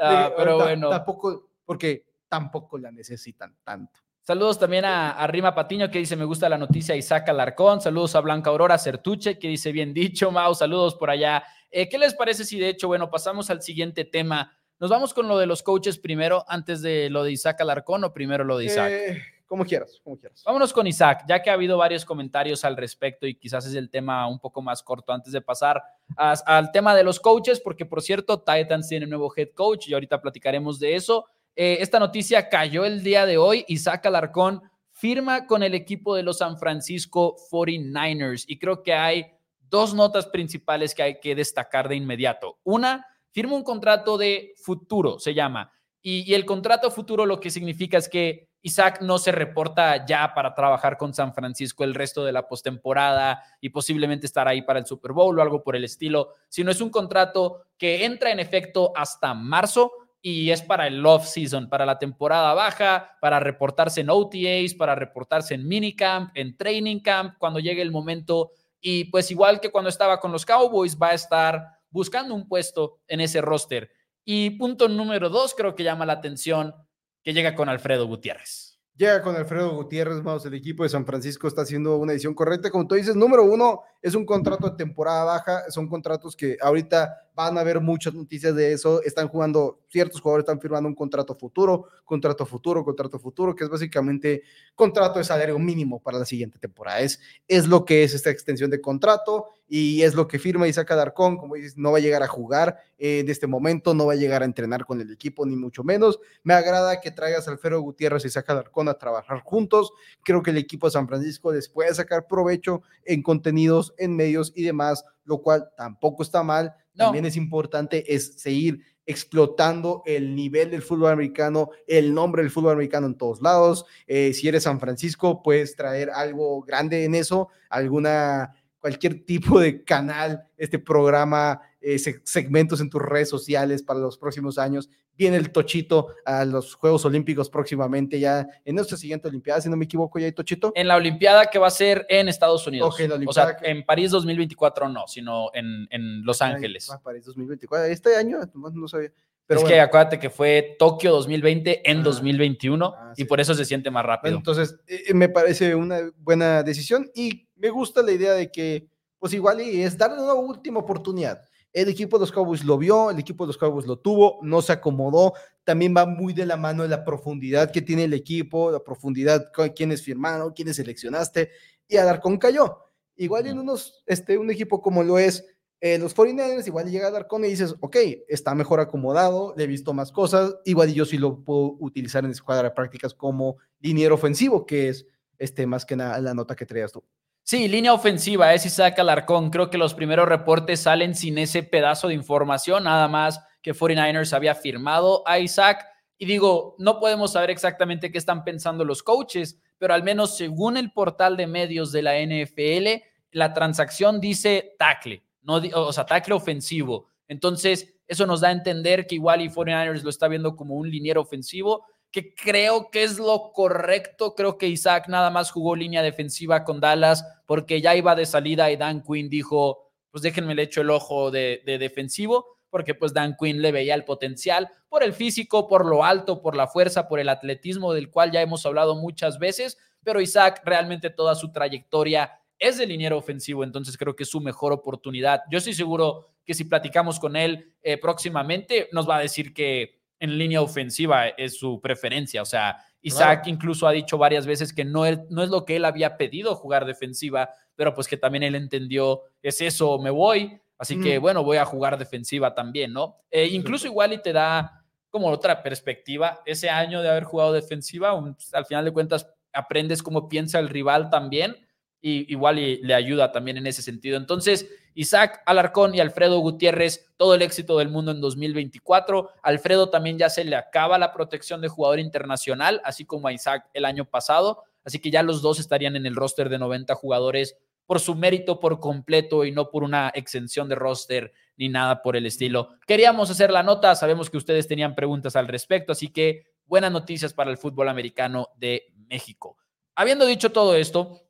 Ah, 0.00 0.32
pero 0.36 0.58
bueno. 0.58 0.90
Tampoco, 0.90 1.50
porque 1.64 2.04
tampoco 2.28 2.78
la 2.78 2.90
necesitan 2.90 3.56
tanto. 3.64 4.00
Saludos 4.28 4.58
también 4.58 4.84
a, 4.84 5.26
Rima 5.26 5.54
Patiño 5.54 5.90
que 5.90 6.00
dice 6.00 6.14
me 6.14 6.26
gusta 6.26 6.50
la 6.50 6.58
noticia 6.58 6.94
Isaac 6.94 7.30
Alarcón. 7.30 7.80
Saludos 7.80 8.14
a 8.14 8.20
Blanca 8.20 8.50
Aurora 8.50 8.76
Certuche 8.76 9.38
que 9.38 9.48
dice 9.48 9.72
bien 9.72 9.94
dicho, 9.94 10.30
Mau. 10.30 10.54
Saludos 10.54 10.96
por 10.96 11.08
allá. 11.08 11.44
Eh, 11.70 11.88
¿Qué 11.88 11.96
les 11.96 12.14
parece 12.14 12.44
si 12.44 12.58
de 12.58 12.68
hecho, 12.68 12.88
bueno, 12.88 13.10
pasamos 13.10 13.48
al 13.48 13.62
siguiente 13.62 14.04
tema? 14.04 14.54
¿Nos 14.80 14.90
vamos 14.90 15.14
con 15.14 15.28
lo 15.28 15.38
de 15.38 15.46
los 15.46 15.62
coaches 15.62 15.98
primero, 15.98 16.44
antes 16.46 16.82
de 16.82 17.10
lo 17.10 17.24
de 17.24 17.32
Isaac 17.32 17.62
Alarcón 17.62 18.04
o 18.04 18.12
primero 18.12 18.44
lo 18.44 18.58
de 18.58 18.66
Isaac? 18.66 18.92
Eh, 18.92 19.22
como 19.48 19.64
quieras, 19.64 19.98
como 20.04 20.18
quieras. 20.18 20.42
Vámonos 20.44 20.74
con 20.74 20.86
Isaac, 20.86 21.24
ya 21.26 21.40
que 21.40 21.48
ha 21.48 21.54
habido 21.54 21.78
varios 21.78 22.04
comentarios 22.04 22.66
al 22.66 22.76
respecto 22.76 23.26
y 23.26 23.34
quizás 23.34 23.64
es 23.64 23.74
el 23.74 23.88
tema 23.88 24.28
un 24.28 24.38
poco 24.38 24.60
más 24.60 24.82
corto 24.82 25.10
antes 25.10 25.32
de 25.32 25.40
pasar 25.40 25.82
al 26.16 26.70
tema 26.70 26.94
de 26.94 27.02
los 27.02 27.18
coaches, 27.18 27.60
porque 27.60 27.86
por 27.86 28.02
cierto, 28.02 28.42
Titans 28.42 28.88
tiene 28.88 29.06
un 29.06 29.10
nuevo 29.10 29.32
head 29.34 29.48
coach 29.54 29.88
y 29.88 29.94
ahorita 29.94 30.20
platicaremos 30.20 30.78
de 30.78 30.96
eso. 30.96 31.24
Eh, 31.60 31.82
esta 31.82 31.98
noticia 31.98 32.48
cayó 32.48 32.84
el 32.84 33.02
día 33.02 33.26
de 33.26 33.36
hoy. 33.36 33.64
Isaac 33.66 34.06
Alarcón 34.06 34.62
firma 34.92 35.44
con 35.44 35.64
el 35.64 35.74
equipo 35.74 36.14
de 36.14 36.22
los 36.22 36.38
San 36.38 36.56
Francisco 36.56 37.34
49ers 37.50 38.44
y 38.46 38.60
creo 38.60 38.84
que 38.84 38.94
hay 38.94 39.26
dos 39.58 39.92
notas 39.92 40.28
principales 40.28 40.94
que 40.94 41.02
hay 41.02 41.18
que 41.18 41.34
destacar 41.34 41.88
de 41.88 41.96
inmediato. 41.96 42.60
Una, 42.62 43.04
firma 43.32 43.56
un 43.56 43.64
contrato 43.64 44.16
de 44.16 44.54
futuro, 44.62 45.18
se 45.18 45.34
llama. 45.34 45.72
Y, 46.00 46.32
el 46.32 46.46
contrato 46.46 46.92
futuro 46.92 47.26
lo 47.26 47.40
que 47.40 47.50
significa 47.50 47.98
es 47.98 48.08
que 48.08 48.50
Isaac 48.62 49.00
no 49.02 49.18
se 49.18 49.32
reporta 49.32 50.06
ya 50.06 50.32
para 50.34 50.54
trabajar 50.54 50.96
con 50.96 51.12
San 51.12 51.34
Francisco 51.34 51.82
el 51.82 51.92
resto 51.92 52.24
de 52.24 52.30
la 52.30 52.46
postemporada 52.46 53.42
y 53.60 53.70
posiblemente 53.70 54.26
estar 54.26 54.46
ahí 54.46 54.62
para 54.62 54.78
el 54.78 54.86
Super 54.86 55.10
Bowl 55.10 55.36
o 55.36 55.42
algo 55.42 55.64
por 55.64 55.74
el 55.74 55.82
estilo, 55.82 56.34
sino 56.48 56.70
es 56.70 56.80
un 56.80 56.90
contrato 56.90 57.64
que 57.76 58.04
entra 58.04 58.30
en 58.30 58.38
efecto 58.38 58.92
hasta 58.94 59.34
marzo 59.34 59.90
y 60.20 60.50
es 60.50 60.62
para 60.62 60.86
el 60.86 61.04
off 61.06 61.26
season, 61.26 61.68
para 61.68 61.86
la 61.86 61.98
temporada 61.98 62.52
baja, 62.54 63.16
para 63.20 63.40
reportarse 63.40 64.00
en 64.00 64.10
OTAs, 64.10 64.74
para 64.74 64.94
reportarse 64.94 65.54
en 65.54 65.66
minicamp, 65.66 66.30
en 66.34 66.56
training 66.56 67.00
camp, 67.00 67.34
cuando 67.38 67.60
llegue 67.60 67.82
el 67.82 67.92
momento. 67.92 68.50
Y 68.80 69.04
pues 69.04 69.30
igual 69.30 69.60
que 69.60 69.70
cuando 69.70 69.90
estaba 69.90 70.20
con 70.20 70.32
los 70.32 70.44
Cowboys, 70.44 70.98
va 71.00 71.08
a 71.08 71.14
estar 71.14 71.78
buscando 71.90 72.34
un 72.34 72.48
puesto 72.48 73.00
en 73.06 73.20
ese 73.20 73.40
roster. 73.40 73.90
Y 74.24 74.50
punto 74.50 74.88
número 74.88 75.30
dos, 75.30 75.54
creo 75.54 75.74
que 75.74 75.84
llama 75.84 76.04
la 76.04 76.14
atención, 76.14 76.74
que 77.22 77.32
llega 77.32 77.54
con 77.54 77.68
Alfredo 77.68 78.06
Gutiérrez. 78.06 78.78
Llega 78.98 79.22
con 79.22 79.36
Alfredo 79.36 79.76
Gutiérrez, 79.76 80.22
vamos, 80.24 80.44
el 80.44 80.54
equipo 80.54 80.82
de 80.82 80.88
San 80.88 81.06
Francisco 81.06 81.46
está 81.46 81.62
haciendo 81.62 81.98
una 81.98 82.12
edición 82.12 82.34
correcta. 82.34 82.68
Como 82.68 82.88
tú 82.88 82.96
dices, 82.96 83.14
número 83.14 83.44
uno, 83.44 83.82
es 84.02 84.16
un 84.16 84.26
contrato 84.26 84.68
de 84.68 84.76
temporada 84.76 85.24
baja, 85.24 85.70
son 85.70 85.88
contratos 85.88 86.34
que 86.34 86.56
ahorita 86.60 87.27
van 87.38 87.56
a 87.56 87.60
haber 87.60 87.80
muchas 87.80 88.12
noticias 88.14 88.52
de 88.56 88.72
eso. 88.72 89.00
Están 89.04 89.28
jugando, 89.28 89.78
ciertos 89.88 90.20
jugadores 90.20 90.42
están 90.42 90.60
firmando 90.60 90.88
un 90.88 90.94
contrato 90.96 91.36
futuro, 91.36 91.86
contrato 92.04 92.44
futuro, 92.44 92.84
contrato 92.84 93.16
futuro, 93.20 93.54
que 93.54 93.62
es 93.62 93.70
básicamente 93.70 94.42
contrato 94.74 95.20
de 95.20 95.24
salario 95.24 95.56
mínimo 95.56 96.02
para 96.02 96.18
la 96.18 96.24
siguiente 96.24 96.58
temporada. 96.58 96.98
Es, 96.98 97.20
es 97.46 97.68
lo 97.68 97.84
que 97.84 98.02
es 98.02 98.12
esta 98.12 98.30
extensión 98.30 98.70
de 98.70 98.80
contrato 98.80 99.46
y 99.68 100.02
es 100.02 100.14
lo 100.14 100.26
que 100.26 100.40
firma 100.40 100.66
Isaac 100.66 100.90
Alarcón. 100.90 101.36
Como 101.36 101.54
dices, 101.54 101.76
no 101.76 101.92
va 101.92 101.98
a 101.98 102.00
llegar 102.00 102.24
a 102.24 102.26
jugar 102.26 102.78
en 102.98 103.28
este 103.28 103.46
momento, 103.46 103.94
no 103.94 104.06
va 104.06 104.14
a 104.14 104.16
llegar 104.16 104.42
a 104.42 104.44
entrenar 104.44 104.84
con 104.84 105.00
el 105.00 105.12
equipo, 105.12 105.46
ni 105.46 105.54
mucho 105.54 105.84
menos. 105.84 106.18
Me 106.42 106.54
agrada 106.54 107.00
que 107.00 107.12
traigas 107.12 107.46
a 107.46 107.52
Alfredo 107.52 107.80
Gutiérrez 107.80 108.24
y 108.24 108.28
Isaac 108.28 108.50
Alarcón 108.50 108.88
a 108.88 108.94
trabajar 108.94 109.42
juntos. 109.44 109.92
Creo 110.24 110.42
que 110.42 110.50
el 110.50 110.58
equipo 110.58 110.88
de 110.88 110.90
San 110.90 111.06
Francisco 111.06 111.52
les 111.52 111.68
puede 111.68 111.94
sacar 111.94 112.26
provecho 112.26 112.82
en 113.04 113.22
contenidos, 113.22 113.94
en 113.96 114.16
medios 114.16 114.52
y 114.56 114.64
demás, 114.64 115.04
lo 115.24 115.38
cual 115.38 115.70
tampoco 115.76 116.24
está 116.24 116.42
mal. 116.42 116.74
También 116.98 117.24
es 117.24 117.36
importante 117.36 118.12
es 118.14 118.34
seguir 118.36 118.82
explotando 119.06 120.02
el 120.04 120.34
nivel 120.34 120.70
del 120.70 120.82
fútbol 120.82 121.12
americano, 121.12 121.70
el 121.86 122.12
nombre 122.12 122.42
del 122.42 122.50
fútbol 122.50 122.72
americano 122.72 123.06
en 123.06 123.14
todos 123.14 123.40
lados. 123.40 123.86
Eh, 124.06 124.34
si 124.34 124.48
eres 124.48 124.64
San 124.64 124.80
Francisco, 124.80 125.42
puedes 125.42 125.76
traer 125.76 126.10
algo 126.10 126.60
grande 126.62 127.04
en 127.04 127.14
eso, 127.14 127.48
alguna 127.70 128.52
cualquier 128.80 129.24
tipo 129.24 129.60
de 129.60 129.82
canal, 129.82 130.44
este 130.56 130.78
programa, 130.78 131.60
eh, 131.80 131.98
segmentos 131.98 132.80
en 132.80 132.90
tus 132.90 133.00
redes 133.00 133.28
sociales 133.28 133.82
para 133.82 134.00
los 134.00 134.18
próximos 134.18 134.58
años. 134.58 134.90
Viene 135.18 135.36
el 135.36 135.50
Tochito 135.50 136.14
a 136.24 136.44
los 136.44 136.74
Juegos 136.74 137.04
Olímpicos 137.04 137.50
próximamente, 137.50 138.18
ya 138.20 138.46
en 138.64 138.74
nuestra 138.76 138.96
siguiente 138.96 139.28
Olimpiada, 139.28 139.60
si 139.60 139.68
no 139.68 139.76
me 139.76 139.84
equivoco, 139.84 140.18
ya 140.18 140.26
hay 140.26 140.32
Tochito. 140.32 140.72
En 140.74 140.88
la 140.88 140.96
Olimpiada 140.96 141.46
que 141.46 141.58
va 141.58 141.66
a 141.66 141.70
ser 141.70 142.06
en 142.08 142.28
Estados 142.28 142.66
Unidos. 142.66 142.96
o 143.26 143.32
sea, 143.32 143.56
en 143.62 143.84
París 143.84 144.10
2024 144.12 144.88
no, 144.88 145.06
sino 145.06 145.50
en, 145.52 145.86
en 145.90 146.24
Los 146.24 146.40
Ángeles. 146.40 146.88
Ah, 146.90 147.00
París 147.02 147.24
2024. 147.26 147.92
Este 147.92 148.16
año, 148.16 148.38
no 148.54 148.88
sabía. 148.88 149.10
Pero 149.48 149.60
es 149.62 149.66
que 149.66 149.80
acuérdate 149.80 150.18
que 150.18 150.28
fue 150.28 150.76
Tokio 150.78 151.10
2020 151.10 151.90
en 151.90 152.02
2021 152.02 152.94
ah, 152.94 153.14
y 153.16 153.24
por 153.24 153.40
eso 153.40 153.54
se 153.54 153.64
siente 153.64 153.90
más 153.90 154.04
rápido. 154.04 154.36
Entonces, 154.36 154.78
eh, 154.86 155.14
me 155.14 155.30
parece 155.30 155.74
una 155.74 156.00
buena 156.18 156.62
decisión 156.62 157.10
y 157.14 157.48
me 157.56 157.70
gusta 157.70 158.02
la 158.02 158.12
idea 158.12 158.34
de 158.34 158.52
que, 158.52 158.86
pues 159.18 159.32
igual 159.32 159.62
y 159.62 159.82
es 159.82 159.96
darle 159.96 160.22
una 160.22 160.34
última 160.34 160.80
oportunidad. 160.80 161.47
El 161.72 161.88
equipo 161.88 162.16
de 162.16 162.22
los 162.22 162.32
Cowboys 162.32 162.64
lo 162.64 162.78
vio, 162.78 163.10
el 163.10 163.18
equipo 163.18 163.44
de 163.44 163.48
los 163.48 163.58
Cowboys 163.58 163.86
lo 163.86 163.98
tuvo, 163.98 164.38
no 164.42 164.62
se 164.62 164.72
acomodó. 164.72 165.34
También 165.64 165.94
va 165.96 166.06
muy 166.06 166.32
de 166.32 166.46
la 166.46 166.56
mano 166.56 166.82
de 166.82 166.88
la 166.88 167.04
profundidad 167.04 167.70
que 167.70 167.82
tiene 167.82 168.04
el 168.04 168.14
equipo, 168.14 168.70
la 168.70 168.82
profundidad, 168.82 169.50
quiénes 169.76 170.02
firmaron, 170.02 170.52
quiénes 170.52 170.76
seleccionaste. 170.76 171.50
Y 171.86 171.96
Alarcón 171.96 172.38
cayó. 172.38 172.78
Igual 173.16 173.46
en 173.46 173.58
unos, 173.58 174.02
este, 174.06 174.38
un 174.38 174.50
equipo 174.50 174.80
como 174.80 175.02
lo 175.02 175.18
es 175.18 175.44
eh, 175.80 175.96
los 175.98 176.14
49ers, 176.16 176.66
igual 176.66 176.90
llega 176.90 177.06
Alarcón 177.06 177.44
y 177.44 177.48
dices, 177.48 177.74
ok, 177.80 177.96
está 178.26 178.54
mejor 178.54 178.80
acomodado, 178.80 179.54
le 179.56 179.64
he 179.64 179.66
visto 179.66 179.92
más 179.92 180.10
cosas. 180.10 180.56
Igual 180.64 180.92
yo 180.92 181.04
sí 181.04 181.18
lo 181.18 181.44
puedo 181.44 181.76
utilizar 181.78 182.24
en 182.24 182.32
escuadra 182.32 182.70
de 182.70 182.74
prácticas 182.74 183.14
como 183.14 183.58
liniero 183.78 184.16
ofensivo, 184.16 184.66
que 184.66 184.88
es 184.88 185.06
este, 185.38 185.66
más 185.66 185.86
que 185.86 185.94
nada 185.96 186.20
la 186.20 186.34
nota 186.34 186.56
que 186.56 186.66
traías 186.66 186.90
tú. 186.90 187.04
Sí, 187.50 187.66
línea 187.66 187.94
ofensiva 187.94 188.52
es 188.52 188.66
Isaac 188.66 188.98
Alarcón. 188.98 189.48
Creo 189.48 189.70
que 189.70 189.78
los 189.78 189.94
primeros 189.94 190.28
reportes 190.28 190.80
salen 190.80 191.14
sin 191.14 191.38
ese 191.38 191.62
pedazo 191.62 192.08
de 192.08 192.12
información, 192.12 192.84
nada 192.84 193.08
más 193.08 193.42
que 193.62 193.72
49ers 193.72 194.34
había 194.34 194.54
firmado 194.54 195.26
a 195.26 195.38
Isaac. 195.38 195.82
Y 196.18 196.26
digo, 196.26 196.76
no 196.78 197.00
podemos 197.00 197.32
saber 197.32 197.48
exactamente 197.48 198.12
qué 198.12 198.18
están 198.18 198.44
pensando 198.44 198.84
los 198.84 199.02
coaches, 199.02 199.58
pero 199.78 199.94
al 199.94 200.02
menos 200.02 200.36
según 200.36 200.76
el 200.76 200.92
portal 200.92 201.38
de 201.38 201.46
medios 201.46 201.90
de 201.90 202.02
la 202.02 202.20
NFL, 202.20 203.02
la 203.30 203.54
transacción 203.54 204.20
dice 204.20 204.74
tackle, 204.78 205.24
no, 205.40 205.54
o 205.54 205.92
sea, 205.94 206.04
tackle 206.04 206.34
ofensivo. 206.34 207.06
Entonces, 207.28 207.94
eso 208.06 208.26
nos 208.26 208.42
da 208.42 208.48
a 208.48 208.52
entender 208.52 209.06
que 209.06 209.14
igual 209.14 209.40
y 209.40 209.48
49ers 209.48 210.02
lo 210.02 210.10
está 210.10 210.28
viendo 210.28 210.54
como 210.54 210.74
un 210.74 210.90
liniero 210.90 211.22
ofensivo 211.22 211.86
que 212.10 212.34
creo 212.34 212.90
que 212.90 213.02
es 213.02 213.18
lo 213.18 213.52
correcto. 213.52 214.34
Creo 214.34 214.58
que 214.58 214.68
Isaac 214.68 215.08
nada 215.08 215.30
más 215.30 215.50
jugó 215.50 215.76
línea 215.76 216.02
defensiva 216.02 216.64
con 216.64 216.80
Dallas 216.80 217.24
porque 217.46 217.80
ya 217.80 217.94
iba 217.96 218.14
de 218.14 218.26
salida 218.26 218.70
y 218.70 218.76
Dan 218.76 219.02
Quinn 219.02 219.28
dijo, 219.28 219.88
pues 220.10 220.22
déjenme 220.22 220.54
le 220.54 220.62
echo 220.62 220.80
el 220.80 220.90
ojo 220.90 221.30
de, 221.30 221.62
defensivo, 221.64 222.58
porque 222.70 222.94
pues 222.94 223.12
Dan 223.12 223.36
Quinn 223.38 223.62
le 223.62 223.72
veía 223.72 223.94
el 223.94 224.04
potencial 224.04 224.70
por 224.88 225.02
el 225.02 225.12
físico, 225.12 225.68
por 225.68 225.86
lo 225.86 226.04
alto, 226.04 226.42
por 226.42 226.56
la 226.56 226.66
fuerza, 226.66 227.08
por 227.08 227.20
el 227.20 227.28
atletismo 227.28 227.92
del 227.92 228.10
cual 228.10 228.32
ya 228.32 228.40
hemos 228.40 228.64
hablado 228.64 228.96
muchas 228.96 229.38
veces, 229.38 229.78
pero 230.02 230.20
Isaac 230.20 230.62
realmente 230.64 231.10
toda 231.10 231.34
su 231.34 231.52
trayectoria 231.52 232.40
es 232.58 232.78
de 232.78 232.86
liniero 232.86 233.16
ofensivo, 233.16 233.62
entonces 233.62 233.96
creo 233.96 234.16
que 234.16 234.24
es 234.24 234.30
su 234.30 234.40
mejor 234.40 234.72
oportunidad. 234.72 235.42
Yo 235.50 235.58
estoy 235.58 235.74
seguro 235.74 236.30
que 236.44 236.54
si 236.54 236.64
platicamos 236.64 237.20
con 237.20 237.36
él 237.36 237.74
eh, 237.82 237.98
próximamente, 237.98 238.88
nos 238.92 239.08
va 239.08 239.16
a 239.16 239.20
decir 239.20 239.52
que 239.52 239.97
en 240.20 240.38
línea 240.38 240.60
ofensiva 240.60 241.28
es 241.28 241.58
su 241.58 241.80
preferencia. 241.80 242.42
O 242.42 242.46
sea, 242.46 242.76
Isaac 243.00 243.46
incluso 243.46 243.86
ha 243.86 243.92
dicho 243.92 244.18
varias 244.18 244.46
veces 244.46 244.72
que 244.72 244.84
no 244.84 245.06
es, 245.06 245.18
no 245.30 245.42
es 245.42 245.50
lo 245.50 245.64
que 245.64 245.76
él 245.76 245.84
había 245.84 246.16
pedido 246.16 246.54
jugar 246.54 246.84
defensiva, 246.84 247.50
pero 247.76 247.94
pues 247.94 248.08
que 248.08 248.16
también 248.16 248.42
él 248.42 248.54
entendió, 248.54 249.22
es 249.42 249.60
eso, 249.60 249.98
me 249.98 250.10
voy. 250.10 250.60
Así 250.78 251.00
que 251.00 251.18
bueno, 251.18 251.42
voy 251.42 251.56
a 251.56 251.64
jugar 251.64 251.98
defensiva 251.98 252.54
también, 252.54 252.92
¿no? 252.92 253.16
Eh, 253.30 253.46
incluso 253.46 253.86
igual 253.86 254.12
y 254.12 254.22
te 254.22 254.32
da 254.32 254.84
como 255.10 255.28
otra 255.28 255.62
perspectiva. 255.62 256.40
Ese 256.44 256.70
año 256.70 257.02
de 257.02 257.08
haber 257.08 257.24
jugado 257.24 257.52
defensiva, 257.52 258.10
al 258.52 258.66
final 258.66 258.84
de 258.84 258.92
cuentas 258.92 259.28
aprendes 259.52 260.02
cómo 260.02 260.28
piensa 260.28 260.58
el 260.58 260.68
rival 260.68 261.10
también 261.10 261.56
y 262.00 262.30
igual 262.32 262.56
le 262.56 262.94
ayuda 262.94 263.32
también 263.32 263.56
en 263.56 263.66
ese 263.66 263.82
sentido. 263.82 264.16
Entonces, 264.16 264.68
Isaac 264.94 265.42
Alarcón 265.46 265.94
y 265.94 266.00
Alfredo 266.00 266.40
Gutiérrez, 266.40 267.12
todo 267.16 267.34
el 267.34 267.42
éxito 267.42 267.78
del 267.78 267.88
mundo 267.88 268.10
en 268.10 268.20
2024. 268.20 269.30
Alfredo 269.42 269.90
también 269.90 270.18
ya 270.18 270.28
se 270.28 270.44
le 270.44 270.56
acaba 270.56 270.98
la 270.98 271.12
protección 271.12 271.60
de 271.60 271.68
jugador 271.68 272.00
internacional, 272.00 272.80
así 272.84 273.04
como 273.04 273.28
a 273.28 273.32
Isaac 273.32 273.68
el 273.74 273.84
año 273.84 274.04
pasado. 274.06 274.64
Así 274.84 274.98
que 274.98 275.10
ya 275.10 275.22
los 275.22 275.40
dos 275.40 275.60
estarían 275.60 275.94
en 275.96 276.06
el 276.06 276.16
roster 276.16 276.48
de 276.48 276.58
90 276.58 276.94
jugadores 276.94 277.56
por 277.86 278.00
su 278.00 278.14
mérito 278.14 278.58
por 278.58 278.80
completo 278.80 279.44
y 279.44 279.52
no 279.52 279.70
por 279.70 279.82
una 279.82 280.10
exención 280.10 280.68
de 280.68 280.74
roster 280.74 281.32
ni 281.56 281.68
nada 281.68 282.02
por 282.02 282.16
el 282.16 282.26
estilo. 282.26 282.70
Queríamos 282.86 283.30
hacer 283.30 283.50
la 283.50 283.62
nota, 283.62 283.94
sabemos 283.94 284.30
que 284.30 284.36
ustedes 284.36 284.68
tenían 284.68 284.94
preguntas 284.94 285.36
al 285.36 285.48
respecto, 285.48 285.92
así 285.92 286.08
que 286.08 286.44
buenas 286.66 286.92
noticias 286.92 287.32
para 287.32 287.50
el 287.50 287.56
fútbol 287.56 287.88
americano 287.88 288.48
de 288.56 288.92
México. 289.08 289.56
Habiendo 289.94 290.26
dicho 290.26 290.52
todo 290.52 290.74
esto, 290.74 291.27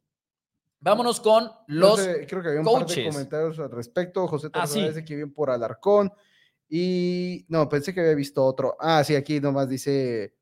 Vámonos 0.80 1.20
con 1.20 1.50
los 1.66 2.00
Creo 2.00 2.42
que 2.42 2.48
había 2.48 2.60
un 2.60 2.66
par 2.66 2.86
de 2.86 3.08
comentarios 3.08 3.58
al 3.58 3.70
respecto. 3.70 4.26
José 4.28 4.48
ah, 4.52 4.66
dice 4.66 5.04
que 5.04 5.16
viene 5.16 5.32
por 5.32 5.50
Alarcón. 5.50 6.12
Y 6.68 7.46
no, 7.48 7.68
pensé 7.68 7.94
que 7.94 8.00
había 8.00 8.14
visto 8.14 8.44
otro. 8.44 8.76
Ah, 8.78 9.02
sí, 9.02 9.16
aquí 9.16 9.40
nomás 9.40 9.68
dice 9.68 10.38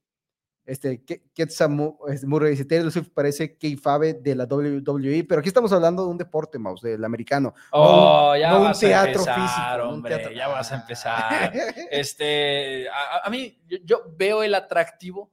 este 0.67 1.05
Ketsa 1.33 1.69
Murray 1.69 2.51
dice 2.51 2.65
Taylor 2.65 2.91
Swift 2.91 3.11
parece 3.15 3.57
Fabe 3.81 4.15
de 4.15 4.35
la 4.35 4.45
WWE, 4.45 5.25
pero 5.25 5.39
aquí 5.39 5.49
estamos 5.49 5.73
hablando 5.73 6.05
de 6.05 6.11
un 6.11 6.19
deporte, 6.19 6.59
Mouse, 6.59 6.83
del 6.83 7.05
americano. 7.05 7.55
Oh, 7.71 8.35
ya 8.37 8.51
no 8.51 8.63
vas 8.63 8.83
un 8.83 8.89
teatro 8.89 9.23
a 9.23 9.37
empezar, 9.37 9.81
físico. 9.81 9.89
Hombre, 9.89 10.35
Ya 10.35 10.49
vas 10.49 10.73
a 10.73 10.77
empezar. 10.77 11.53
este, 11.91 12.89
a, 12.89 13.31
mí, 13.31 13.61
yo, 13.69 13.79
yo, 13.85 14.03
veo 14.17 14.43
el 14.43 14.57
atractivo, 14.57 15.31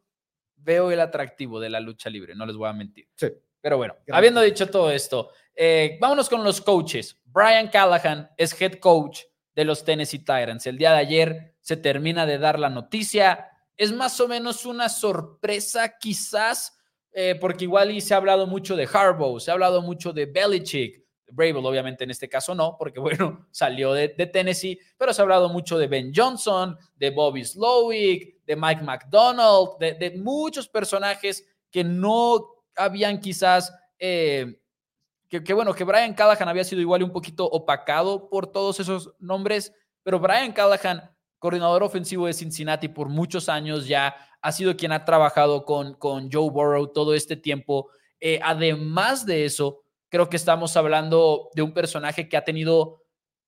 veo 0.56 0.92
el 0.92 1.00
atractivo 1.00 1.60
de 1.60 1.72
la 1.72 1.80
lucha 1.80 2.12
libre, 2.12 2.36
no 2.36 2.46
les 2.46 2.56
voy 2.56 2.70
a 2.70 2.74
mentir. 2.74 3.10
Sí. 3.16 3.30
Pero 3.64 3.78
bueno, 3.78 3.96
habiendo 4.12 4.42
dicho 4.42 4.70
todo 4.70 4.92
esto, 4.92 5.30
eh, 5.56 5.98
vámonos 6.02 6.28
con 6.28 6.44
los 6.44 6.60
coaches. 6.60 7.18
Brian 7.24 7.70
Callahan 7.70 8.30
es 8.36 8.62
head 8.62 8.74
coach 8.74 9.22
de 9.56 9.64
los 9.64 9.86
Tennessee 9.86 10.20
Titans. 10.20 10.68
El 10.68 10.78
día 10.78 10.92
de 10.92 10.98
ayer 10.98 11.56
se 11.62 11.78
termina 11.78 12.26
de 12.26 12.40
dar 12.40 12.60
la 12.60 12.70
noticia. 12.70 13.48
Es 13.78 13.94
más 13.94 14.20
o 14.20 14.28
menos 14.28 14.66
una 14.66 14.90
sorpresa, 14.90 15.98
quizás, 15.98 16.78
eh, 17.14 17.38
porque 17.40 17.64
igual 17.64 17.92
y 17.92 18.02
se 18.02 18.14
ha 18.14 18.18
hablado 18.18 18.48
mucho 18.48 18.76
de 18.76 18.86
Harbaugh, 18.92 19.40
se 19.40 19.50
ha 19.50 19.54
hablado 19.54 19.82
mucho 19.82 20.12
de 20.12 20.26
Belichick. 20.26 21.02
Bravel, 21.32 21.66
obviamente, 21.66 22.04
en 22.04 22.12
este 22.12 22.28
caso 22.28 22.54
no, 22.54 22.76
porque 22.78 23.00
bueno, 23.00 23.48
salió 23.50 23.94
de, 23.94 24.10
Tennessee, 24.10 24.78
pero 24.98 25.14
se 25.14 25.22
ha 25.22 25.24
hablado 25.24 25.48
mucho 25.48 25.78
de 25.78 25.88
Ben 25.88 26.12
Johnson, 26.14 26.78
de 26.98 27.12
Bobby 27.12 27.46
Slowick, 27.46 28.44
de 28.44 28.58
Mike 28.58 28.84
McDonald, 28.84 29.78
de 29.80 30.14
muchos 30.18 30.68
personajes 30.68 31.48
que 31.72 31.84
no 31.84 32.53
habían 32.76 33.20
quizás, 33.20 33.74
eh, 34.00 34.60
que, 35.30 35.54
bueno, 35.54 35.74
que 35.74 35.84
Brian 35.84 36.14
Callahan 36.14 36.50
había 36.50 36.64
sido 36.64 36.82
igual 36.82 37.04
un 37.04 37.12
poquito 37.12 37.46
opacado 37.46 38.30
por 38.30 38.48
todos 38.48 38.80
esos 38.80 39.14
nombres, 39.20 39.74
pero 40.04 40.20
Brian 40.20 40.52
Callahan, 40.52 41.10
coordinador 41.40 41.84
ofensivo 41.84 42.28
de 42.28 42.34
Cincinnati 42.34 42.88
por 42.88 43.10
muchos 43.10 43.50
años 43.50 43.88
ya, 43.88 44.16
ha 44.42 44.52
sido 44.52 44.76
quien 44.76 44.92
ha 44.92 45.06
trabajado 45.06 45.66
con, 45.66 45.96
con 45.96 46.30
Joe 46.32 46.50
Burrow 46.50 46.92
todo 46.92 47.14
este 47.14 47.36
tiempo. 47.36 47.90
Eh, 48.20 48.40
además 48.44 49.26
de 49.26 49.46
eso, 49.46 49.84
creo 50.10 50.30
que 50.30 50.38
estamos 50.38 50.78
hablando 50.78 51.50
de 51.56 51.62
un 51.62 51.74
personaje 51.74 52.30
que 52.30 52.38
ha 52.38 52.44
tenido 52.44 53.04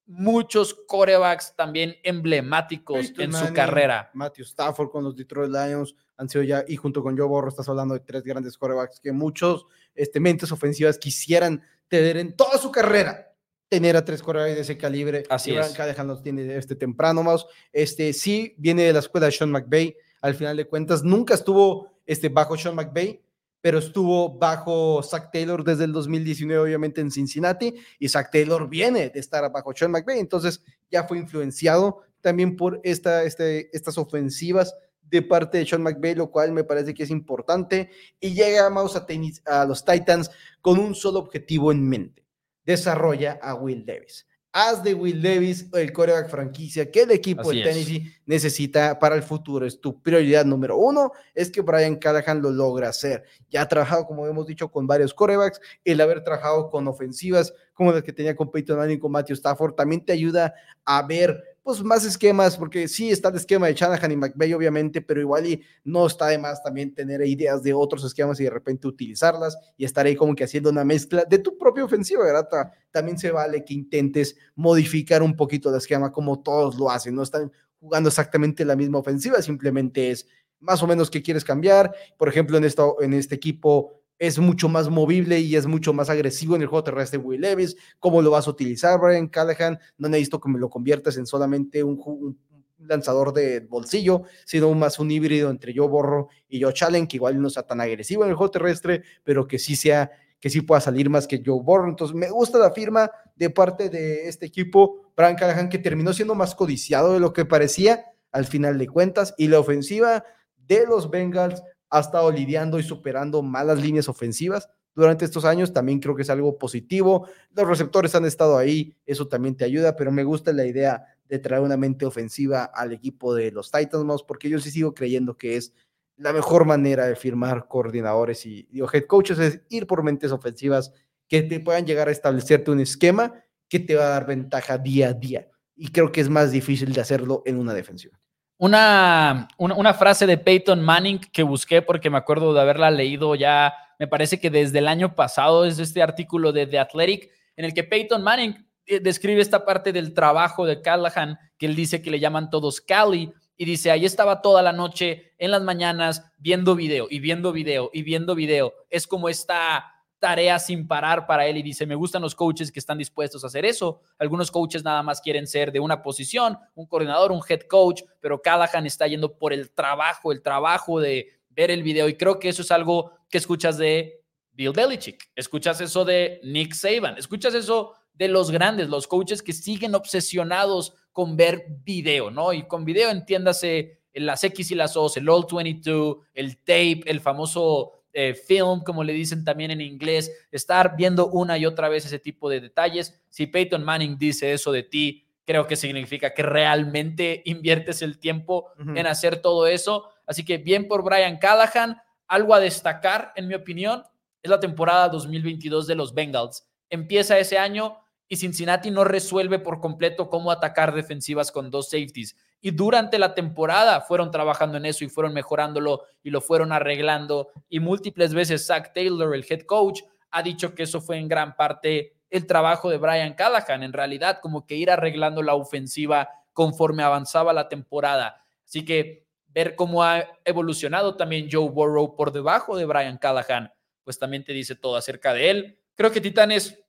muchos 0.05 0.73
corebacks 0.87 1.55
también 1.55 1.95
emblemáticos 2.03 3.11
en 3.17 3.33
su 3.33 3.53
carrera. 3.53 4.09
Matthew 4.13 4.45
Stafford 4.45 4.89
con 4.89 5.03
los 5.03 5.15
Detroit 5.15 5.51
Lions 5.51 5.95
han 6.17 6.29
sido 6.29 6.43
ya, 6.43 6.63
y 6.67 6.75
junto 6.75 7.03
con 7.03 7.17
Joe 7.17 7.27
Burrow 7.27 7.49
estás 7.49 7.67
hablando 7.69 7.93
de 7.93 7.99
tres 7.99 8.23
grandes 8.23 8.57
corebacks 8.57 8.99
que 8.99 9.11
muchos 9.11 9.65
este, 9.93 10.19
mentes 10.19 10.51
ofensivas 10.51 10.97
quisieran 10.97 11.61
tener 11.87 12.17
en 12.17 12.35
toda 12.35 12.57
su 12.57 12.71
carrera. 12.71 13.31
tener 13.67 13.97
a 13.97 14.05
tres 14.05 14.21
corredores 14.21 14.55
de 14.55 14.61
ese 14.61 14.77
calibre. 14.77 15.23
Así 15.27 15.51
y 15.51 15.57
es. 15.57 15.69
Callahan 15.69 16.07
los 16.07 16.21
tiene 16.21 16.55
este 16.55 16.75
temprano, 16.75 17.23
más. 17.23 17.45
Este 17.73 18.13
sí 18.13 18.53
viene 18.57 18.83
de 18.83 18.93
la 18.93 18.99
escuela 18.99 19.25
de 19.25 19.31
Sean 19.31 19.51
McVay. 19.51 19.97
Al 20.21 20.35
final 20.35 20.55
de 20.55 20.67
cuentas, 20.67 21.03
nunca 21.03 21.33
estuvo 21.33 21.99
este, 22.05 22.29
bajo 22.29 22.55
Sean 22.55 22.75
McVay, 22.75 23.21
pero 23.61 23.79
estuvo 23.79 24.37
bajo 24.37 25.01
Zach 25.01 25.31
Taylor 25.31 25.63
desde 25.63 25.85
el 25.85 25.93
2019, 25.93 26.61
obviamente 26.61 27.01
en 27.01 27.09
Cincinnati. 27.11 27.73
Y 27.97 28.07
Zach 28.07 28.29
Taylor 28.31 28.69
viene 28.69 29.09
de 29.09 29.19
estar 29.19 29.51
bajo 29.51 29.73
Sean 29.75 29.91
McVay, 29.91 30.19
entonces 30.19 30.63
ya 30.91 31.03
fue 31.05 31.17
influenciado 31.17 32.03
también 32.21 32.55
por 32.55 32.79
esta, 32.83 33.23
este, 33.23 33.75
estas 33.75 33.97
ofensivas 33.97 34.75
de 35.09 35.21
parte 35.21 35.57
de 35.57 35.65
Sean 35.65 35.83
McVay, 35.83 36.15
lo 36.15 36.31
cual 36.31 36.51
me 36.51 36.63
parece 36.63 36.93
que 36.93 37.03
es 37.03 37.09
importante. 37.09 37.89
Y 38.19 38.33
llegamos 38.33 38.95
a, 38.95 39.05
tenis, 39.05 39.41
a 39.45 39.65
los 39.65 39.83
Titans 39.85 40.31
con 40.61 40.79
un 40.79 40.95
solo 40.95 41.19
objetivo 41.19 41.71
en 41.71 41.87
mente 41.87 42.25
desarrolla 42.65 43.39
a 43.41 43.55
Will 43.55 43.85
Davis. 43.85 44.27
Haz 44.57 44.81
de 44.83 44.93
Will 44.93 45.21
Davis 45.21 45.67
el 45.73 45.91
coreback 45.91 46.29
franquicia 46.29 46.89
que 46.89 47.01
el 47.01 47.11
equipo 47.11 47.41
Así 47.41 47.61
de 47.61 47.61
es. 47.61 47.67
Tennessee 47.67 48.13
necesita 48.25 48.97
para 48.97 49.15
el 49.15 49.21
futuro. 49.21 49.65
Es 49.65 49.81
tu 49.81 50.01
prioridad 50.01 50.45
número 50.45 50.77
uno, 50.77 51.11
es 51.33 51.51
que 51.51 51.59
Brian 51.59 51.97
Callahan 51.97 52.41
lo 52.41 52.51
logra 52.51 52.87
hacer. 52.87 53.25
Ya 53.49 53.63
ha 53.63 53.67
trabajado, 53.67 54.05
como 54.05 54.25
hemos 54.27 54.47
dicho, 54.47 54.71
con 54.71 54.87
varios 54.87 55.13
corebacks. 55.13 55.59
El 55.83 55.99
haber 55.99 56.23
trabajado 56.23 56.69
con 56.69 56.87
ofensivas 56.87 57.53
como 57.73 57.91
las 57.91 58.03
que 58.03 58.13
tenía 58.13 58.33
con 58.33 58.49
Peyton 58.49 58.77
Manning, 58.77 58.99
con 58.99 59.11
Matthew 59.11 59.33
Stafford, 59.33 59.75
también 59.75 60.05
te 60.05 60.13
ayuda 60.13 60.53
a 60.85 61.05
ver 61.05 61.54
pues 61.65 61.83
más 61.83 62.05
esquemas, 62.05 62.57
porque 62.57 62.87
sí 62.87 63.09
está 63.09 63.29
el 63.29 63.37
esquema 63.37 63.65
de 63.65 63.73
Shanahan 63.73 64.11
y 64.11 64.15
McVay, 64.17 64.53
obviamente, 64.53 65.01
pero 65.01 65.19
igual 65.19 65.47
y 65.47 65.63
no 65.83 66.05
está 66.05 66.27
de 66.27 66.37
más 66.37 66.61
también 66.61 66.93
tener 66.93 67.25
ideas 67.25 67.63
de 67.63 67.73
otros 67.73 68.03
esquemas 68.03 68.39
y 68.39 68.43
de 68.43 68.51
repente 68.51 68.87
utilizarlas 68.87 69.57
y 69.75 69.83
estar 69.83 70.05
ahí 70.05 70.15
como 70.15 70.35
que 70.35 70.43
haciendo 70.43 70.69
una 70.69 70.85
mezcla 70.85 71.25
de 71.25 71.39
tu 71.39 71.57
propia 71.57 71.83
ofensiva, 71.83 72.23
¿verdad? 72.23 72.47
Ta- 72.47 72.71
También 72.91 73.17
se 73.17 73.31
vale 73.31 73.65
que 73.65 73.73
intentes 73.73 74.35
modificar 74.55 75.23
un 75.23 75.35
poquito 75.35 75.69
el 75.71 75.77
esquema 75.77 76.11
como 76.11 76.39
todos 76.43 76.77
lo 76.77 76.91
hacen, 76.91 77.15
no 77.15 77.23
están 77.23 77.51
jugando 77.79 78.09
exactamente 78.09 78.63
la 78.63 78.75
misma 78.75 78.99
ofensiva, 78.99 79.41
simplemente 79.41 80.11
es 80.11 80.27
más 80.59 80.83
o 80.83 80.87
menos 80.87 81.09
que 81.09 81.23
quieres 81.23 81.43
cambiar. 81.43 81.93
Por 82.17 82.29
ejemplo, 82.29 82.57
en, 82.57 82.63
esto, 82.63 83.01
en 83.01 83.13
este 83.15 83.35
equipo 83.35 84.01
es 84.17 84.39
mucho 84.39 84.69
más 84.69 84.89
movible 84.89 85.39
y 85.39 85.55
es 85.55 85.65
mucho 85.67 85.93
más 85.93 86.09
agresivo 86.09 86.55
en 86.55 86.61
el 86.61 86.67
juego 86.67 86.83
terrestre 86.83 87.19
Will 87.19 87.41
Levis. 87.41 87.75
¿Cómo 87.99 88.21
lo 88.21 88.31
vas 88.31 88.47
a 88.47 88.51
utilizar, 88.51 88.99
Brian 88.99 89.27
Callahan? 89.27 89.79
No 89.97 90.07
necesito 90.07 90.39
que 90.39 90.49
me 90.49 90.59
lo 90.59 90.69
conviertas 90.69 91.17
en 91.17 91.25
solamente 91.25 91.83
un, 91.83 92.37
lanzador 92.77 93.33
de 93.33 93.61
bolsillo, 93.61 94.23
sino 94.45 94.73
más 94.73 94.99
un 94.99 95.11
híbrido 95.11 95.49
entre 95.49 95.73
yo 95.73 95.87
Borro 95.87 96.29
y 96.47 96.59
yo 96.59 96.69
Allen, 96.81 97.07
que 97.07 97.17
igual 97.17 97.41
no 97.41 97.49
sea 97.49 97.63
tan 97.63 97.81
agresivo 97.81 98.23
en 98.23 98.29
el 98.29 98.35
juego 98.35 98.51
terrestre, 98.51 99.03
pero 99.23 99.47
que 99.47 99.59
sí 99.59 99.75
sea, 99.75 100.11
que 100.39 100.49
sí 100.49 100.61
pueda 100.61 100.81
salir 100.81 101.09
más 101.09 101.27
que 101.27 101.41
Joe 101.43 101.61
Borro. 101.61 101.89
Entonces, 101.89 102.15
me 102.15 102.29
gusta 102.29 102.57
la 102.57 102.71
firma 102.71 103.09
de 103.35 103.49
parte 103.49 103.89
de 103.89 104.27
este 104.27 104.45
equipo, 104.45 105.11
Brian 105.15 105.35
Callahan, 105.35 105.69
que 105.69 105.79
terminó 105.79 106.13
siendo 106.13 106.35
más 106.35 106.55
codiciado 106.55 107.13
de 107.13 107.19
lo 107.19 107.33
que 107.33 107.45
parecía 107.45 108.05
al 108.31 108.45
final 108.45 108.77
de 108.77 108.87
cuentas, 108.87 109.33
y 109.37 109.47
la 109.47 109.59
ofensiva 109.59 110.25
de 110.67 110.85
los 110.85 111.09
Bengals 111.09 111.63
ha 111.89 111.99
estado 111.99 112.31
lidiando 112.31 112.79
y 112.79 112.83
superando 112.83 113.41
malas 113.41 113.81
líneas 113.81 114.09
ofensivas 114.09 114.69
durante 114.95 115.25
estos 115.25 115.45
años. 115.45 115.73
También 115.73 115.99
creo 115.99 116.15
que 116.15 116.23
es 116.23 116.29
algo 116.29 116.57
positivo. 116.57 117.27
Los 117.53 117.67
receptores 117.67 118.15
han 118.15 118.25
estado 118.25 118.57
ahí, 118.57 118.95
eso 119.05 119.27
también 119.27 119.55
te 119.55 119.65
ayuda, 119.65 119.95
pero 119.95 120.11
me 120.11 120.23
gusta 120.23 120.53
la 120.53 120.65
idea 120.65 121.05
de 121.27 121.39
traer 121.39 121.61
una 121.61 121.77
mente 121.77 122.05
ofensiva 122.05 122.65
al 122.65 122.93
equipo 122.93 123.33
de 123.33 123.51
los 123.51 123.71
Titans, 123.71 124.23
porque 124.23 124.49
yo 124.49 124.59
sí 124.59 124.71
sigo 124.71 124.93
creyendo 124.93 125.37
que 125.37 125.57
es 125.57 125.73
la 126.17 126.31
mejor 126.31 126.65
manera 126.65 127.07
de 127.07 127.15
firmar 127.15 127.67
coordinadores 127.67 128.45
y, 128.45 128.67
y 128.71 128.81
head 128.81 129.05
coaches 129.05 129.37
es 129.39 129.61
ir 129.69 129.85
por 129.85 130.03
mentes 130.03 130.31
ofensivas 130.31 130.93
que 131.27 131.41
te 131.41 131.59
puedan 131.59 131.85
llegar 131.85 132.07
a 132.07 132.11
establecerte 132.11 132.71
un 132.71 132.79
esquema 132.79 133.33
que 133.67 133.79
te 133.79 133.95
va 133.95 134.05
a 134.05 134.09
dar 134.09 134.25
ventaja 134.25 134.77
día 134.77 135.09
a 135.09 135.13
día. 135.13 135.49
Y 135.75 135.89
creo 135.89 136.11
que 136.11 136.21
es 136.21 136.29
más 136.29 136.51
difícil 136.51 136.93
de 136.93 137.01
hacerlo 137.01 137.41
en 137.45 137.57
una 137.57 137.73
defensiva. 137.73 138.19
Una, 138.57 139.49
una, 139.57 139.93
frase 139.93 140.25
de 140.25 140.37
Peyton 140.37 140.81
Manning 140.81 141.19
que 141.19 141.43
busqué 141.43 141.81
porque 141.81 142.09
me 142.09 142.17
acuerdo 142.17 142.53
de 142.53 142.61
haberla 142.61 142.89
leído 142.89 143.35
ya, 143.35 143.73
me 143.99 144.07
parece 144.07 144.39
que 144.39 144.49
desde 144.49 144.79
el 144.79 144.87
año 144.87 145.13
pasado, 145.13 145.65
es 145.65 145.77
este 145.77 146.01
artículo 146.01 146.53
de 146.53 146.65
The 146.65 146.79
Athletic, 146.79 147.29
en 147.57 147.65
el 147.65 147.73
que 147.73 147.83
Peyton 147.83 148.23
Manning 148.23 148.65
eh, 148.85 148.99
describe 149.01 149.41
esta 149.41 149.65
parte 149.65 149.91
del 149.91 150.13
trabajo 150.13 150.65
de 150.65 150.81
Callahan, 150.81 151.37
que 151.57 151.65
él 151.65 151.75
dice 151.75 152.01
que 152.01 152.11
le 152.11 152.19
llaman 152.19 152.49
todos 152.49 152.79
Cali, 152.79 153.33
y 153.57 153.65
dice, 153.65 153.91
ahí 153.91 154.05
estaba 154.05 154.41
toda 154.41 154.61
la 154.61 154.73
noche 154.73 155.33
en 155.37 155.51
las 155.51 155.61
mañanas 155.61 156.23
viendo 156.37 156.75
video 156.75 157.07
y 157.09 157.19
viendo 157.19 157.51
video 157.51 157.89
y 157.93 158.03
viendo 158.03 158.35
video. 158.35 158.73
Es 158.89 159.07
como 159.07 159.29
esta 159.29 159.94
tarea 160.25 160.57
sin 160.57 160.87
parar 160.87 161.27
para 161.27 161.45
él 161.45 161.57
y 161.57 161.61
dice, 161.61 161.85
me 161.85 161.93
gustan 161.93 162.23
los 162.23 162.33
coaches 162.33 162.71
que 162.71 162.79
están 162.79 162.97
dispuestos 162.97 163.43
a 163.43 163.47
hacer 163.47 163.63
eso. 163.63 164.01
Algunos 164.17 164.49
coaches 164.49 164.83
nada 164.83 165.03
más 165.03 165.21
quieren 165.21 165.45
ser 165.45 165.71
de 165.71 165.79
una 165.79 166.01
posición, 166.01 166.57
un 166.73 166.87
coordinador, 166.87 167.31
un 167.31 167.43
head 167.47 167.61
coach, 167.69 168.01
pero 168.19 168.41
Callahan 168.41 168.87
está 168.87 169.05
yendo 169.05 169.37
por 169.37 169.53
el 169.53 169.69
trabajo, 169.69 170.31
el 170.31 170.41
trabajo 170.41 170.99
de 170.99 171.29
ver 171.51 171.69
el 171.69 171.83
video 171.83 172.09
y 172.09 172.15
creo 172.17 172.39
que 172.39 172.49
eso 172.49 172.63
es 172.63 172.71
algo 172.71 173.11
que 173.29 173.37
escuchas 173.37 173.77
de 173.77 174.23
Bill 174.53 174.71
Belichick, 174.71 175.29
escuchas 175.35 175.79
eso 175.79 176.03
de 176.03 176.41
Nick 176.43 176.73
Saban, 176.73 177.19
escuchas 177.19 177.53
eso 177.53 177.93
de 178.11 178.27
los 178.27 178.49
grandes, 178.49 178.89
los 178.89 179.05
coaches 179.05 179.43
que 179.43 179.53
siguen 179.53 179.93
obsesionados 179.93 180.95
con 181.11 181.37
ver 181.37 181.67
video, 181.83 182.31
¿no? 182.31 182.51
Y 182.51 182.63
con 182.63 182.83
video 182.83 183.11
entiéndase 183.11 183.99
las 184.15 184.43
X 184.43 184.71
y 184.71 184.75
las 184.75 184.97
O, 184.97 185.07
el 185.15 185.29
All 185.29 185.45
22, 185.51 186.17
el 186.33 186.57
tape, 186.57 187.03
el 187.05 187.19
famoso 187.19 187.94
eh, 188.17 188.33
film, 188.33 188.81
como 188.81 189.03
le 189.03 189.11
dicen 189.11 189.43
también 189.43 189.71
en 189.71 189.81
inglés, 189.81 190.31
estar 190.49 190.95
viendo 190.95 191.27
una 191.27 191.57
y 191.57 191.65
otra 191.65 191.89
vez 191.89 192.05
ese 192.05 192.17
tipo 192.17 192.49
de 192.49 192.61
detalles. 192.61 193.21
Si 193.29 193.45
Peyton 193.45 193.83
Manning 193.83 194.17
dice 194.17 194.53
eso 194.53 194.71
de 194.71 194.83
ti, 194.83 195.27
creo 195.45 195.67
que 195.67 195.75
significa 195.75 196.33
que 196.33 196.41
realmente 196.41 197.41
inviertes 197.45 198.01
el 198.01 198.17
tiempo 198.17 198.67
uh 198.79 198.83
-huh. 198.83 198.99
en 198.99 199.05
hacer 199.05 199.41
todo 199.41 199.67
eso. 199.67 200.09
Así 200.25 200.45
que 200.45 200.57
bien 200.57 200.87
por 200.87 201.03
Brian 201.03 201.37
Callahan. 201.37 202.01
Algo 202.27 202.55
a 202.55 202.61
destacar, 202.61 203.33
en 203.35 203.49
mi 203.49 203.53
opinión, 203.53 204.03
es 204.41 204.49
la 204.49 204.61
temporada 204.61 205.09
2022 205.09 205.85
de 205.85 205.95
los 205.95 206.13
Bengals. 206.13 206.65
Empieza 206.89 207.37
ese 207.37 207.57
año 207.57 207.99
y 208.29 208.37
Cincinnati 208.37 208.91
no 208.91 209.03
resuelve 209.03 209.59
por 209.59 209.81
completo 209.81 210.29
cómo 210.29 210.51
atacar 210.51 210.95
defensivas 210.95 211.51
con 211.51 211.69
dos 211.69 211.89
safeties. 211.89 212.37
Y 212.65 212.71
durante 212.71 213.19
la 213.19 213.35
temporada 213.35 214.01
fueron 214.01 214.31
trabajando 214.31 214.77
en 214.77 214.87
eso 214.87 215.05
y 215.05 215.07
fueron 215.07 215.35
mejorándolo 215.35 216.05
y 216.23 216.31
lo 216.31 216.41
fueron 216.41 216.71
arreglando. 216.71 217.49
Y 217.69 217.79
múltiples 217.79 218.33
veces 218.33 218.65
Zach 218.65 218.91
Taylor, 218.91 219.35
el 219.35 219.45
head 219.47 219.67
coach, 219.67 220.01
ha 220.31 220.41
dicho 220.41 220.73
que 220.73 220.81
eso 220.81 220.99
fue 220.99 221.19
en 221.19 221.27
gran 221.27 221.55
parte 221.55 222.15
el 222.27 222.47
trabajo 222.47 222.89
de 222.89 222.97
Brian 222.97 223.35
Callahan. 223.35 223.83
En 223.83 223.93
realidad, 223.93 224.39
como 224.41 224.65
que 224.65 224.73
ir 224.73 224.89
arreglando 224.89 225.43
la 225.43 225.53
ofensiva 225.53 226.27
conforme 226.53 227.03
avanzaba 227.03 227.53
la 227.53 227.69
temporada. 227.69 228.43
Así 228.65 228.83
que 228.83 229.27
ver 229.49 229.75
cómo 229.75 230.01
ha 230.01 230.23
evolucionado 230.43 231.17
también 231.17 231.49
Joe 231.51 231.69
Burrow 231.69 232.15
por 232.15 232.31
debajo 232.31 232.75
de 232.75 232.85
Brian 232.85 233.19
Callahan, 233.19 233.71
pues 234.03 234.17
también 234.17 234.43
te 234.43 234.53
dice 234.53 234.73
todo 234.73 234.95
acerca 234.95 235.33
de 235.33 235.51
él. 235.51 235.79
Creo 235.93 236.11
que 236.11 236.19
Titanes 236.19 236.83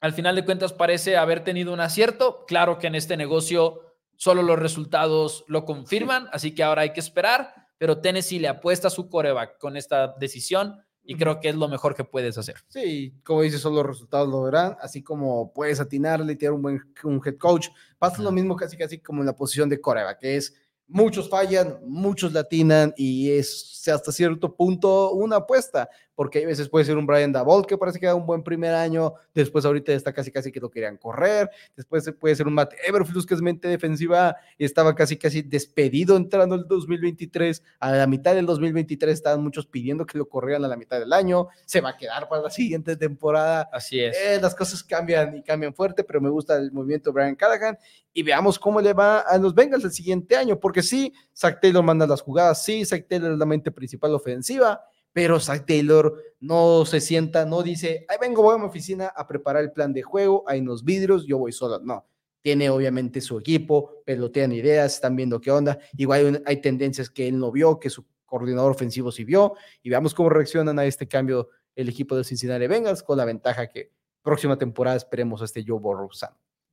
al 0.00 0.14
final 0.14 0.34
de 0.34 0.44
cuentas 0.44 0.72
parece 0.72 1.16
haber 1.16 1.44
tenido 1.44 1.72
un 1.72 1.78
acierto. 1.78 2.44
Claro 2.46 2.80
que 2.80 2.88
en 2.88 2.96
este 2.96 3.16
negocio 3.16 3.89
solo 4.20 4.42
los 4.42 4.58
resultados 4.58 5.46
lo 5.48 5.64
confirman, 5.64 6.28
así 6.30 6.54
que 6.54 6.62
ahora 6.62 6.82
hay 6.82 6.92
que 6.92 7.00
esperar, 7.00 7.54
pero 7.78 8.02
Tennessee 8.02 8.38
le 8.38 8.48
apuesta 8.48 8.88
a 8.88 8.90
su 8.90 9.08
coreback 9.08 9.56
con 9.56 9.78
esta 9.78 10.14
decisión 10.20 10.76
y 11.02 11.16
creo 11.16 11.40
que 11.40 11.48
es 11.48 11.54
lo 11.54 11.68
mejor 11.68 11.94
que 11.94 12.04
puedes 12.04 12.36
hacer. 12.36 12.56
Sí, 12.68 13.14
como 13.24 13.40
dices, 13.40 13.62
solo 13.62 13.76
los 13.76 13.86
resultados 13.86 14.28
lo 14.28 14.42
verán, 14.42 14.76
así 14.82 15.02
como 15.02 15.54
puedes 15.54 15.80
atinarle 15.80 16.34
y 16.34 16.36
tener 16.36 16.52
un 16.52 16.60
buen 16.60 16.82
un 17.02 17.22
head 17.24 17.38
coach. 17.38 17.68
Pasa 17.98 18.20
lo 18.20 18.30
mismo 18.30 18.56
casi 18.56 18.76
casi 18.76 18.98
como 18.98 19.22
en 19.22 19.26
la 19.26 19.34
posición 19.34 19.70
de 19.70 19.80
coreback, 19.80 20.18
que 20.18 20.36
es 20.36 20.54
muchos 20.86 21.30
fallan, 21.30 21.78
muchos 21.86 22.34
latinan 22.34 22.92
y 22.98 23.30
es 23.30 23.88
hasta 23.88 24.12
cierto 24.12 24.54
punto 24.54 25.12
una 25.12 25.36
apuesta, 25.36 25.88
porque 26.14 26.42
a 26.42 26.46
veces 26.46 26.68
puede 26.68 26.84
ser 26.84 26.96
un 26.96 27.06
Brian 27.06 27.32
Dabol 27.32 27.66
que 27.66 27.78
parece 27.78 27.98
que 27.98 28.06
da 28.06 28.14
un 28.14 28.26
buen 28.26 28.42
primer 28.42 28.74
año, 28.74 29.14
después 29.34 29.64
ahorita 29.64 29.92
está 29.92 30.12
casi 30.12 30.30
casi 30.30 30.52
que 30.52 30.60
lo 30.60 30.70
querían 30.70 30.96
correr, 30.96 31.50
después 31.76 32.10
puede 32.18 32.36
ser 32.36 32.46
un 32.46 32.54
Matt 32.54 32.74
Everflus 32.86 33.26
que 33.26 33.34
es 33.34 33.42
mente 33.42 33.68
defensiva 33.68 34.36
estaba 34.58 34.94
casi 34.94 35.16
casi 35.16 35.42
despedido 35.42 36.16
entrando 36.16 36.54
el 36.54 36.66
2023, 36.66 37.62
a 37.78 37.92
la 37.92 38.06
mitad 38.06 38.34
del 38.34 38.46
2023 38.46 39.12
estaban 39.12 39.42
muchos 39.42 39.66
pidiendo 39.66 40.06
que 40.06 40.18
lo 40.18 40.28
corrieran 40.28 40.64
a 40.64 40.68
la 40.68 40.76
mitad 40.76 40.98
del 40.98 41.12
año, 41.12 41.48
se 41.64 41.80
va 41.80 41.90
a 41.90 41.96
quedar 41.96 42.28
para 42.28 42.42
la 42.42 42.50
siguiente 42.50 42.96
temporada. 42.96 43.68
Así 43.72 44.00
es. 44.00 44.16
Eh, 44.16 44.38
las 44.40 44.54
cosas 44.54 44.82
cambian 44.82 45.36
y 45.36 45.42
cambian 45.42 45.74
fuerte, 45.74 46.04
pero 46.04 46.20
me 46.20 46.30
gusta 46.30 46.56
el 46.56 46.72
movimiento 46.72 47.10
de 47.10 47.14
Brian 47.14 47.34
Callahan 47.34 47.78
y 48.12 48.22
veamos 48.22 48.58
cómo 48.58 48.80
le 48.80 48.92
va 48.92 49.20
a 49.20 49.38
los 49.38 49.54
Bengals 49.54 49.84
el 49.84 49.92
siguiente 49.92 50.36
año, 50.36 50.58
porque 50.58 50.82
sí, 50.82 51.12
Zach 51.34 51.60
Taylor 51.60 51.82
manda 51.82 52.06
las 52.06 52.20
jugadas, 52.22 52.64
sí, 52.64 52.84
Zach 52.84 53.06
Taylor 53.08 53.32
es 53.32 53.38
la 53.38 53.46
mente 53.46 53.70
principal 53.70 54.14
ofensiva, 54.14 54.84
pero 55.12 55.40
Zach 55.40 55.66
Taylor 55.66 56.22
no 56.40 56.84
se 56.86 57.00
sienta, 57.00 57.44
no 57.44 57.62
dice, 57.62 58.06
ahí 58.08 58.16
vengo, 58.20 58.42
voy 58.42 58.54
a 58.54 58.58
mi 58.58 58.66
oficina 58.66 59.12
a 59.14 59.26
preparar 59.26 59.62
el 59.62 59.72
plan 59.72 59.92
de 59.92 60.02
juego, 60.02 60.44
hay 60.46 60.60
unos 60.60 60.84
vidrios, 60.84 61.26
yo 61.26 61.38
voy 61.38 61.52
solo, 61.52 61.80
no. 61.80 62.06
Tiene 62.42 62.70
obviamente 62.70 63.20
su 63.20 63.38
equipo, 63.38 64.02
pelotean 64.06 64.52
ideas, 64.52 64.94
están 64.94 65.14
viendo 65.14 65.40
qué 65.40 65.50
onda. 65.50 65.78
Igual 65.96 66.42
hay 66.46 66.62
tendencias 66.62 67.10
que 67.10 67.28
él 67.28 67.38
no 67.38 67.52
vio, 67.52 67.78
que 67.78 67.90
su 67.90 68.06
coordinador 68.24 68.70
ofensivo 68.70 69.12
sí 69.12 69.24
vio, 69.24 69.54
y 69.82 69.90
veamos 69.90 70.14
cómo 70.14 70.30
reaccionan 70.30 70.78
a 70.78 70.86
este 70.86 71.06
cambio 71.06 71.50
el 71.74 71.88
equipo 71.88 72.16
de 72.16 72.24
Cincinnati 72.24 72.66
Bengals 72.66 73.02
con 73.02 73.18
la 73.18 73.24
ventaja 73.24 73.68
que 73.68 73.92
próxima 74.22 74.56
temporada 74.56 74.96
esperemos 74.96 75.42
a 75.42 75.44
este 75.44 75.64
Joe 75.66 75.78
Burrow 75.78 76.08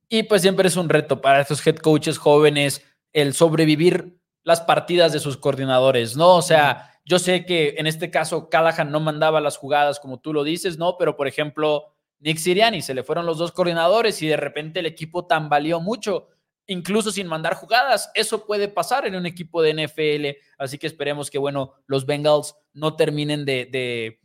Y 0.09 0.23
pues 0.23 0.41
siempre 0.41 0.67
es 0.67 0.75
un 0.75 0.89
reto 0.89 1.21
para 1.21 1.41
estos 1.41 1.65
head 1.65 1.77
coaches 1.77 2.17
jóvenes 2.17 2.83
el 3.13 3.33
sobrevivir 3.33 4.19
las 4.43 4.61
partidas 4.61 5.11
de 5.11 5.19
sus 5.19 5.37
coordinadores, 5.37 6.15
¿no? 6.15 6.35
O 6.35 6.41
sea, 6.41 6.96
yo 7.07 7.19
sé 7.19 7.45
que 7.45 7.75
en 7.77 7.87
este 7.87 8.11
caso 8.11 8.49
Callahan 8.49 8.91
no 8.91 8.99
mandaba 8.99 9.41
las 9.41 9.57
jugadas 9.57 9.99
como 9.99 10.19
tú 10.19 10.33
lo 10.33 10.43
dices, 10.43 10.77
¿no? 10.77 10.97
Pero 10.97 11.15
por 11.15 11.27
ejemplo, 11.27 11.95
Nick 12.19 12.37
Siriani 12.37 12.81
se 12.81 12.93
le 12.93 13.03
fueron 13.03 13.25
los 13.25 13.37
dos 13.37 13.51
coordinadores 13.51 14.21
y 14.21 14.27
de 14.27 14.37
repente 14.37 14.79
el 14.79 14.85
equipo 14.85 15.25
tambaleó 15.25 15.79
mucho, 15.79 16.27
incluso 16.67 17.11
sin 17.11 17.27
mandar 17.27 17.55
jugadas. 17.55 18.11
Eso 18.13 18.45
puede 18.45 18.67
pasar 18.67 19.05
en 19.05 19.15
un 19.15 19.25
equipo 19.25 19.61
de 19.61 19.73
NFL, 19.73 20.37
así 20.57 20.77
que 20.77 20.87
esperemos 20.87 21.31
que, 21.31 21.37
bueno, 21.37 21.73
los 21.85 22.05
Bengals 22.05 22.55
no 22.73 22.95
terminen 22.95 23.45
de 23.45 24.19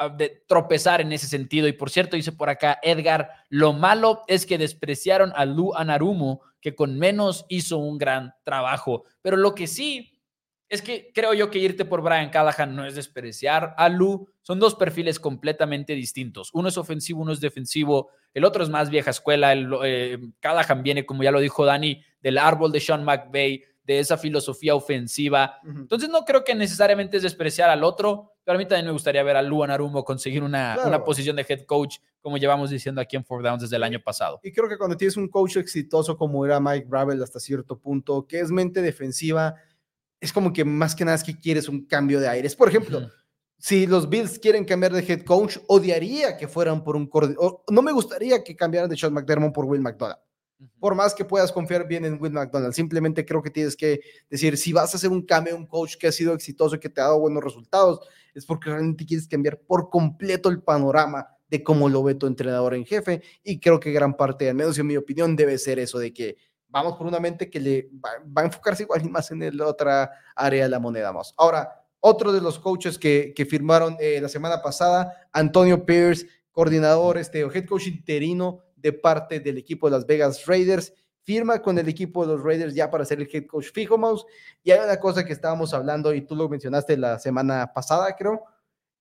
Ah, 0.00 0.08
de 0.08 0.44
tropezar 0.46 1.00
en 1.00 1.12
ese 1.12 1.26
sentido. 1.26 1.66
Y 1.66 1.72
por 1.72 1.90
cierto, 1.90 2.14
dice 2.14 2.30
por 2.30 2.48
acá 2.48 2.78
Edgar, 2.82 3.30
lo 3.48 3.72
malo 3.72 4.22
es 4.28 4.46
que 4.46 4.56
despreciaron 4.56 5.32
a 5.34 5.44
Lu 5.44 5.74
Anarumo, 5.74 6.40
que 6.60 6.76
con 6.76 6.96
menos 6.96 7.46
hizo 7.48 7.78
un 7.78 7.98
gran 7.98 8.32
trabajo. 8.44 9.04
Pero 9.22 9.36
lo 9.36 9.56
que 9.56 9.66
sí 9.66 10.17
es 10.68 10.82
que 10.82 11.10
creo 11.14 11.32
yo 11.32 11.50
que 11.50 11.58
irte 11.58 11.84
por 11.84 12.02
Brian 12.02 12.30
Callahan 12.30 12.76
no 12.76 12.84
es 12.84 12.94
despreciar 12.94 13.74
a 13.78 13.88
Lu. 13.88 14.28
Son 14.42 14.58
dos 14.58 14.74
perfiles 14.74 15.18
completamente 15.18 15.94
distintos. 15.94 16.50
Uno 16.52 16.68
es 16.68 16.76
ofensivo, 16.76 17.22
uno 17.22 17.32
es 17.32 17.40
defensivo. 17.40 18.10
El 18.34 18.44
otro 18.44 18.62
es 18.62 18.68
más 18.68 18.90
vieja 18.90 19.10
escuela. 19.10 19.52
El, 19.52 19.70
eh, 19.84 20.18
Callahan 20.40 20.82
viene, 20.82 21.06
como 21.06 21.22
ya 21.22 21.30
lo 21.30 21.40
dijo 21.40 21.64
Dani, 21.64 22.02
del 22.20 22.36
árbol 22.36 22.70
de 22.70 22.80
Sean 22.80 23.02
McVay, 23.02 23.62
de 23.88 23.98
esa 23.98 24.18
filosofía 24.18 24.74
ofensiva. 24.74 25.58
Entonces 25.64 26.10
no 26.10 26.26
creo 26.26 26.44
que 26.44 26.54
necesariamente 26.54 27.16
es 27.16 27.22
despreciar 27.22 27.70
al 27.70 27.82
otro, 27.82 28.34
pero 28.44 28.56
a 28.56 28.58
mí 28.58 28.66
también 28.66 28.84
me 28.84 28.92
gustaría 28.92 29.22
ver 29.22 29.36
a 29.36 29.42
Luan 29.42 29.70
Arumo 29.70 30.04
conseguir 30.04 30.42
una, 30.42 30.76
una 30.84 31.02
posición 31.02 31.36
de 31.36 31.46
head 31.48 31.62
coach, 31.62 31.96
como 32.20 32.36
llevamos 32.36 32.68
diciendo 32.68 33.00
aquí 33.00 33.16
en 33.16 33.24
Four 33.24 33.42
Downs 33.42 33.62
desde 33.62 33.76
el 33.76 33.82
año 33.82 33.98
pasado. 34.04 34.40
Y 34.42 34.52
creo 34.52 34.68
que 34.68 34.76
cuando 34.76 34.94
tienes 34.94 35.16
un 35.16 35.28
coach 35.28 35.56
exitoso 35.56 36.18
como 36.18 36.44
era 36.44 36.60
Mike 36.60 36.86
Bravel 36.86 37.22
hasta 37.22 37.40
cierto 37.40 37.78
punto, 37.78 38.26
que 38.26 38.40
es 38.40 38.50
mente 38.50 38.82
defensiva, 38.82 39.54
es 40.20 40.32
como 40.32 40.52
que 40.52 40.64
más 40.64 40.94
que 40.94 41.04
nada 41.04 41.16
es 41.16 41.24
que 41.24 41.38
quieres 41.38 41.68
un 41.68 41.86
cambio 41.86 42.20
de 42.20 42.28
aires. 42.28 42.56
Por 42.56 42.68
ejemplo, 42.68 43.10
si 43.58 43.86
los 43.86 44.08
Bills 44.08 44.38
quieren 44.38 44.64
cambiar 44.64 44.92
de 44.92 45.00
head 45.00 45.22
coach, 45.22 45.58
odiaría 45.66 46.36
que 46.36 46.48
fueran 46.48 46.84
por 46.84 46.96
un. 46.96 47.10
No 47.68 47.82
me 47.82 47.92
gustaría 47.92 48.42
que 48.42 48.56
cambiaran 48.56 48.88
de 48.88 48.96
Sean 48.96 49.12
McDermott 49.12 49.52
por 49.52 49.64
Will 49.64 49.80
McDonald. 49.80 50.20
Por 50.80 50.96
más 50.96 51.14
que 51.14 51.24
puedas 51.24 51.52
confiar 51.52 51.86
bien 51.86 52.04
en 52.04 52.20
Will 52.20 52.32
McDonald, 52.32 52.72
simplemente 52.72 53.24
creo 53.24 53.42
que 53.42 53.50
tienes 53.50 53.76
que 53.76 54.00
decir, 54.28 54.56
si 54.56 54.72
vas 54.72 54.92
a 54.92 54.96
hacer 54.96 55.10
un 55.10 55.22
cambio, 55.22 55.56
un 55.56 55.66
coach 55.66 55.96
que 55.96 56.08
ha 56.08 56.12
sido 56.12 56.34
exitoso 56.34 56.74
y 56.74 56.80
que 56.80 56.88
te 56.88 57.00
ha 57.00 57.04
dado 57.04 57.20
buenos 57.20 57.44
resultados, 57.44 58.00
es 58.34 58.44
porque 58.44 58.70
realmente 58.70 59.06
quieres 59.06 59.28
cambiar 59.28 59.60
por 59.60 59.88
completo 59.88 60.48
el 60.48 60.62
panorama 60.62 61.28
de 61.48 61.62
cómo 61.62 61.88
lo 61.88 62.02
ve 62.02 62.14
tu 62.14 62.26
entrenador 62.26 62.74
en 62.74 62.84
jefe. 62.84 63.22
Y 63.44 63.60
creo 63.60 63.78
que 63.78 63.92
gran 63.92 64.16
parte, 64.16 64.48
al 64.48 64.56
menos 64.56 64.78
en 64.78 64.86
mi 64.86 64.96
opinión, 64.96 65.36
debe 65.36 65.58
ser 65.58 65.78
eso 65.78 65.98
de 65.98 66.12
que 66.12 66.36
vamos 66.68 66.96
por 66.96 67.06
una 67.06 67.20
mente 67.20 67.50
que 67.50 67.60
le 67.60 67.90
va, 68.04 68.42
a 68.42 68.44
enfocarse 68.44 68.82
igual 68.82 69.04
y 69.04 69.08
más 69.08 69.30
en 69.30 69.56
la 69.56 69.66
otra 69.66 70.10
área 70.34 70.64
de 70.64 70.68
la 70.68 70.78
moneda. 70.78 71.12
Más. 71.12 71.34
Ahora, 71.36 71.84
otro 72.00 72.32
de 72.32 72.40
los 72.40 72.58
coaches 72.58 72.98
que, 72.98 73.32
que 73.34 73.46
firmaron 73.46 73.96
eh, 73.98 74.20
la 74.20 74.28
semana 74.28 74.62
pasada, 74.62 75.28
Antonio 75.32 75.84
Pierce, 75.84 76.26
coordinador, 76.52 77.18
este, 77.18 77.40
head 77.40 77.66
coach 77.66 77.86
interino 77.86 78.64
de 78.76 78.92
parte 78.92 79.40
del 79.40 79.58
equipo 79.58 79.88
de 79.88 79.96
Las 79.96 80.06
Vegas 80.06 80.46
Raiders. 80.46 80.92
Firma 81.22 81.60
con 81.60 81.78
el 81.78 81.88
equipo 81.88 82.24
de 82.24 82.32
los 82.32 82.42
Raiders 82.42 82.74
ya 82.74 82.90
para 82.90 83.04
ser 83.04 83.20
el 83.20 83.28
head 83.32 83.46
coach 83.46 83.66
fijo, 83.72 83.98
Mouse. 83.98 84.24
Y 84.62 84.70
hay 84.70 84.80
una 84.80 84.98
cosa 84.98 85.24
que 85.24 85.32
estábamos 85.32 85.74
hablando 85.74 86.14
y 86.14 86.22
tú 86.22 86.34
lo 86.34 86.48
mencionaste 86.48 86.96
la 86.96 87.18
semana 87.18 87.72
pasada, 87.72 88.14
creo. 88.16 88.44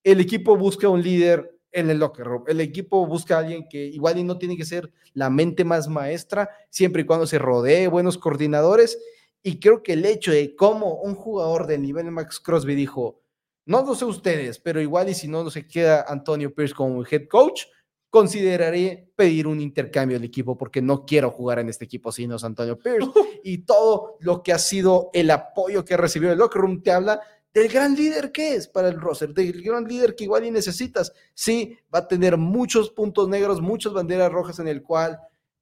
El 0.03 0.19
equipo 0.19 0.57
busca 0.57 0.89
un 0.89 1.01
líder 1.01 1.56
en 1.77 1.91
el 1.91 1.99
locker 1.99 2.25
room. 2.25 2.43
El 2.47 2.59
equipo 2.59 3.05
busca 3.05 3.35
a 3.35 3.39
alguien 3.39 3.67
que 3.69 3.85
igual 3.85 4.17
y 4.17 4.23
no 4.23 4.39
tiene 4.39 4.57
que 4.57 4.65
ser 4.65 4.91
la 5.13 5.29
mente 5.29 5.63
más 5.63 5.87
maestra, 5.87 6.49
siempre 6.71 7.03
y 7.03 7.05
cuando 7.05 7.27
se 7.27 7.37
rodee 7.37 7.87
buenos 7.87 8.17
coordinadores. 8.17 8.97
Y 9.43 9.59
creo 9.59 9.83
que 9.83 9.93
el 9.93 10.03
hecho 10.03 10.31
de 10.31 10.55
cómo 10.55 10.95
un 10.95 11.13
jugador 11.13 11.67
del 11.67 11.83
nivel 11.83 12.09
Max 12.09 12.39
Crosby 12.39 12.73
dijo, 12.73 13.21
no 13.65 13.85
lo 13.85 13.93
sé 13.93 14.05
ustedes, 14.05 14.57
pero 14.57 14.81
igual 14.81 15.09
y 15.09 15.13
si 15.13 15.27
no, 15.27 15.43
no 15.43 15.51
se 15.51 15.67
queda 15.67 16.03
Antonio 16.07 16.53
Pierce 16.53 16.73
como 16.73 17.05
head 17.05 17.27
coach, 17.29 17.65
consideraré 18.09 19.11
pedir 19.15 19.45
un 19.45 19.61
intercambio 19.61 20.17
del 20.17 20.25
equipo 20.25 20.57
porque 20.57 20.81
no 20.81 21.05
quiero 21.05 21.29
jugar 21.29 21.59
en 21.59 21.69
este 21.69 21.85
equipo 21.85 22.11
sino 22.11 22.37
es 22.37 22.43
Antonio 22.43 22.79
Pierce. 22.79 23.07
y 23.43 23.59
todo 23.59 24.17
lo 24.21 24.41
que 24.41 24.51
ha 24.51 24.57
sido 24.57 25.11
el 25.13 25.29
apoyo 25.29 25.85
que 25.85 25.95
recibió 25.95 26.31
el 26.31 26.39
locker 26.39 26.61
room 26.61 26.81
te 26.81 26.91
habla 26.91 27.21
del 27.53 27.67
gran 27.69 27.95
líder 27.95 28.31
que 28.31 28.55
es 28.55 28.67
para 28.67 28.89
el 28.89 28.99
roster, 28.99 29.33
del 29.33 29.61
gran 29.61 29.85
líder 29.85 30.15
que 30.15 30.25
igual 30.25 30.45
y 30.45 30.51
necesitas. 30.51 31.11
Sí, 31.33 31.77
va 31.93 31.99
a 31.99 32.07
tener 32.07 32.37
muchos 32.37 32.91
puntos 32.91 33.27
negros, 33.27 33.61
muchas 33.61 33.93
banderas 33.93 34.31
rojas 34.31 34.59
en 34.59 34.67
el 34.67 34.83
cual 34.83 35.19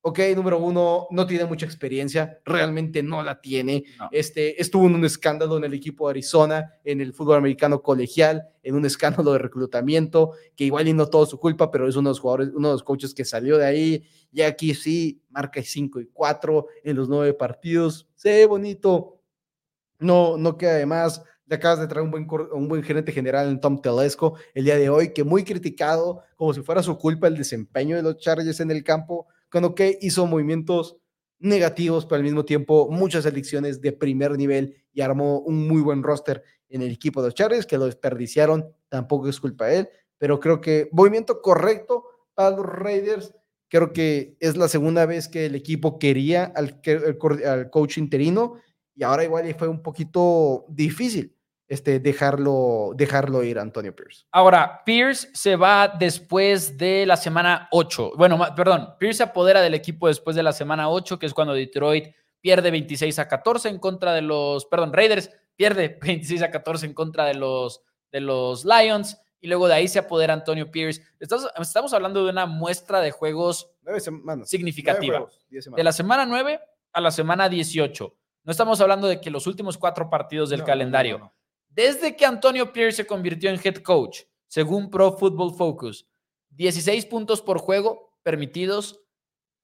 ok, 0.08 0.20
número 0.36 0.60
uno, 0.60 1.08
no 1.10 1.26
tiene 1.26 1.46
mucha 1.46 1.66
experiencia, 1.66 2.40
realmente 2.46 3.02
no 3.02 3.24
la 3.24 3.42
tiene. 3.42 3.86
Este, 4.12 4.62
estuvo 4.62 4.86
en 4.86 4.94
un 4.94 5.04
escándalo 5.04 5.58
en 5.58 5.64
el 5.64 5.74
equipo 5.74 6.06
de 6.06 6.12
Arizona, 6.12 6.74
en 6.84 7.02
el 7.02 7.12
fútbol 7.12 7.38
americano 7.38 7.82
colegial, 7.82 8.48
en 8.62 8.76
un 8.76 8.86
escándalo 8.86 9.32
de 9.34 9.40
reclutamiento, 9.40 10.34
que 10.56 10.66
igual 10.66 10.88
y 10.88 10.94
no 10.94 11.10
todo 11.10 11.26
su 11.26 11.40
culpa, 11.40 11.72
pero 11.72 11.88
es 11.88 11.96
uno 11.96 12.10
de 12.10 12.12
los 12.12 12.20
jugadores, 12.20 12.50
uno 12.54 12.68
de 12.68 12.74
los 12.76 12.84
coaches 12.84 13.16
que 13.16 13.26
salió 13.26 13.58
de 13.58 13.66
ahí, 13.66 14.04
y 14.32 14.44
aquí 14.44 14.76
sí, 14.76 15.24
marca 15.32 15.60
5 15.64 16.00
y 16.00 16.06
4 16.14 16.68
en 16.84 16.96
los 16.96 17.10
nueve 17.10 17.34
partidos, 17.34 18.08
se 18.14 18.30
ve 18.30 18.46
bonito, 18.46 19.20
no, 19.98 20.38
no 20.38 20.56
queda 20.56 20.76
de 20.76 20.86
más. 20.86 21.24
Le 21.48 21.56
acabas 21.56 21.80
de 21.80 21.88
traer 21.88 22.04
un 22.04 22.12
buen, 22.12 22.28
un 22.54 22.68
buen 22.68 22.82
gerente 22.82 23.12
general 23.12 23.48
en 23.50 23.62
Tom 23.62 23.80
Telesco 23.80 24.36
el 24.56 24.66
día 24.66 24.78
de 24.78 24.89
hoy, 24.89 25.14
que 25.14 25.24
muy 25.24 25.43
criticado, 25.43 26.24
como 26.36 26.54
si 26.54 26.62
fuera 26.62 26.82
su 26.82 26.98
culpa 26.98 27.28
el 27.28 27.38
desempeño 27.38 27.96
de 27.96 28.02
los 28.02 28.18
Chargers 28.18 28.60
en 28.62 28.72
el 28.72 28.84
campo, 28.84 29.28
cuando 29.52 29.76
que 29.76 29.98
hizo 30.02 30.26
movimientos 30.26 30.98
negativos, 31.38 32.06
pero 32.06 32.18
al 32.18 32.24
mismo 32.24 32.46
tiempo 32.46 32.89
muchas 32.89 33.28
elecciones 33.28 33.80
de 33.80 33.91
primer 33.91 34.38
nivel 34.38 34.76
y 34.91 35.02
armó 35.02 35.39
un 35.39 35.68
muy 35.68 35.82
buen 35.82 36.02
roster 36.02 36.41
en 36.68 36.82
el 36.82 36.91
equipo 36.91 37.22
de 37.22 37.28
los 37.28 37.36
Chargers, 37.36 37.68
que 37.68 37.78
lo 37.78 37.86
desperdiciaron, 37.86 38.74
tampoco 38.89 39.30
es 39.30 39.39
culpa 39.39 39.68
de 39.68 39.80
él, 39.80 39.89
pero 40.18 40.39
creo 40.39 40.62
que 40.62 40.89
movimiento 40.91 41.41
correcto 41.41 42.06
para 42.34 42.56
los 42.56 42.66
Raiders. 42.66 43.36
Creo 43.68 43.93
que 43.93 44.36
es 44.39 44.58
la 44.58 44.68
segunda 44.68 45.06
vez 45.06 45.28
que 45.28 45.46
el 45.46 45.54
equipo 45.54 46.00
quería 46.00 46.46
al, 46.46 46.82
al 47.46 47.70
coach 47.70 47.98
interino 48.00 48.56
y 48.96 49.04
ahora 49.04 49.24
igual 49.24 49.54
fue 49.56 49.68
un 49.68 49.82
poquito 49.84 50.66
difícil 50.70 51.35
este, 51.68 51.99
dejarlo, 51.99 52.91
dejarlo 52.95 53.43
ir 53.43 53.57
Antonio 53.57 53.95
Pierce. 53.95 54.26
Ahora, 54.32 54.84
Pierce 54.86 55.30
se 55.34 55.55
va 55.55 55.88
después 55.88 56.78
de 56.78 57.05
la 57.05 57.18
semana 57.18 57.68
8. 57.72 58.13
Bueno, 58.18 58.39
perdón, 58.55 58.95
Pierce 58.99 59.18
se 59.18 59.24
apodera 59.24 59.61
del 59.61 59.74
equipo 59.74 60.07
después 60.07 60.36
de 60.36 60.43
la 60.43 60.53
semana 60.53 60.89
8, 60.89 61.18
que 61.18 61.26
es 61.26 61.34
cuando 61.34 61.53
Detroit 61.53 62.13
pierde 62.39 62.70
26 62.70 63.18
a 63.18 63.28
14 63.28 63.70
en 63.70 63.80
contra 63.80 64.13
de 64.13 64.22
los, 64.22 64.66
perdón, 64.66 64.93
Raiders 64.93 65.32
pierde 65.55 65.97
26 66.01 66.43
a 66.43 66.51
14 66.51 66.86
en 66.86 66.93
contra 66.93 67.26
de 67.26 67.34
los, 67.34 67.82
de 68.11 68.22
los 68.22 68.66
Lions. 68.66 69.20
Y 69.41 69.47
luego 69.47 69.68
de 69.68 69.76
ahí 69.76 69.88
se 69.88 69.99
apodera 69.99 70.34
Antonio 70.34 70.72
Pierce. 70.72 71.03
Estamos, 71.20 71.47
estamos 71.59 71.93
hablando 71.93 72.24
de 72.24 72.32
una 72.32 72.47
muestra 72.47 72.99
de 72.99 73.11
juegos 73.11 73.72
significativa. 74.45 75.28
de 75.49 75.84
la 75.84 75.91
semana 75.91 76.26
9 76.26 76.59
a 76.93 77.01
la 77.01 77.11
semana 77.11 77.47
18. 77.49 78.18
No 78.43 78.51
estamos 78.51 78.80
hablando 78.82 79.07
de 79.07 79.20
que 79.20 79.30
los 79.30 79.45
últimos 79.47 79.78
cuatro 79.78 80.09
partidos 80.09 80.49
del 80.49 80.63
calendario. 80.63 81.34
Desde 81.76 82.16
que 82.16 82.26
Antonio 82.26 82.72
Pierce 82.72 83.04
se 83.04 83.06
convirtió 83.06 83.50
en 83.50 83.60
head 83.62 83.84
coach, 83.84 84.22
según 84.48 84.90
Pro 84.90 85.12
Football 85.12 85.56
Focus, 85.56 86.08
16 86.52 87.06
puntos 87.08 87.42
por 87.42 87.60
juego 87.60 88.18
permitidos, 88.24 89.02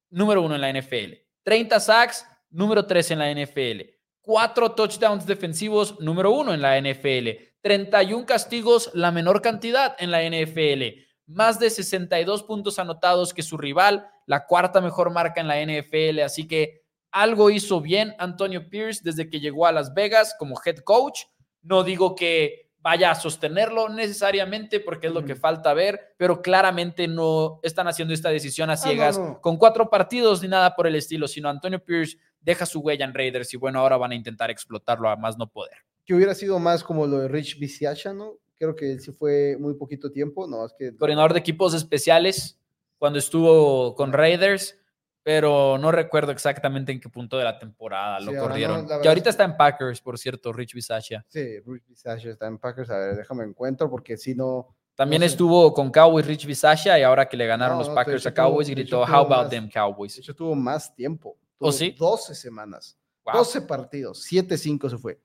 número 0.10 0.42
uno 0.42 0.56
en 0.56 0.62
la 0.62 0.74
NFL. 0.74 1.14
30 1.44 1.80
sacks, 1.80 2.28
número 2.50 2.86
tres 2.86 3.12
en 3.12 3.20
la 3.20 3.34
NFL. 3.34 3.94
Cuatro 4.20 4.74
touchdowns 4.74 5.26
defensivos, 5.26 6.02
número 6.02 6.32
uno 6.32 6.54
en 6.54 6.62
la 6.62 6.78
NFL. 6.82 7.30
31 7.62 8.26
castigos, 8.26 8.92
la 8.94 9.12
menor 9.12 9.42
cantidad 9.42 9.96
en 9.98 10.12
la 10.12 10.22
NFL. 10.22 11.06
Más 11.28 11.60
de 11.60 11.70
62 11.70 12.44
puntos 12.44 12.78
anotados 12.78 13.34
que 13.34 13.42
su 13.42 13.58
rival, 13.58 14.06
la 14.26 14.46
cuarta 14.48 14.82
mejor 14.82 15.12
marca 15.12 15.40
en 15.40 15.48
la 15.48 15.62
NFL. 15.66 16.20
Así 16.26 16.46
que 16.46 16.84
algo 17.10 17.50
hizo 17.50 17.80
bien 17.80 18.16
Antonio 18.20 18.70
Pierce 18.70 19.00
desde 19.02 19.30
que 19.30 19.40
llegó 19.40 19.66
a 19.66 19.72
Las 19.72 19.94
Vegas 19.94 20.36
como 20.38 20.60
head 20.66 20.80
coach 20.80 21.22
no 21.64 21.84
digo 21.84 22.16
que 22.16 22.72
vaya 22.82 23.12
a 23.12 23.16
sostenerlo 23.16 23.90
necesariamente 23.90 24.80
porque 24.80 25.08
es 25.08 25.14
lo 25.14 25.24
que 25.24 25.36
falta 25.36 25.74
ver, 25.74 26.16
pero 26.18 26.42
claramente 26.42 27.08
no 27.08 27.60
están 27.64 27.88
haciendo 27.88 28.14
esta 28.14 28.30
decisión 28.30 28.70
a 28.70 28.74
ah, 28.74 28.78
ciegas 28.78 29.20
con 29.42 29.58
cuatro 29.58 29.90
partidos 29.90 30.42
ni 30.42 30.48
nada 30.48 30.76
por 30.76 30.88
el 30.88 30.96
estilo, 30.96 31.28
sino 31.28 31.50
Antonio 31.50 31.84
Pierce 31.84 32.18
deja 32.42 32.66
su 32.66 32.80
huella 32.80 33.06
en 33.06 33.14
Raiders 33.14 33.54
y 33.54 33.58
bueno, 33.58 33.80
ahora 33.80 33.98
van 33.98 34.12
a 34.12 34.16
intentar 34.16 34.50
explotarlo 34.50 35.10
a 35.10 35.16
más 35.16 35.38
no 35.38 35.48
poder. 35.48 35.78
Que 36.06 36.16
hubiera 36.16 36.34
sido 36.34 36.58
más 36.58 36.84
como 36.84 37.06
lo 37.06 37.20
de 37.20 37.28
Rich 37.28 37.60
Viciacha, 37.60 38.14
¿no? 38.14 38.38
Creo 38.58 38.76
que 38.76 38.92
él 38.92 39.00
sí 39.00 39.12
fue 39.12 39.58
muy 39.60 39.76
poquito 39.76 40.12
tiempo, 40.12 40.48
¿no? 40.48 40.66
Es 40.66 40.74
que... 40.78 40.96
Coordinador 40.96 41.34
de 41.34 41.40
equipos 41.40 41.74
especiales 41.76 42.60
cuando 42.98 43.20
estuvo 43.20 43.96
con 43.96 44.12
Raiders 44.12 44.81
pero 45.24 45.78
no 45.78 45.92
recuerdo 45.92 46.32
exactamente 46.32 46.92
en 46.92 47.00
qué 47.00 47.10
punto 47.10 47.38
de 47.38 47.44
la 47.44 47.60
temporada 47.60 48.20
lo 48.20 48.36
corrieron. 48.36 48.88
que 49.02 49.08
ahorita 49.08 49.30
está 49.30 49.44
en 49.44 49.56
Packers, 49.56 50.02
por 50.02 50.18
cierto, 50.18 50.52
Rich 50.52 50.74
Bisaccia. 50.74 51.24
Sí, 51.28 51.60
Rich 51.60 51.88
Bisaccia 51.88 52.32
está 52.32 52.48
en 52.48 52.58
Packers. 52.58 52.90
A 52.90 52.98
ver, 52.98 53.16
déjame 53.16 53.44
encuentro 53.44 53.90
porque 53.90 54.18
si 54.18 54.34
no, 54.34 54.76
También 54.96 55.24
estuvo 55.24 55.74
con 55.74 55.92
Cowboys 55.92 56.26
Rich 56.26 56.46
Bisaccia 56.46 56.98
y 56.98 57.04
ahora 57.04 57.28
que 57.30 57.38
le 57.38 57.46
ganaron 57.46 57.78
los 57.78 57.90
Packers 57.90 58.26
a 58.26 58.34
Cowboys 58.34 58.70
gritó 58.70 59.02
How 59.02 59.32
about 59.32 59.50
them 59.50 59.70
Cowboys. 59.70 60.16
De 60.16 60.22
hecho 60.22 60.36
tuvo 60.36 60.56
más 60.56 60.94
tiempo. 60.96 61.38
¿O 61.60 61.68
¿Oh, 61.68 61.72
sí? 61.72 61.96
12 61.98 62.34
semanas. 62.34 62.98
12 63.32 63.62
partidos, 63.62 64.28
7-5 64.32 64.90
se 64.90 64.98
fue. 64.98 65.20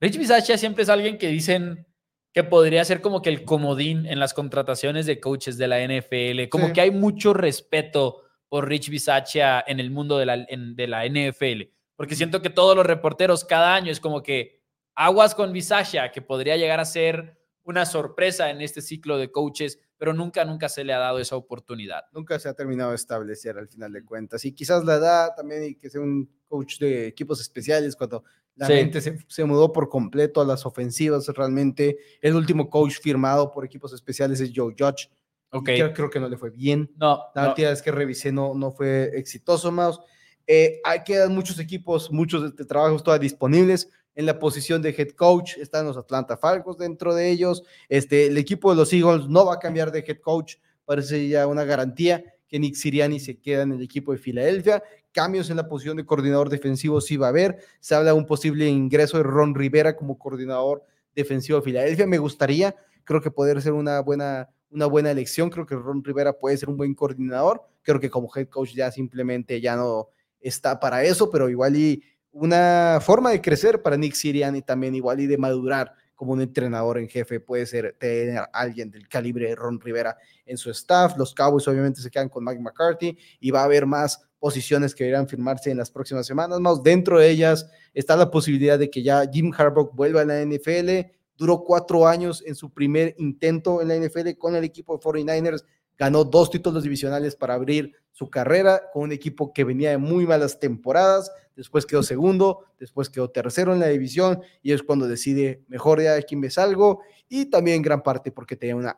Rich 0.00 0.16
Bisaccia 0.16 0.56
siempre 0.56 0.84
es 0.84 0.88
alguien 0.88 1.18
que 1.18 1.28
dicen 1.28 1.86
que 2.32 2.44
podría 2.44 2.84
ser 2.84 3.02
como 3.02 3.20
que 3.20 3.30
el 3.30 3.44
comodín 3.44 4.06
en 4.06 4.18
las 4.18 4.32
contrataciones 4.32 5.06
de 5.06 5.20
coaches 5.20 5.58
de 5.58 5.68
la 5.68 5.80
NFL, 5.80 6.48
como 6.48 6.72
que 6.72 6.80
hay 6.80 6.90
mucho 6.90 7.34
respeto 7.34 8.21
por 8.52 8.68
Rich 8.68 8.90
Bisaccia 8.90 9.64
en 9.66 9.80
el 9.80 9.90
mundo 9.90 10.18
de 10.18 10.26
la, 10.26 10.36
de 10.36 10.86
la 10.86 11.06
NFL, 11.06 11.72
porque 11.96 12.14
siento 12.14 12.42
que 12.42 12.50
todos 12.50 12.76
los 12.76 12.84
reporteros 12.84 13.46
cada 13.46 13.74
año 13.74 13.90
es 13.90 13.98
como 13.98 14.22
que 14.22 14.60
aguas 14.94 15.34
con 15.34 15.54
Bisaccia, 15.54 16.12
que 16.12 16.20
podría 16.20 16.58
llegar 16.58 16.78
a 16.78 16.84
ser 16.84 17.38
una 17.62 17.86
sorpresa 17.86 18.50
en 18.50 18.60
este 18.60 18.82
ciclo 18.82 19.16
de 19.16 19.32
coaches, 19.32 19.78
pero 19.96 20.12
nunca, 20.12 20.44
nunca 20.44 20.68
se 20.68 20.84
le 20.84 20.92
ha 20.92 20.98
dado 20.98 21.18
esa 21.18 21.34
oportunidad. 21.34 22.02
Nunca 22.12 22.38
se 22.38 22.46
ha 22.46 22.52
terminado 22.52 22.90
de 22.90 22.96
establecer 22.96 23.56
al 23.56 23.68
final 23.68 23.90
de 23.90 24.04
cuentas. 24.04 24.44
Y 24.44 24.52
quizás 24.52 24.84
la 24.84 24.96
edad 24.96 25.30
también 25.34 25.64
y 25.64 25.74
que 25.76 25.88
sea 25.88 26.02
un 26.02 26.30
coach 26.46 26.78
de 26.78 27.06
equipos 27.06 27.40
especiales 27.40 27.96
cuando 27.96 28.22
la 28.56 28.66
gente 28.66 29.00
se, 29.00 29.44
mudó 29.46 29.72
por 29.72 29.88
completo 29.88 30.42
a 30.42 30.44
las 30.44 30.66
ofensivas. 30.66 31.26
Realmente 31.28 31.96
el 32.20 32.34
último 32.34 32.68
coach 32.68 32.98
firmado 33.00 33.50
por 33.50 33.64
equipos 33.64 33.94
especiales 33.94 34.40
es 34.40 34.52
Joe 34.54 34.74
Judge. 34.78 35.08
Okay. 35.54 35.76
Creo, 35.76 35.92
creo, 35.92 36.10
que 36.10 36.18
no 36.18 36.28
le 36.28 36.38
fue 36.38 36.50
bien. 36.50 36.90
No. 36.96 37.24
La 37.34 37.48
última 37.48 37.68
vez 37.68 37.82
que 37.82 37.92
revisé 37.92 38.32
no, 38.32 38.54
no 38.54 38.72
fue 38.72 39.10
exitoso, 39.14 39.70
más. 39.70 40.00
Eh, 40.46 40.80
hay 40.82 41.02
quedan 41.04 41.34
muchos 41.34 41.58
equipos, 41.58 42.10
muchos 42.10 42.56
de 42.56 42.64
trabajos 42.64 43.02
todavía 43.04 43.22
disponibles 43.22 43.88
en 44.14 44.26
la 44.26 44.38
posición 44.38 44.82
de 44.82 44.94
head 44.96 45.10
coach. 45.10 45.56
Están 45.58 45.86
los 45.86 45.96
Atlanta 45.96 46.36
Falcons 46.36 46.78
dentro 46.78 47.14
de 47.14 47.30
ellos. 47.30 47.64
Este, 47.88 48.26
el 48.26 48.38
equipo 48.38 48.70
de 48.70 48.76
los 48.76 48.92
Eagles 48.92 49.28
no 49.28 49.44
va 49.44 49.54
a 49.54 49.58
cambiar 49.58 49.92
de 49.92 50.04
head 50.06 50.20
coach. 50.20 50.56
Parece 50.84 51.28
ya 51.28 51.46
una 51.46 51.64
garantía 51.64 52.24
que 52.48 52.58
Nick 52.58 52.74
Siriani 52.74 53.20
se 53.20 53.38
queda 53.38 53.62
en 53.62 53.72
el 53.72 53.82
equipo 53.82 54.12
de 54.12 54.18
Filadelfia. 54.18 54.82
Cambios 55.12 55.50
en 55.50 55.56
la 55.56 55.68
posición 55.68 55.96
de 55.96 56.04
coordinador 56.04 56.48
defensivo 56.48 57.00
sí 57.00 57.16
va 57.16 57.26
a 57.26 57.30
haber. 57.30 57.58
Se 57.80 57.94
habla 57.94 58.12
de 58.12 58.16
un 58.16 58.26
posible 58.26 58.66
ingreso 58.68 59.16
de 59.16 59.22
Ron 59.22 59.54
Rivera 59.54 59.96
como 59.96 60.18
coordinador 60.18 60.84
defensivo 61.14 61.58
de 61.58 61.64
Filadelfia. 61.64 62.06
Me 62.06 62.18
gustaría, 62.18 62.74
creo 63.04 63.20
que 63.20 63.30
poder 63.30 63.62
ser 63.62 63.72
una 63.72 64.00
buena, 64.00 64.50
una 64.72 64.86
buena 64.86 65.10
elección. 65.10 65.50
Creo 65.50 65.66
que 65.66 65.76
Ron 65.76 66.02
Rivera 66.02 66.32
puede 66.32 66.56
ser 66.56 66.68
un 66.68 66.76
buen 66.76 66.94
coordinador. 66.94 67.62
Creo 67.82 68.00
que 68.00 68.10
como 68.10 68.30
head 68.34 68.48
coach 68.48 68.72
ya 68.74 68.90
simplemente 68.90 69.60
ya 69.60 69.76
no 69.76 70.08
está 70.40 70.80
para 70.80 71.04
eso, 71.04 71.30
pero 71.30 71.48
igual 71.48 71.76
y 71.76 72.02
una 72.32 72.98
forma 73.00 73.30
de 73.30 73.40
crecer 73.40 73.82
para 73.82 73.96
Nick 73.96 74.14
Sirianni 74.14 74.62
también 74.62 74.94
igual 74.94 75.20
y 75.20 75.26
de 75.26 75.36
madurar 75.36 75.94
como 76.14 76.32
un 76.32 76.40
entrenador 76.40 76.98
en 76.98 77.08
jefe 77.08 77.40
puede 77.40 77.66
ser 77.66 77.96
tener 77.98 78.44
alguien 78.52 78.90
del 78.90 79.08
calibre 79.08 79.48
de 79.48 79.56
Ron 79.56 79.80
Rivera 79.80 80.16
en 80.46 80.56
su 80.56 80.70
staff. 80.70 81.16
Los 81.16 81.34
Cowboys 81.34 81.66
obviamente 81.68 82.00
se 82.00 82.10
quedan 82.10 82.28
con 82.28 82.44
Mike 82.44 82.60
McCarthy 82.60 83.18
y 83.40 83.50
va 83.50 83.62
a 83.62 83.64
haber 83.64 83.86
más 83.86 84.22
posiciones 84.38 84.94
que 84.94 85.04
deberán 85.04 85.28
firmarse 85.28 85.70
en 85.70 85.78
las 85.78 85.90
próximas 85.90 86.26
semanas. 86.26 86.60
Más 86.60 86.82
dentro 86.82 87.18
de 87.18 87.28
ellas 87.28 87.68
está 87.92 88.16
la 88.16 88.30
posibilidad 88.30 88.78
de 88.78 88.88
que 88.88 89.02
ya 89.02 89.28
Jim 89.30 89.52
Harbaugh 89.56 89.92
vuelva 89.92 90.22
a 90.22 90.24
la 90.24 90.44
NFL. 90.44 91.10
Duró 91.42 91.64
cuatro 91.64 92.06
años 92.06 92.40
en 92.46 92.54
su 92.54 92.70
primer 92.70 93.16
intento 93.18 93.82
en 93.82 93.88
la 93.88 93.96
NFL 93.96 94.38
con 94.38 94.54
el 94.54 94.62
equipo 94.62 94.96
de 94.96 95.02
49ers 95.02 95.64
ganó 95.98 96.22
dos 96.22 96.50
títulos 96.50 96.84
divisionales 96.84 97.34
para 97.34 97.54
abrir 97.54 97.96
su 98.12 98.30
carrera 98.30 98.90
con 98.92 99.02
un 99.02 99.12
equipo 99.12 99.52
que 99.52 99.64
venía 99.64 99.90
de 99.90 99.98
muy 99.98 100.24
malas 100.24 100.60
temporadas, 100.60 101.32
después 101.56 101.84
quedó 101.84 102.04
segundo, 102.04 102.66
después 102.78 103.10
quedó 103.10 103.30
tercero 103.30 103.72
en 103.72 103.80
la 103.80 103.88
división 103.88 104.40
y 104.62 104.70
es 104.70 104.84
cuando 104.84 105.08
decide 105.08 105.64
mejor 105.66 106.00
ya 106.00 106.12
de 106.12 106.20
aquí 106.20 106.36
me 106.36 106.48
salgo 106.48 107.00
y 107.28 107.46
también 107.46 107.82
gran 107.82 108.04
parte 108.04 108.30
porque 108.30 108.54
tenía 108.54 108.76
una, 108.76 108.96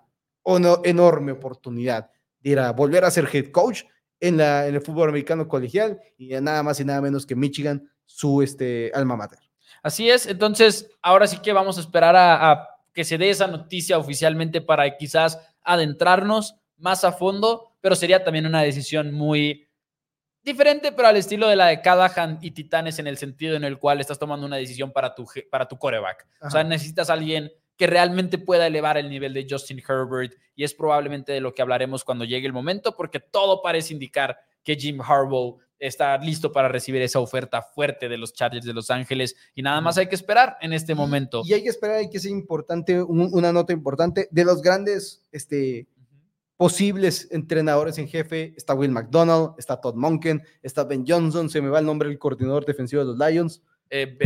enorme 0.84 1.32
oportunidad 1.32 2.10
de 2.40 2.50
ir 2.50 2.58
a 2.58 2.72
volver 2.72 3.06
a 3.06 3.10
ser 3.10 3.26
head 3.32 3.50
coach 3.52 3.84
en, 4.20 4.36
la, 4.36 4.68
en 4.68 4.74
el 4.74 4.82
fútbol 4.82 5.08
americano 5.08 5.48
colegial 5.48 5.98
y 6.18 6.28
nada 6.28 6.62
más 6.62 6.78
y 6.78 6.84
nada 6.84 7.00
menos 7.00 7.24
que 7.24 7.34
Michigan, 7.34 7.90
su 8.04 8.42
este, 8.42 8.92
alma 8.94 9.16
mater. 9.16 9.43
Así 9.84 10.10
es, 10.10 10.26
entonces 10.26 10.90
ahora 11.00 11.28
sí 11.28 11.38
que 11.38 11.52
vamos 11.52 11.78
a 11.78 11.80
esperar 11.80 12.16
a, 12.16 12.50
a 12.50 12.68
que 12.92 13.04
se 13.04 13.18
dé 13.18 13.30
esa 13.30 13.46
noticia 13.46 13.98
oficialmente 13.98 14.60
para 14.60 14.96
quizás 14.96 15.38
adentrarnos 15.62 16.56
más 16.76 17.04
a 17.04 17.12
fondo, 17.12 17.76
pero 17.80 17.94
sería 17.94 18.24
también 18.24 18.46
una 18.46 18.62
decisión 18.62 19.12
muy 19.12 19.68
diferente, 20.44 20.92
pero 20.92 21.08
al 21.08 21.16
estilo 21.16 21.48
de 21.48 21.56
la 21.56 21.66
de 21.66 21.80
Callahan 21.80 22.38
y 22.42 22.50
Titanes 22.50 22.98
en 22.98 23.06
el 23.06 23.16
sentido 23.16 23.56
en 23.56 23.64
el 23.64 23.78
cual 23.78 24.00
estás 24.00 24.18
tomando 24.18 24.46
una 24.46 24.56
decisión 24.56 24.92
para 24.92 25.14
tu, 25.14 25.26
para 25.50 25.66
tu 25.66 25.78
coreback. 25.78 26.26
O 26.42 26.50
sea, 26.50 26.62
necesitas 26.62 27.08
a 27.08 27.14
alguien 27.14 27.50
que 27.76 27.86
realmente 27.86 28.38
pueda 28.38 28.66
elevar 28.66 28.98
el 28.98 29.08
nivel 29.08 29.34
de 29.34 29.46
Justin 29.48 29.82
Herbert 29.86 30.34
y 30.54 30.62
es 30.64 30.74
probablemente 30.74 31.32
de 31.32 31.40
lo 31.40 31.54
que 31.54 31.62
hablaremos 31.62 32.04
cuando 32.04 32.24
llegue 32.24 32.46
el 32.46 32.52
momento, 32.52 32.94
porque 32.94 33.20
todo 33.20 33.62
parece 33.62 33.94
indicar 33.94 34.38
que 34.62 34.76
Jim 34.76 35.00
Harbaugh 35.00 35.58
está 35.86 36.16
listo 36.18 36.50
para 36.50 36.68
recibir 36.68 37.02
esa 37.02 37.20
oferta 37.20 37.62
fuerte 37.62 38.08
de 38.08 38.16
los 38.16 38.32
Chargers 38.32 38.64
de 38.64 38.72
Los 38.72 38.90
Ángeles 38.90 39.36
y 39.54 39.62
nada 39.62 39.80
más 39.80 39.98
hay 39.98 40.08
que 40.08 40.14
esperar 40.14 40.56
en 40.60 40.72
este 40.72 40.94
momento. 40.94 41.42
Y 41.44 41.52
hay 41.52 41.62
que 41.62 41.68
esperar, 41.68 41.96
hay 41.96 42.10
que 42.10 42.18
ser 42.18 42.30
importante, 42.30 43.02
una 43.02 43.52
nota 43.52 43.72
importante 43.72 44.28
de 44.30 44.44
los 44.44 44.62
grandes 44.62 45.22
este, 45.30 45.86
posibles 46.56 47.28
entrenadores 47.30 47.98
en 47.98 48.08
jefe. 48.08 48.54
Está 48.56 48.74
Will 48.74 48.90
McDonald, 48.90 49.52
está 49.58 49.80
Todd 49.80 49.94
Monken, 49.94 50.42
está 50.62 50.84
Ben 50.84 51.04
Johnson, 51.06 51.50
se 51.50 51.60
me 51.60 51.68
va 51.68 51.80
el 51.80 51.86
nombre 51.86 52.08
del 52.08 52.18
coordinador 52.18 52.64
defensivo 52.64 53.04
de 53.04 53.14
los 53.14 53.18
Lions. 53.18 53.62
Eh, 53.90 54.16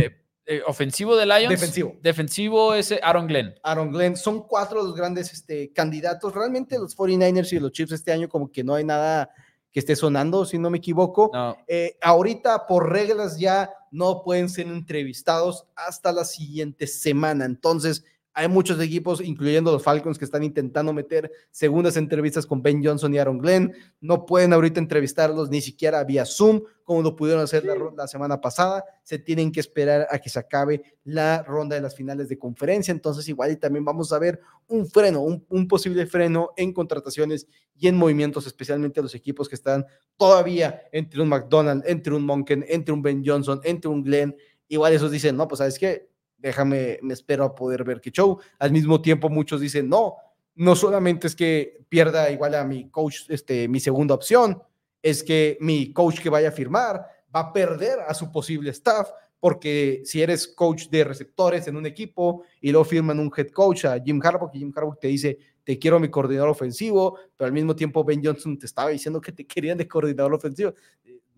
eh, 0.45 0.61
ofensivo 0.65 1.15
de 1.15 1.25
Lions. 1.25 1.49
Defensivo. 1.49 1.95
Defensivo 2.01 2.73
es 2.73 2.91
Aaron 3.03 3.27
Glenn. 3.27 3.53
Aaron 3.61 3.91
Glenn. 3.91 4.15
Son 4.15 4.47
cuatro 4.47 4.81
los 4.81 4.95
grandes 4.95 5.31
este, 5.33 5.71
candidatos. 5.73 6.33
Realmente 6.33 6.79
los 6.79 6.97
49ers 6.97 7.53
y 7.53 7.59
los 7.59 7.71
Chiefs 7.71 7.91
este 7.91 8.11
año 8.11 8.29
como 8.29 8.49
que 8.49 8.63
no 8.63 8.73
hay 8.73 8.83
nada 8.83 9.29
que 9.71 9.79
esté 9.79 9.95
sonando, 9.95 10.45
si 10.45 10.57
no 10.57 10.69
me 10.69 10.79
equivoco. 10.79 11.31
Eh, 11.67 11.97
ahorita 12.01 12.67
por 12.67 12.91
reglas 12.91 13.39
ya 13.39 13.71
no 13.91 14.23
pueden 14.23 14.49
ser 14.49 14.67
entrevistados 14.67 15.65
hasta 15.75 16.11
la 16.11 16.25
siguiente 16.25 16.87
semana. 16.87 17.45
Entonces, 17.45 18.03
hay 18.39 18.47
muchos 18.47 18.79
equipos, 18.79 19.19
incluyendo 19.19 19.69
los 19.69 19.83
Falcons, 19.83 20.17
que 20.17 20.23
están 20.23 20.43
intentando 20.43 20.93
meter 20.93 21.29
segundas 21.51 21.97
entrevistas 21.97 22.45
con 22.45 22.61
Ben 22.61 22.81
Johnson 22.81 23.13
y 23.13 23.17
Aaron 23.17 23.37
Glenn. 23.37 23.73
No 23.99 24.25
pueden 24.25 24.53
ahorita 24.53 24.79
entrevistarlos 24.79 25.49
ni 25.49 25.59
siquiera 25.59 26.01
vía 26.05 26.25
Zoom, 26.25 26.61
como 26.85 27.01
lo 27.01 27.17
pudieron 27.17 27.43
hacer 27.43 27.65
la, 27.65 28.07
semana 28.07 28.39
pasada. 28.39 28.85
Se 29.03 29.19
tienen 29.19 29.51
que 29.51 29.59
esperar 29.59 30.07
a 30.09 30.19
que 30.19 30.29
se 30.29 30.39
acabe 30.39 30.81
la 31.03 31.43
ronda 31.43 31.75
de 31.75 31.81
las 31.81 31.97
finales 31.97 32.29
de 32.29 32.39
conferencia. 32.39 32.93
Entonces, 32.93 33.27
igual 33.27 33.51
y 33.51 33.57
también 33.57 33.83
vamos 33.83 34.13
a 34.13 34.19
ver 34.19 34.39
un 34.69 34.87
freno, 34.89 35.19
un, 35.21 35.67
posible 35.67 36.05
freno 36.05 36.51
en 36.55 36.71
contrataciones 36.71 37.45
y 37.77 37.89
en 37.89 37.97
movimientos, 37.97 38.47
especialmente 38.47 39.01
los 39.01 39.15
equipos 39.15 39.49
que 39.49 39.55
están 39.55 39.85
todavía 40.15 40.81
entre 40.93 41.21
un 41.21 41.27
McDonald, 41.27 41.83
entre 41.85 42.13
un 42.13 42.25
Monken, 42.25 42.63
entre 42.69 42.93
un 42.93 43.01
Ben 43.01 43.21
Johnson, 43.25 43.59
entre 43.65 43.91
un 43.91 44.01
Glenn. 44.01 44.33
Igual 44.69 44.93
esos 44.93 45.11
dicen, 45.11 45.35
no, 45.35 45.45
pues 45.45 45.57
sabes 45.57 45.77
qué, 45.77 46.08
déjame, 46.39 46.99
me 47.01 47.13
espero 47.13 47.43
a 47.43 47.55
poder 47.55 47.83
ver 47.83 48.01
qué 48.01 48.11
show. 48.11 48.39
Al 48.57 48.71
mismo 48.71 49.01
tiempo, 49.01 49.29
muchos 49.29 49.61
dicen, 49.61 49.87
no, 49.89 50.15
no 50.55 50.75
solamente 50.75 51.27
es 51.27 51.35
que 51.35 51.85
pierda 51.87 52.29
igual 52.31 52.55
a 52.55 52.63
mi 52.63 52.89
coach, 52.89 53.21
este, 53.29 53.67
mi 53.67 53.79
segunda 53.79 54.15
opción, 54.15 54.61
es 55.01 55.23
que 55.23 55.57
mi 55.61 55.93
coach 55.93 56.19
que 56.19 56.29
vaya 56.29 56.49
a 56.49 56.51
firmar 56.51 57.05
va 57.33 57.39
a 57.39 57.53
perder 57.53 57.99
a 58.07 58.13
su 58.13 58.31
posible 58.31 58.71
staff, 58.71 59.09
porque 59.39 60.01
si 60.03 60.21
eres 60.21 60.47
coach 60.47 60.89
de 60.89 61.03
receptores 61.03 61.67
en 61.67 61.77
un 61.77 61.85
equipo 61.85 62.43
y 62.59 62.71
luego 62.71 62.83
firman 62.83 63.19
un 63.19 63.31
head 63.35 63.49
coach 63.49 63.85
a 63.85 63.99
Jim 63.99 64.19
Harbaugh 64.21 64.51
y 64.53 64.59
Jim 64.59 64.73
Harbaugh 64.75 64.97
te 64.99 65.07
dice, 65.07 65.37
te 65.63 65.79
quiero 65.79 65.99
mi 65.99 66.09
coordinador 66.09 66.49
ofensivo, 66.49 67.17
pero 67.37 67.47
al 67.47 67.53
mismo 67.53 67.75
tiempo 67.75 68.03
Ben 68.03 68.21
Johnson 68.23 68.57
te 68.57 68.65
estaba 68.65 68.89
diciendo 68.89 69.21
que 69.21 69.31
te 69.31 69.45
querían 69.45 69.77
de 69.77 69.87
coordinador 69.87 70.33
ofensivo, 70.33 70.73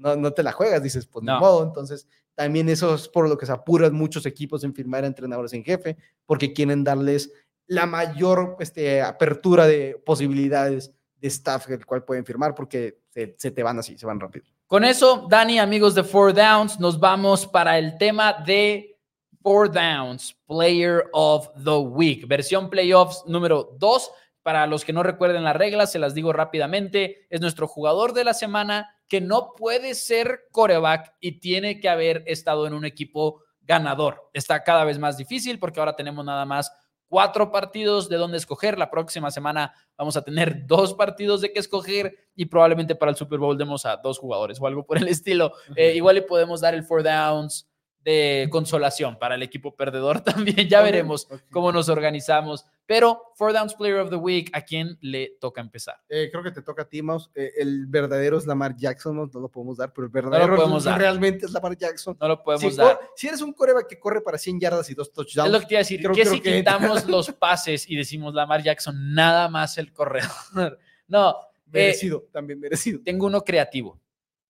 no, 0.02 0.16
no 0.16 0.34
te 0.34 0.44
la 0.44 0.52
juegas, 0.52 0.84
dices, 0.84 1.06
pues 1.06 1.24
no. 1.24 1.40
modo, 1.40 1.64
entonces 1.64 2.08
también 2.36 2.70
eso 2.70 2.96
es 2.96 3.08
por 3.08 3.30
lo 3.30 3.38
que 3.38 3.46
se 3.46 3.52
apuran 3.52 3.94
muchos 3.94 4.26
equipos 4.26 4.64
en 4.64 4.74
firmar 4.74 5.04
a 5.04 5.08
entrenadores 5.08 5.54
en 5.54 5.64
jefe, 5.64 5.98
porque 6.26 6.54
quieren 6.54 6.84
darles 6.84 7.32
la 7.68 7.86
mayor 7.86 8.58
este, 8.60 9.02
apertura 9.02 9.68
de 9.68 10.02
posibilidades 10.06 10.92
de 11.16 11.28
staff 11.28 11.70
el 11.70 11.86
cual 11.86 12.04
pueden 12.04 12.26
firmar, 12.26 12.56
porque 12.56 13.00
se, 13.12 13.28
te 13.28 13.64
van 13.64 13.80
así, 13.80 13.98
se 13.98 14.06
van 14.06 14.20
rápido. 14.20 14.46
Con 14.66 14.84
eso, 14.84 15.28
Dani, 15.30 15.60
amigos 15.60 15.94
de 15.94 16.04
Four 16.04 16.34
Downs, 16.34 16.80
nos 16.80 17.00
vamos 17.00 17.46
para 17.46 17.78
el 17.78 17.98
tema 17.98 18.34
de 18.34 18.98
Four 19.42 19.72
Downs, 19.72 20.36
Player 20.48 21.06
of 21.14 21.50
the 21.64 21.78
Week, 21.78 22.28
versión 22.28 22.70
playoffs 22.70 23.24
número 23.28 23.76
2. 23.78 24.12
Para 24.44 24.66
los 24.66 24.84
que 24.84 24.94
no 24.94 25.04
recuerden 25.04 25.44
las 25.44 25.56
reglas, 25.56 25.92
se 25.92 26.00
las 26.00 26.16
digo 26.16 26.34
rápidamente. 26.34 27.28
Es 27.30 27.42
nuestro 27.42 27.68
jugador 27.68 28.14
de 28.14 28.24
la 28.24 28.34
semana 28.34 28.96
que 29.12 29.20
no 29.20 29.56
puede 29.58 29.94
ser 29.94 30.44
coreback 30.54 31.16
y 31.20 31.42
tiene 31.42 31.82
que 31.82 31.90
haber 31.90 32.24
estado 32.28 32.66
en 32.66 32.74
un 32.74 32.86
equipo 32.86 33.44
ganador. 33.60 34.30
Está 34.32 34.64
cada 34.64 34.86
vez 34.86 35.00
más 35.00 35.18
difícil 35.18 35.60
porque 35.60 35.82
ahora 35.82 35.98
tenemos 35.98 36.24
nada 36.24 36.46
más 36.46 36.72
cuatro 37.10 37.52
partidos 37.52 38.08
de 38.08 38.16
dónde 38.16 38.38
escoger. 38.38 38.78
La 38.78 38.90
próxima 38.90 39.30
semana 39.30 39.74
vamos 39.98 40.16
a 40.16 40.22
tener 40.22 40.66
dos 40.66 40.94
partidos 40.94 41.42
de 41.42 41.52
qué 41.52 41.60
escoger 41.60 42.30
y 42.38 42.46
probablemente 42.46 42.96
para 42.96 43.12
el 43.12 43.18
Super 43.18 43.38
Bowl 43.38 43.58
demos 43.58 43.86
a 43.86 43.98
dos 43.98 44.18
jugadores 44.18 44.62
o 44.62 44.66
algo 44.66 44.86
por 44.86 44.98
el 44.98 45.10
estilo. 45.10 45.52
Eh, 45.76 45.92
igual 45.94 46.16
le 46.16 46.22
podemos 46.22 46.62
dar 46.62 46.74
el 46.74 46.86
four 46.86 47.04
downs 47.04 47.70
de 48.06 48.48
consolación 48.50 49.20
para 49.20 49.36
el 49.36 49.44
equipo 49.44 49.76
perdedor 49.76 50.22
también. 50.24 50.70
Ya 50.70 50.82
veremos 50.82 51.28
cómo 51.52 51.74
nos 51.74 51.90
organizamos. 51.90 52.66
Pero 52.86 53.32
Four 53.36 53.54
Downs 53.54 53.74
Player 53.76 54.00
of 54.00 54.10
the 54.10 54.16
Week, 54.16 54.50
¿a 54.54 54.62
quién 54.62 54.98
le 55.02 55.38
toca 55.40 55.62
empezar? 55.62 55.96
Eh, 56.10 56.30
creo 56.32 56.44
que 56.44 56.52
te 56.52 56.62
toca 56.62 56.82
a 56.82 56.90
ti, 56.90 57.02
Mouse. 57.02 57.30
Eh, 57.36 57.54
el 57.58 57.86
verdadero 57.88 58.38
es 58.38 58.46
Lamar 58.46 58.76
Jackson, 58.76 59.16
no, 59.16 59.30
lo 59.40 59.50
podemos 59.50 59.78
dar, 59.78 59.94
pero 59.94 60.06
el 60.08 60.12
verdadero 60.12 60.56
podemos 60.56 60.84
dar. 60.84 61.00
realmente 61.00 61.46
es 61.46 61.52
Lamar 61.52 61.78
Jackson. 61.78 62.18
No 62.20 62.28
lo 62.28 62.44
podemos 62.44 62.76
dar. 62.76 63.00
si 63.16 63.28
eres 63.28 63.42
un 63.42 63.54
coreback 63.54 63.88
que 63.88 64.00
corre 64.00 64.22
para 64.22 64.38
100 64.38 64.60
yardas 64.60 64.90
y 64.90 64.94
dos 64.94 65.12
touchdowns. 65.12 65.48
Es 65.48 65.54
lo 65.54 65.60
que 65.60 65.66
te 65.68 65.74
iba 65.76 65.80
a 65.80 65.84
decir. 65.84 66.12
¿Qué 66.14 66.26
si 66.26 66.42
quitamos 66.42 67.06
los 67.08 67.32
pases 67.32 67.90
y 67.90 67.96
decimos 67.96 68.34
Lamar 68.34 68.62
Jackson, 68.62 69.14
nada 69.14 69.48
más 69.48 69.78
el 69.78 69.94
corredor? 69.94 70.30
no. 71.08 71.36
Merecido, 71.68 72.28
también 72.32 72.60
merecido. 72.60 73.00
Tengo 73.04 73.28
uno 73.28 73.42
creativo. 73.44 73.98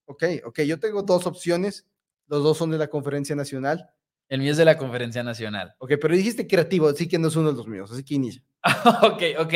Ok, 0.06 0.24
ok. 0.46 0.62
Yo 0.62 0.80
tengo 0.80 1.04
dos 1.04 1.28
opciones. 1.28 1.86
Los 2.28 2.44
dos 2.44 2.58
son 2.58 2.72
de 2.72 2.78
la 2.78 2.88
conferencia 2.88 3.36
nacional. 3.36 3.92
El 4.32 4.40
mío 4.40 4.52
es 4.52 4.58
de 4.58 4.64
la 4.64 4.78
conferencia 4.78 5.24
nacional. 5.24 5.76
Ok, 5.78 5.92
pero 6.02 6.16
dijiste 6.16 6.48
creativo, 6.48 6.88
así 6.88 7.06
que 7.06 7.20
no 7.20 7.28
es 7.28 7.36
uno 7.36 7.52
de 7.52 7.58
los 7.58 7.68
míos, 7.68 7.92
así 7.92 8.02
que 8.02 8.14
inicia. 8.14 8.42
ok, 9.04 9.24
ok. 9.40 9.54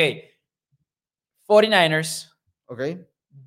49ers. 1.48 2.30
Ok. 2.66 2.80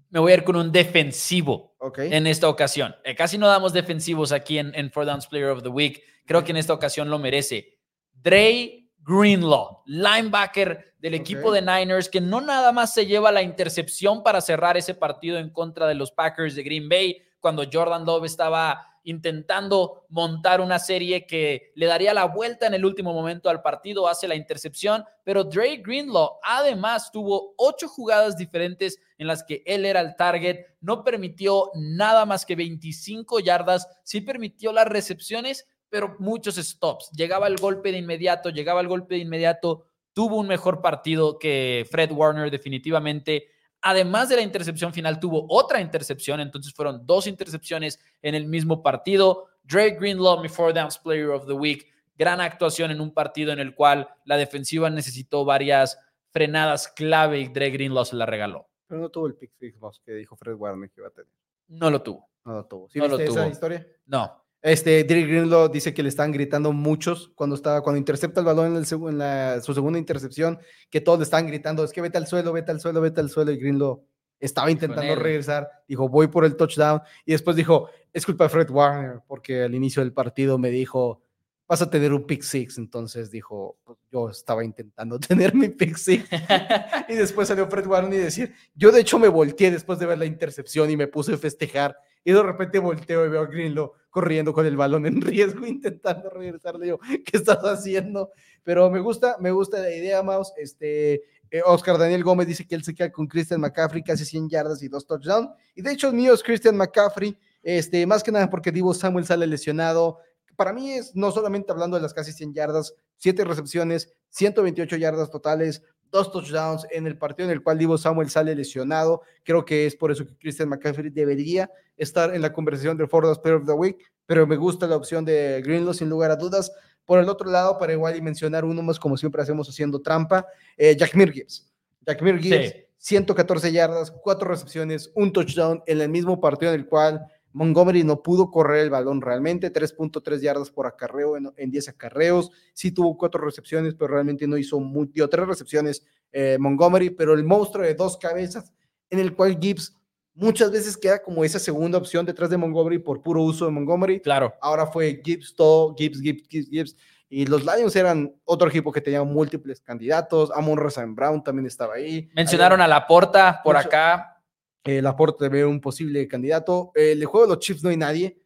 Me 0.10 0.20
voy 0.20 0.32
a 0.32 0.36
ir 0.36 0.44
con 0.44 0.56
un 0.56 0.72
defensivo 0.72 1.76
Ok. 1.78 2.00
en 2.00 2.26
esta 2.26 2.50
ocasión. 2.50 2.96
Eh, 3.04 3.14
casi 3.16 3.38
no 3.38 3.48
damos 3.48 3.74
defensivos 3.74 4.32
aquí 4.32 4.58
en, 4.58 4.74
en 4.74 4.90
Four 4.92 5.06
Downs 5.06 5.28
Player 5.28 5.50
of 5.50 5.62
the 5.62 5.70
Week. 5.70 6.02
Creo 6.26 6.44
que 6.44 6.50
en 6.50 6.58
esta 6.58 6.74
ocasión 6.74 7.12
lo 7.12 7.20
merece. 7.20 7.78
Dre 8.12 8.90
Greenlaw, 8.98 9.84
linebacker 9.86 10.96
del 10.98 11.14
equipo 11.14 11.52
de 11.52 11.62
Niners, 11.62 12.10
que 12.10 12.22
no 12.22 12.42
nada 12.42 12.72
más 12.72 12.92
se 12.96 13.06
lleva 13.06 13.32
la 13.32 13.44
intercepción 13.44 14.24
para 14.24 14.42
cerrar 14.42 14.78
ese 14.78 14.96
partido 14.96 15.38
en 15.38 15.52
contra 15.52 15.86
de 15.88 15.94
los 15.94 16.12
Packers 16.12 16.56
de 16.56 16.64
Green 16.64 16.90
Bay, 16.90 17.22
cuando 17.40 17.64
Jordan 17.72 18.04
Love 18.04 18.26
estaba 18.26 18.89
intentando 19.04 20.06
montar 20.10 20.62
una 20.62 20.80
serie 20.80 21.26
que 21.26 21.72
le 21.76 21.86
daría 21.86 22.14
la 22.14 22.26
vuelta 22.26 22.68
en 22.68 22.74
el 22.74 22.86
último 22.86 23.14
momento 23.14 23.50
al 23.50 23.62
partido, 23.62 24.08
hace 24.08 24.28
la 24.28 24.36
intercepción, 24.36 25.04
pero 25.24 25.44
Dre 25.44 25.78
Greenlaw 25.78 26.40
además 26.44 27.12
tuvo 27.12 27.54
ocho 27.58 27.88
jugadas 27.88 28.38
diferentes 28.38 29.00
en 29.18 29.28
las 29.28 29.44
que 29.44 29.64
él 29.66 29.86
era 29.86 30.02
el 30.02 30.16
target, 30.16 30.66
no 30.82 31.04
permitió 31.04 31.72
nada 31.76 32.26
más 32.26 32.46
que 32.46 32.56
25 32.56 33.40
yardas, 33.40 33.88
sí 34.04 34.22
permitió 34.22 34.72
las 34.72 34.88
recepciones, 34.88 35.68
pero 35.90 36.16
muchos 36.20 36.56
stops. 36.56 37.10
Llegaba 37.12 37.48
el 37.48 37.58
golpe 37.58 37.92
de 37.92 37.98
inmediato, 37.98 38.50
llegaba 38.50 38.82
el 38.82 38.88
golpe 38.88 39.16
de 39.16 39.22
inmediato, 39.22 39.86
tuvo 40.14 40.38
un 40.38 40.48
mejor 40.48 40.82
partido 40.82 41.40
que 41.40 41.88
Fred 41.90 42.12
Warner 42.12 42.52
definitivamente 42.52 43.48
Además 43.82 44.30
de 44.30 44.36
la 44.36 44.42
intercepción 44.42 44.94
final, 44.94 45.20
tuvo 45.20 45.46
otra 45.50 45.80
intercepción, 45.80 46.40
entonces 46.40 46.74
fueron 46.74 47.06
dos 47.06 47.28
intercepciones 47.28 48.00
en 48.22 48.36
el 48.36 48.46
mismo 48.46 48.84
partido. 48.84 49.48
Drake 49.64 49.98
Greenlaw, 50.00 50.42
mi 50.42 50.50
four 50.50 50.74
downs 50.74 50.98
player 50.98 51.30
of 51.30 51.46
the 51.46 51.54
week, 51.54 51.88
gran 52.18 52.42
actuación 52.42 52.92
en 52.92 53.00
un 53.00 53.14
partido 53.14 53.54
en 53.54 53.60
el 53.60 53.74
cual 53.74 54.10
la 54.26 54.38
defensiva 54.38 54.90
necesitó 54.90 55.46
varias 55.46 55.98
frenadas 56.32 56.88
clave 56.88 57.40
y 57.40 57.48
Drake 57.48 57.72
Greenlaw 57.72 58.06
se 58.06 58.16
la 58.16 58.26
regaló. 58.26 58.68
Pero 58.88 59.02
no 59.02 59.10
tuvo 59.10 59.28
el 59.28 59.36
pick 59.36 59.52
six 59.60 59.78
que 60.04 60.14
dijo 60.14 60.36
Fred 60.36 60.56
Warner 60.56 60.90
que 60.90 61.02
iba 61.02 61.08
a 61.08 61.12
tener. 61.12 61.32
No 61.68 61.90
lo 61.90 62.02
tuvo. 62.02 62.30
No 62.44 62.54
lo 62.54 62.66
tuvo. 62.66 62.90
¿Sí 62.90 63.00
no 63.00 63.06
viste 63.06 63.26
lo 63.26 63.32
tuvo. 63.32 63.40
esa 63.40 63.50
historia? 63.50 63.88
No. 64.08 64.44
Este, 64.62 65.06
Drake 65.06 65.26
Greenlaw 65.26 65.70
dice 65.70 65.94
que 65.94 66.04
le 66.04 66.10
están 66.10 66.32
gritando 66.34 66.74
muchos 66.74 67.32
cuando 67.36 67.56
estaba, 67.56 67.82
cuando 67.82 67.98
intercepta 67.98 68.42
el 68.42 68.46
balón 68.46 68.76
en, 68.76 68.86
su 68.86 69.74
segunda 69.74 70.00
intercepción, 70.00 70.60
que 70.90 71.00
todos 71.00 71.20
le 71.20 71.24
están 71.24 71.48
gritando, 71.48 71.84
es 71.84 71.94
que 71.94 72.02
vete 72.02 72.18
al 72.18 72.28
suelo, 72.28 72.52
vete 72.52 72.72
al 72.72 72.82
suelo, 72.82 73.00
vete 73.00 73.22
al 73.22 73.30
suelo, 73.30 73.52
y 73.52 73.58
Greenlaw 73.58 74.04
estaba 74.40 74.70
intentando 74.70 75.16
regresar, 75.16 75.70
dijo, 75.88 76.10
voy 76.10 76.28
por 76.28 76.44
el 76.44 76.56
touchdown, 76.58 77.02
y 77.26 77.32
después 77.32 77.56
dijo, 77.56 77.90
es 78.12 78.26
culpa 78.26 78.46
de 78.46 78.50
Fred 78.50 78.70
Warner, 78.70 79.22
porque 79.28 79.64
al 79.64 79.76
inicio 79.76 80.02
del 80.02 80.14
partido 80.14 80.58
me 80.58 80.72
dijo, 80.72 81.22
vas 81.70 81.84
a 81.84 81.90
tener 81.90 82.12
un 82.12 82.26
pick 82.26 82.42
six, 82.42 82.80
entonces 82.80 83.30
dijo, 83.30 83.78
pues, 83.84 84.00
yo 84.12 84.30
estaba 84.30 84.66
intentando 84.66 85.20
tener 85.20 85.54
mi 85.54 85.70
pick 85.70 85.96
six, 85.96 86.28
y 87.08 87.14
después 87.14 87.48
salió 87.48 87.68
Fred 87.70 87.86
Warner 87.86 88.20
y 88.20 88.24
decir, 88.24 88.56
yo 88.74 88.92
de 88.92 89.02
hecho 89.02 89.20
me 89.20 89.28
volteé 89.28 89.70
después 89.70 90.00
de 90.00 90.08
ver 90.08 90.18
la 90.18 90.26
intercepción 90.26 90.90
y 90.90 90.98
me 90.98 91.08
puse 91.08 91.34
a 91.34 91.38
festejar, 91.38 91.96
y 92.24 92.32
de 92.32 92.44
repente 92.44 92.80
volteo 92.80 93.26
y 93.26 93.30
veo 93.30 93.42
a 93.42 93.46
Greenlaw 93.46 93.94
corriendo 94.10 94.52
con 94.52 94.66
el 94.66 94.76
balón 94.76 95.06
en 95.06 95.22
riesgo, 95.22 95.66
intentando 95.68 96.30
regresar. 96.30 96.76
Le 96.76 96.86
digo, 96.86 97.00
¿qué 97.00 97.38
estás 97.38 97.60
haciendo? 97.60 98.32
Pero 98.64 98.90
me 98.90 99.00
gusta, 99.00 99.38
me 99.40 99.52
gusta 99.52 99.80
la 99.80 99.92
idea, 99.92 100.22
Maus. 100.24 100.52
Este, 100.58 101.24
eh, 101.52 101.62
Oscar 101.66 101.98
Daniel 101.98 102.24
Gómez 102.24 102.48
dice 102.48 102.68
que 102.68 102.76
él 102.76 102.84
se 102.84 102.94
queda 102.94 103.12
con 103.12 103.28
Christian 103.28 103.62
McCaffrey, 103.62 104.04
casi 104.04 104.26
100 104.26 104.50
yardas 104.50 104.84
y 104.84 104.88
dos 104.88 105.06
touchdowns. 105.06 105.50
Y 105.76 105.82
de 105.82 105.92
hecho, 105.92 106.10
el 106.10 106.16
mío 106.16 106.34
es 106.34 106.44
Christian 106.44 106.76
McCaffrey, 106.76 107.38
este, 107.62 108.06
más 108.06 108.24
que 108.24 108.32
nada 108.32 108.50
porque 108.50 108.72
Divo 108.72 108.94
Samuel 108.94 109.26
sale 109.26 109.48
lesionado. 109.48 110.20
Para 110.60 110.74
mí 110.74 110.92
es 110.92 111.16
no 111.16 111.32
solamente 111.32 111.72
hablando 111.72 111.96
de 111.96 112.04
las 112.04 112.14
casi 112.14 112.34
100 112.34 112.54
yardas, 112.54 112.94
7 113.16 113.46
recepciones, 113.46 114.12
128 114.32 114.98
yardas 114.98 115.32
totales, 115.32 115.82
dos 116.12 116.34
touchdowns 116.34 116.86
en 116.92 117.08
el 117.08 117.18
partido 117.18 117.48
en 117.48 117.54
el 117.54 117.64
cual 117.64 117.78
Divo 117.78 117.98
Samuel 117.98 118.30
sale 118.30 118.54
lesionado. 118.54 119.22
Creo 119.46 119.64
que 119.64 119.86
es 119.86 119.96
por 119.96 120.12
eso 120.12 120.26
que 120.26 120.36
Christian 120.36 120.68
McCaffrey 120.68 121.12
debería 121.12 121.72
estar 121.96 122.36
en 122.36 122.42
la 122.42 122.52
conversación 122.52 122.98
del 122.98 123.08
Ford 123.08 123.40
Player 123.42 123.62
of 123.62 123.68
the 123.68 123.72
Week, 123.72 124.12
pero 124.26 124.46
me 124.46 124.58
gusta 124.58 124.86
la 124.86 124.98
opción 124.98 125.24
de 125.24 125.62
Greenlaw 125.64 125.94
sin 125.94 126.10
lugar 126.10 126.30
a 126.30 126.36
dudas. 126.36 126.74
Por 127.06 127.20
el 127.20 127.30
otro 127.30 127.50
lado, 127.50 127.80
para 127.80 127.94
igual 127.94 128.18
y 128.18 128.22
mencionar 128.22 128.66
uno 128.66 128.82
más, 128.82 129.00
como 129.00 129.16
siempre 129.16 129.42
hacemos 129.42 129.70
haciendo 129.70 130.02
trampa, 130.02 130.46
eh, 130.76 130.94
Jack 130.94 131.14
Gibbs. 131.14 131.72
Jack 132.06 132.22
Gibbs, 132.22 132.76
114 132.98 133.72
yardas, 133.72 134.12
cuatro 134.12 134.50
recepciones, 134.50 135.10
un 135.16 135.32
touchdown 135.32 135.82
en 135.86 136.02
el 136.02 136.10
mismo 136.10 136.42
partido 136.42 136.74
en 136.74 136.82
el 136.82 136.86
cual 136.86 137.26
Montgomery 137.54 138.04
no 138.04 138.22
pudo 138.22 138.52
correr 138.52 138.82
el 138.84 138.90
balón 138.90 139.22
realmente, 139.22 139.72
3.3 139.72 140.40
yardas 140.40 140.70
por 140.70 140.88
acarreo 140.88 141.36
en, 141.38 141.72
10 141.72 141.90
acarreos, 141.90 142.52
sí 142.74 142.92
tuvo 142.92 143.18
cuatro 143.18 143.42
recepciones, 143.42 143.96
pero 143.96 144.14
realmente 144.14 144.48
no 144.48 144.58
hizo 144.58 144.80
mucho, 144.80 145.28
tres 145.30 145.48
recepciones 145.48 146.06
eh, 146.32 146.58
Montgomery, 146.60 147.10
pero 147.10 147.34
el 147.34 147.44
monstruo 147.44 147.84
de 147.84 147.96
dos 147.96 148.18
cabezas 148.18 148.72
en 149.10 149.20
el 149.20 149.36
cual 149.36 149.58
Gibbs 149.60 149.96
muchas 150.36 150.72
veces 150.72 150.96
queda 150.96 151.22
como 151.22 151.44
esa 151.44 151.60
segunda 151.60 151.98
opción 151.98 152.26
detrás 152.26 152.50
de 152.50 152.58
Montgomery 152.58 153.00
por 153.00 153.22
puro 153.22 153.44
uso 153.44 153.66
de 153.66 153.72
Montgomery. 153.72 154.22
Claro. 154.22 154.54
Ahora 154.62 154.88
fue 154.88 155.22
Gibbs, 155.24 155.54
todo, 155.56 155.96
Gibbs, 155.96 156.22
Gibbs, 156.22 156.48
Gibbs, 156.48 156.70
Gibbs. 156.70 156.96
Y 157.32 157.46
los 157.46 157.64
Lions 157.64 157.96
eran 157.96 158.34
otro 158.46 158.70
equipo 158.70 158.92
que 158.92 159.02
tenía 159.02 159.24
múltiples 159.24 159.82
candidatos. 159.82 160.50
Amon 160.52 160.80
Razan 160.80 161.14
Brown 161.14 161.44
también 161.44 161.68
estaba 161.68 161.96
ahí. 161.96 162.30
Mencionaron 162.34 162.82
a 162.82 162.88
Laporta 162.88 163.62
por 163.64 163.78
acá 163.78 164.39
el 164.84 165.06
aporte 165.06 165.50
de 165.50 165.66
un 165.66 165.82
posible 165.82 166.28
candidato. 166.28 166.92
el 166.96 167.24
juego 167.26 167.48
de 167.48 167.56
los 167.56 167.60
Chiefs 167.60 167.84
no 167.84 167.90
hay 167.90 167.98
nadie. 167.98 168.38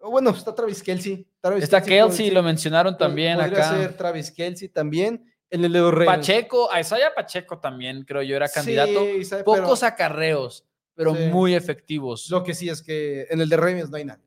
bueno, 0.00 0.30
está 0.30 0.54
Travis 0.54 0.82
Kelsey. 0.82 1.26
está 1.56 1.82
Kelsey, 1.82 2.30
lo 2.30 2.42
mencionaron 2.42 2.96
también 2.96 3.38
podría 3.38 3.70
ser 3.70 3.96
Travis 3.96 4.30
Kelsey 4.30 4.68
también. 4.68 5.30
En 5.50 5.64
el 5.64 5.72
de 5.72 5.78
los 5.78 6.04
Pacheco, 6.04 6.72
a 6.72 6.80
Isaiah 6.80 7.14
Pacheco 7.14 7.60
también, 7.60 8.02
creo 8.04 8.22
yo, 8.22 8.34
era 8.34 8.48
candidato. 8.48 9.04
Pocos 9.44 9.82
acarreos, 9.82 10.64
pero 10.94 11.14
muy 11.14 11.54
efectivos. 11.54 12.28
Lo 12.30 12.42
que 12.42 12.54
sí 12.54 12.68
es 12.68 12.82
que 12.82 13.26
en 13.30 13.40
el 13.40 13.48
de 13.48 13.56
Ravens 13.56 13.90
no 13.90 13.96
hay 13.96 14.04
nadie. 14.04 14.24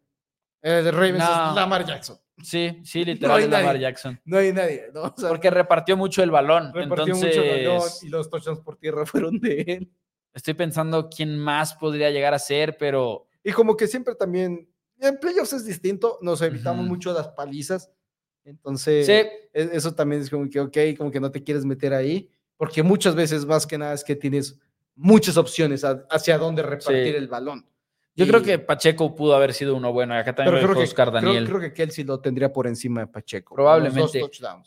En 0.61 0.73
el 0.73 0.83
de 0.85 0.91
Ravens 0.91 1.23
es 1.23 1.55
Lamar 1.55 1.85
Jackson. 1.85 2.17
Sí, 2.41 2.81
sí, 2.83 3.03
literal 3.05 3.49
Lamar 3.49 3.77
Jackson. 3.77 4.19
No 4.25 4.37
hay 4.37 4.53
nadie, 4.53 4.85
Porque 5.27 5.49
repartió 5.49 5.97
mucho 5.97 6.23
el 6.23 6.31
balón. 6.31 6.73
Repartió 6.73 7.15
mucho 7.15 7.27
el 7.27 7.65
balón 7.65 7.89
y 8.01 8.09
los 8.09 8.29
touchdowns 8.29 8.59
por 8.59 8.77
tierra 8.77 9.05
fueron 9.05 9.39
de 9.39 9.61
él. 9.61 9.91
Estoy 10.37 10.53
pensando 10.53 11.09
quién 11.09 11.35
más 11.35 11.73
podría 11.73 12.11
llegar 12.11 12.31
a 12.35 12.37
ser, 12.37 12.77
pero. 12.77 13.25
Y 13.43 13.51
como 13.53 13.75
que 13.75 13.87
siempre 13.87 14.13
también. 14.13 14.69
En 14.99 15.19
playoffs 15.19 15.53
es 15.53 15.65
distinto, 15.65 16.19
nos 16.21 16.43
evitamos 16.43 16.85
mucho 16.85 17.11
las 17.11 17.29
palizas. 17.29 17.89
Entonces, 18.43 19.09
e, 19.09 19.49
eso 19.51 19.95
también 19.95 20.21
es 20.21 20.29
como 20.29 20.47
que, 20.47 20.59
ok, 20.59 20.77
como 20.95 21.09
que 21.09 21.19
no 21.19 21.31
te 21.31 21.43
quieres 21.43 21.65
meter 21.65 21.91
ahí, 21.91 22.29
porque 22.55 22.83
muchas 22.83 23.15
veces 23.15 23.45
más 23.45 23.65
que 23.65 23.79
nada 23.79 23.93
es 23.93 24.03
que 24.03 24.15
tienes 24.15 24.59
muchas 24.95 25.37
opciones 25.37 25.83
hacia 25.83 26.37
dónde 26.37 26.61
repartir 26.61 27.15
el 27.15 27.27
balón. 27.27 27.65
Yo 28.15 28.27
creo 28.27 28.43
que 28.43 28.59
Pacheco 28.59 29.15
pudo 29.15 29.35
haber 29.35 29.53
sido 29.53 29.75
uno 29.75 29.91
bueno. 29.91 30.13
Acá 30.15 30.33
también 30.35 30.63
creo 30.63 30.79
Oscar 30.79 31.11
Daniel. 31.11 31.45
Creo, 31.45 31.59
creo, 31.59 31.69
que 31.69 31.73
Kelsey 31.75 32.03
lo 32.03 32.19
tendría 32.19 32.53
por 32.53 32.67
encima 32.67 33.01
de 33.01 33.07
Pacheco. 33.07 33.55
Probablemente. 33.55 34.21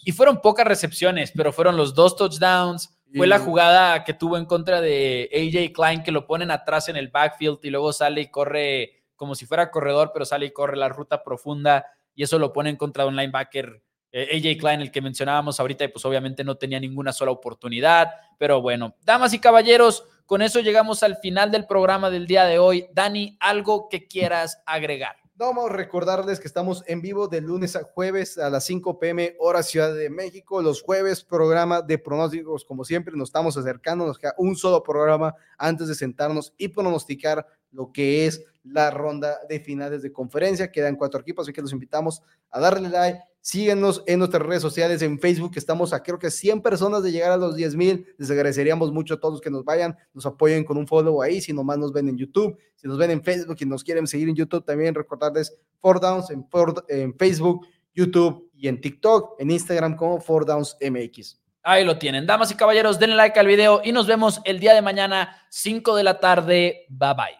Y 0.04 0.12
fueron 0.12 0.40
pocas 0.40 0.66
recepciones, 0.66 1.32
pero 1.34 1.52
fueron 1.52 1.76
los 1.76 1.94
dos 1.94 2.16
touchdowns 2.16 2.99
fue 3.14 3.26
la 3.26 3.38
jugada 3.38 4.04
que 4.04 4.14
tuvo 4.14 4.36
en 4.36 4.46
contra 4.46 4.80
de 4.80 5.28
AJ 5.32 5.72
Klein, 5.72 6.02
que 6.02 6.12
lo 6.12 6.26
ponen 6.26 6.50
atrás 6.50 6.88
en 6.88 6.96
el 6.96 7.08
backfield 7.08 7.58
y 7.62 7.70
luego 7.70 7.92
sale 7.92 8.22
y 8.22 8.30
corre 8.30 9.04
como 9.16 9.34
si 9.34 9.46
fuera 9.46 9.70
corredor, 9.70 10.10
pero 10.12 10.24
sale 10.24 10.46
y 10.46 10.50
corre 10.50 10.76
la 10.76 10.88
ruta 10.88 11.22
profunda 11.22 11.86
y 12.14 12.22
eso 12.22 12.38
lo 12.38 12.52
pone 12.52 12.70
en 12.70 12.76
contra 12.76 13.04
de 13.04 13.10
un 13.10 13.16
linebacker, 13.16 13.82
eh, 14.12 14.28
AJ 14.36 14.60
Klein, 14.60 14.80
el 14.80 14.90
que 14.90 15.00
mencionábamos 15.00 15.60
ahorita, 15.60 15.84
y 15.84 15.88
pues 15.88 16.04
obviamente 16.04 16.44
no 16.44 16.56
tenía 16.56 16.80
ninguna 16.80 17.12
sola 17.12 17.30
oportunidad. 17.30 18.10
Pero 18.38 18.60
bueno, 18.60 18.96
damas 19.02 19.32
y 19.32 19.38
caballeros, 19.38 20.04
con 20.26 20.42
eso 20.42 20.60
llegamos 20.60 21.02
al 21.02 21.16
final 21.16 21.50
del 21.50 21.66
programa 21.66 22.10
del 22.10 22.26
día 22.26 22.44
de 22.44 22.58
hoy. 22.58 22.86
Dani, 22.92 23.36
algo 23.40 23.88
que 23.88 24.06
quieras 24.06 24.62
agregar. 24.66 25.19
Vamos 25.40 25.70
a 25.70 25.72
recordarles 25.72 26.38
que 26.38 26.46
estamos 26.46 26.84
en 26.86 27.00
vivo 27.00 27.26
de 27.26 27.40
lunes 27.40 27.74
a 27.74 27.82
jueves 27.82 28.36
a 28.36 28.50
las 28.50 28.66
5 28.66 28.98
pm 28.98 29.36
hora 29.38 29.62
Ciudad 29.62 29.94
de 29.94 30.10
México. 30.10 30.60
Los 30.60 30.82
jueves 30.82 31.24
programa 31.24 31.80
de 31.80 31.96
pronósticos, 31.96 32.62
como 32.62 32.84
siempre, 32.84 33.16
nos 33.16 33.30
estamos 33.30 33.56
acercando, 33.56 34.04
nos 34.04 34.18
queda 34.18 34.34
un 34.36 34.54
solo 34.54 34.82
programa 34.82 35.34
antes 35.56 35.88
de 35.88 35.94
sentarnos 35.94 36.52
y 36.58 36.68
pronosticar 36.68 37.46
lo 37.72 37.90
que 37.90 38.26
es 38.26 38.44
la 38.64 38.90
ronda 38.90 39.38
de 39.48 39.60
finales 39.60 40.02
de 40.02 40.12
conferencia. 40.12 40.70
Quedan 40.70 40.96
cuatro 40.96 41.20
equipos, 41.20 41.44
así 41.44 41.52
que 41.52 41.62
los 41.62 41.72
invitamos 41.72 42.22
a 42.50 42.60
darle 42.60 42.88
like. 42.88 43.20
Síguenos 43.42 44.02
en 44.06 44.18
nuestras 44.18 44.42
redes 44.42 44.60
sociales, 44.60 45.00
en 45.00 45.18
Facebook, 45.18 45.52
estamos 45.56 45.94
a 45.94 46.02
creo 46.02 46.18
que 46.18 46.30
100 46.30 46.60
personas 46.60 47.02
de 47.02 47.10
llegar 47.10 47.32
a 47.32 47.38
los 47.38 47.56
10 47.56 47.74
mil. 47.74 48.06
Les 48.18 48.30
agradeceríamos 48.30 48.92
mucho 48.92 49.14
a 49.14 49.20
todos 49.20 49.34
los 49.34 49.40
que 49.40 49.50
nos 49.50 49.64
vayan, 49.64 49.96
nos 50.12 50.26
apoyen 50.26 50.62
con 50.62 50.76
un 50.76 50.86
follow 50.86 51.22
ahí, 51.22 51.40
si 51.40 51.54
nomás 51.54 51.78
nos 51.78 51.90
ven 51.90 52.08
en 52.10 52.18
YouTube, 52.18 52.58
si 52.76 52.86
nos 52.86 52.98
ven 52.98 53.10
en 53.10 53.22
Facebook 53.22 53.56
y 53.58 53.64
nos 53.64 53.82
quieren 53.82 54.06
seguir 54.06 54.28
en 54.28 54.34
YouTube, 54.34 54.64
también 54.64 54.94
recordarles 54.94 55.56
Four 55.80 56.00
Downs 56.00 56.30
en, 56.30 57.16
Facebook, 57.16 57.66
YouTube 57.94 58.50
y 58.54 58.68
en 58.68 58.78
TikTok, 58.78 59.40
en 59.40 59.50
Instagram 59.50 59.96
como 59.96 60.20
Four 60.20 60.44
Downs 60.44 60.76
MX. 60.78 61.40
Ahí 61.62 61.84
lo 61.84 61.98
tienen. 61.98 62.26
Damas 62.26 62.50
y 62.50 62.56
caballeros, 62.56 62.98
denle 62.98 63.16
like 63.16 63.40
al 63.40 63.46
video 63.46 63.80
y 63.82 63.92
nos 63.92 64.06
vemos 64.06 64.42
el 64.44 64.60
día 64.60 64.74
de 64.74 64.82
mañana, 64.82 65.34
5 65.48 65.96
de 65.96 66.04
la 66.04 66.20
tarde. 66.20 66.86
Bye 66.90 67.14
bye. 67.14 67.39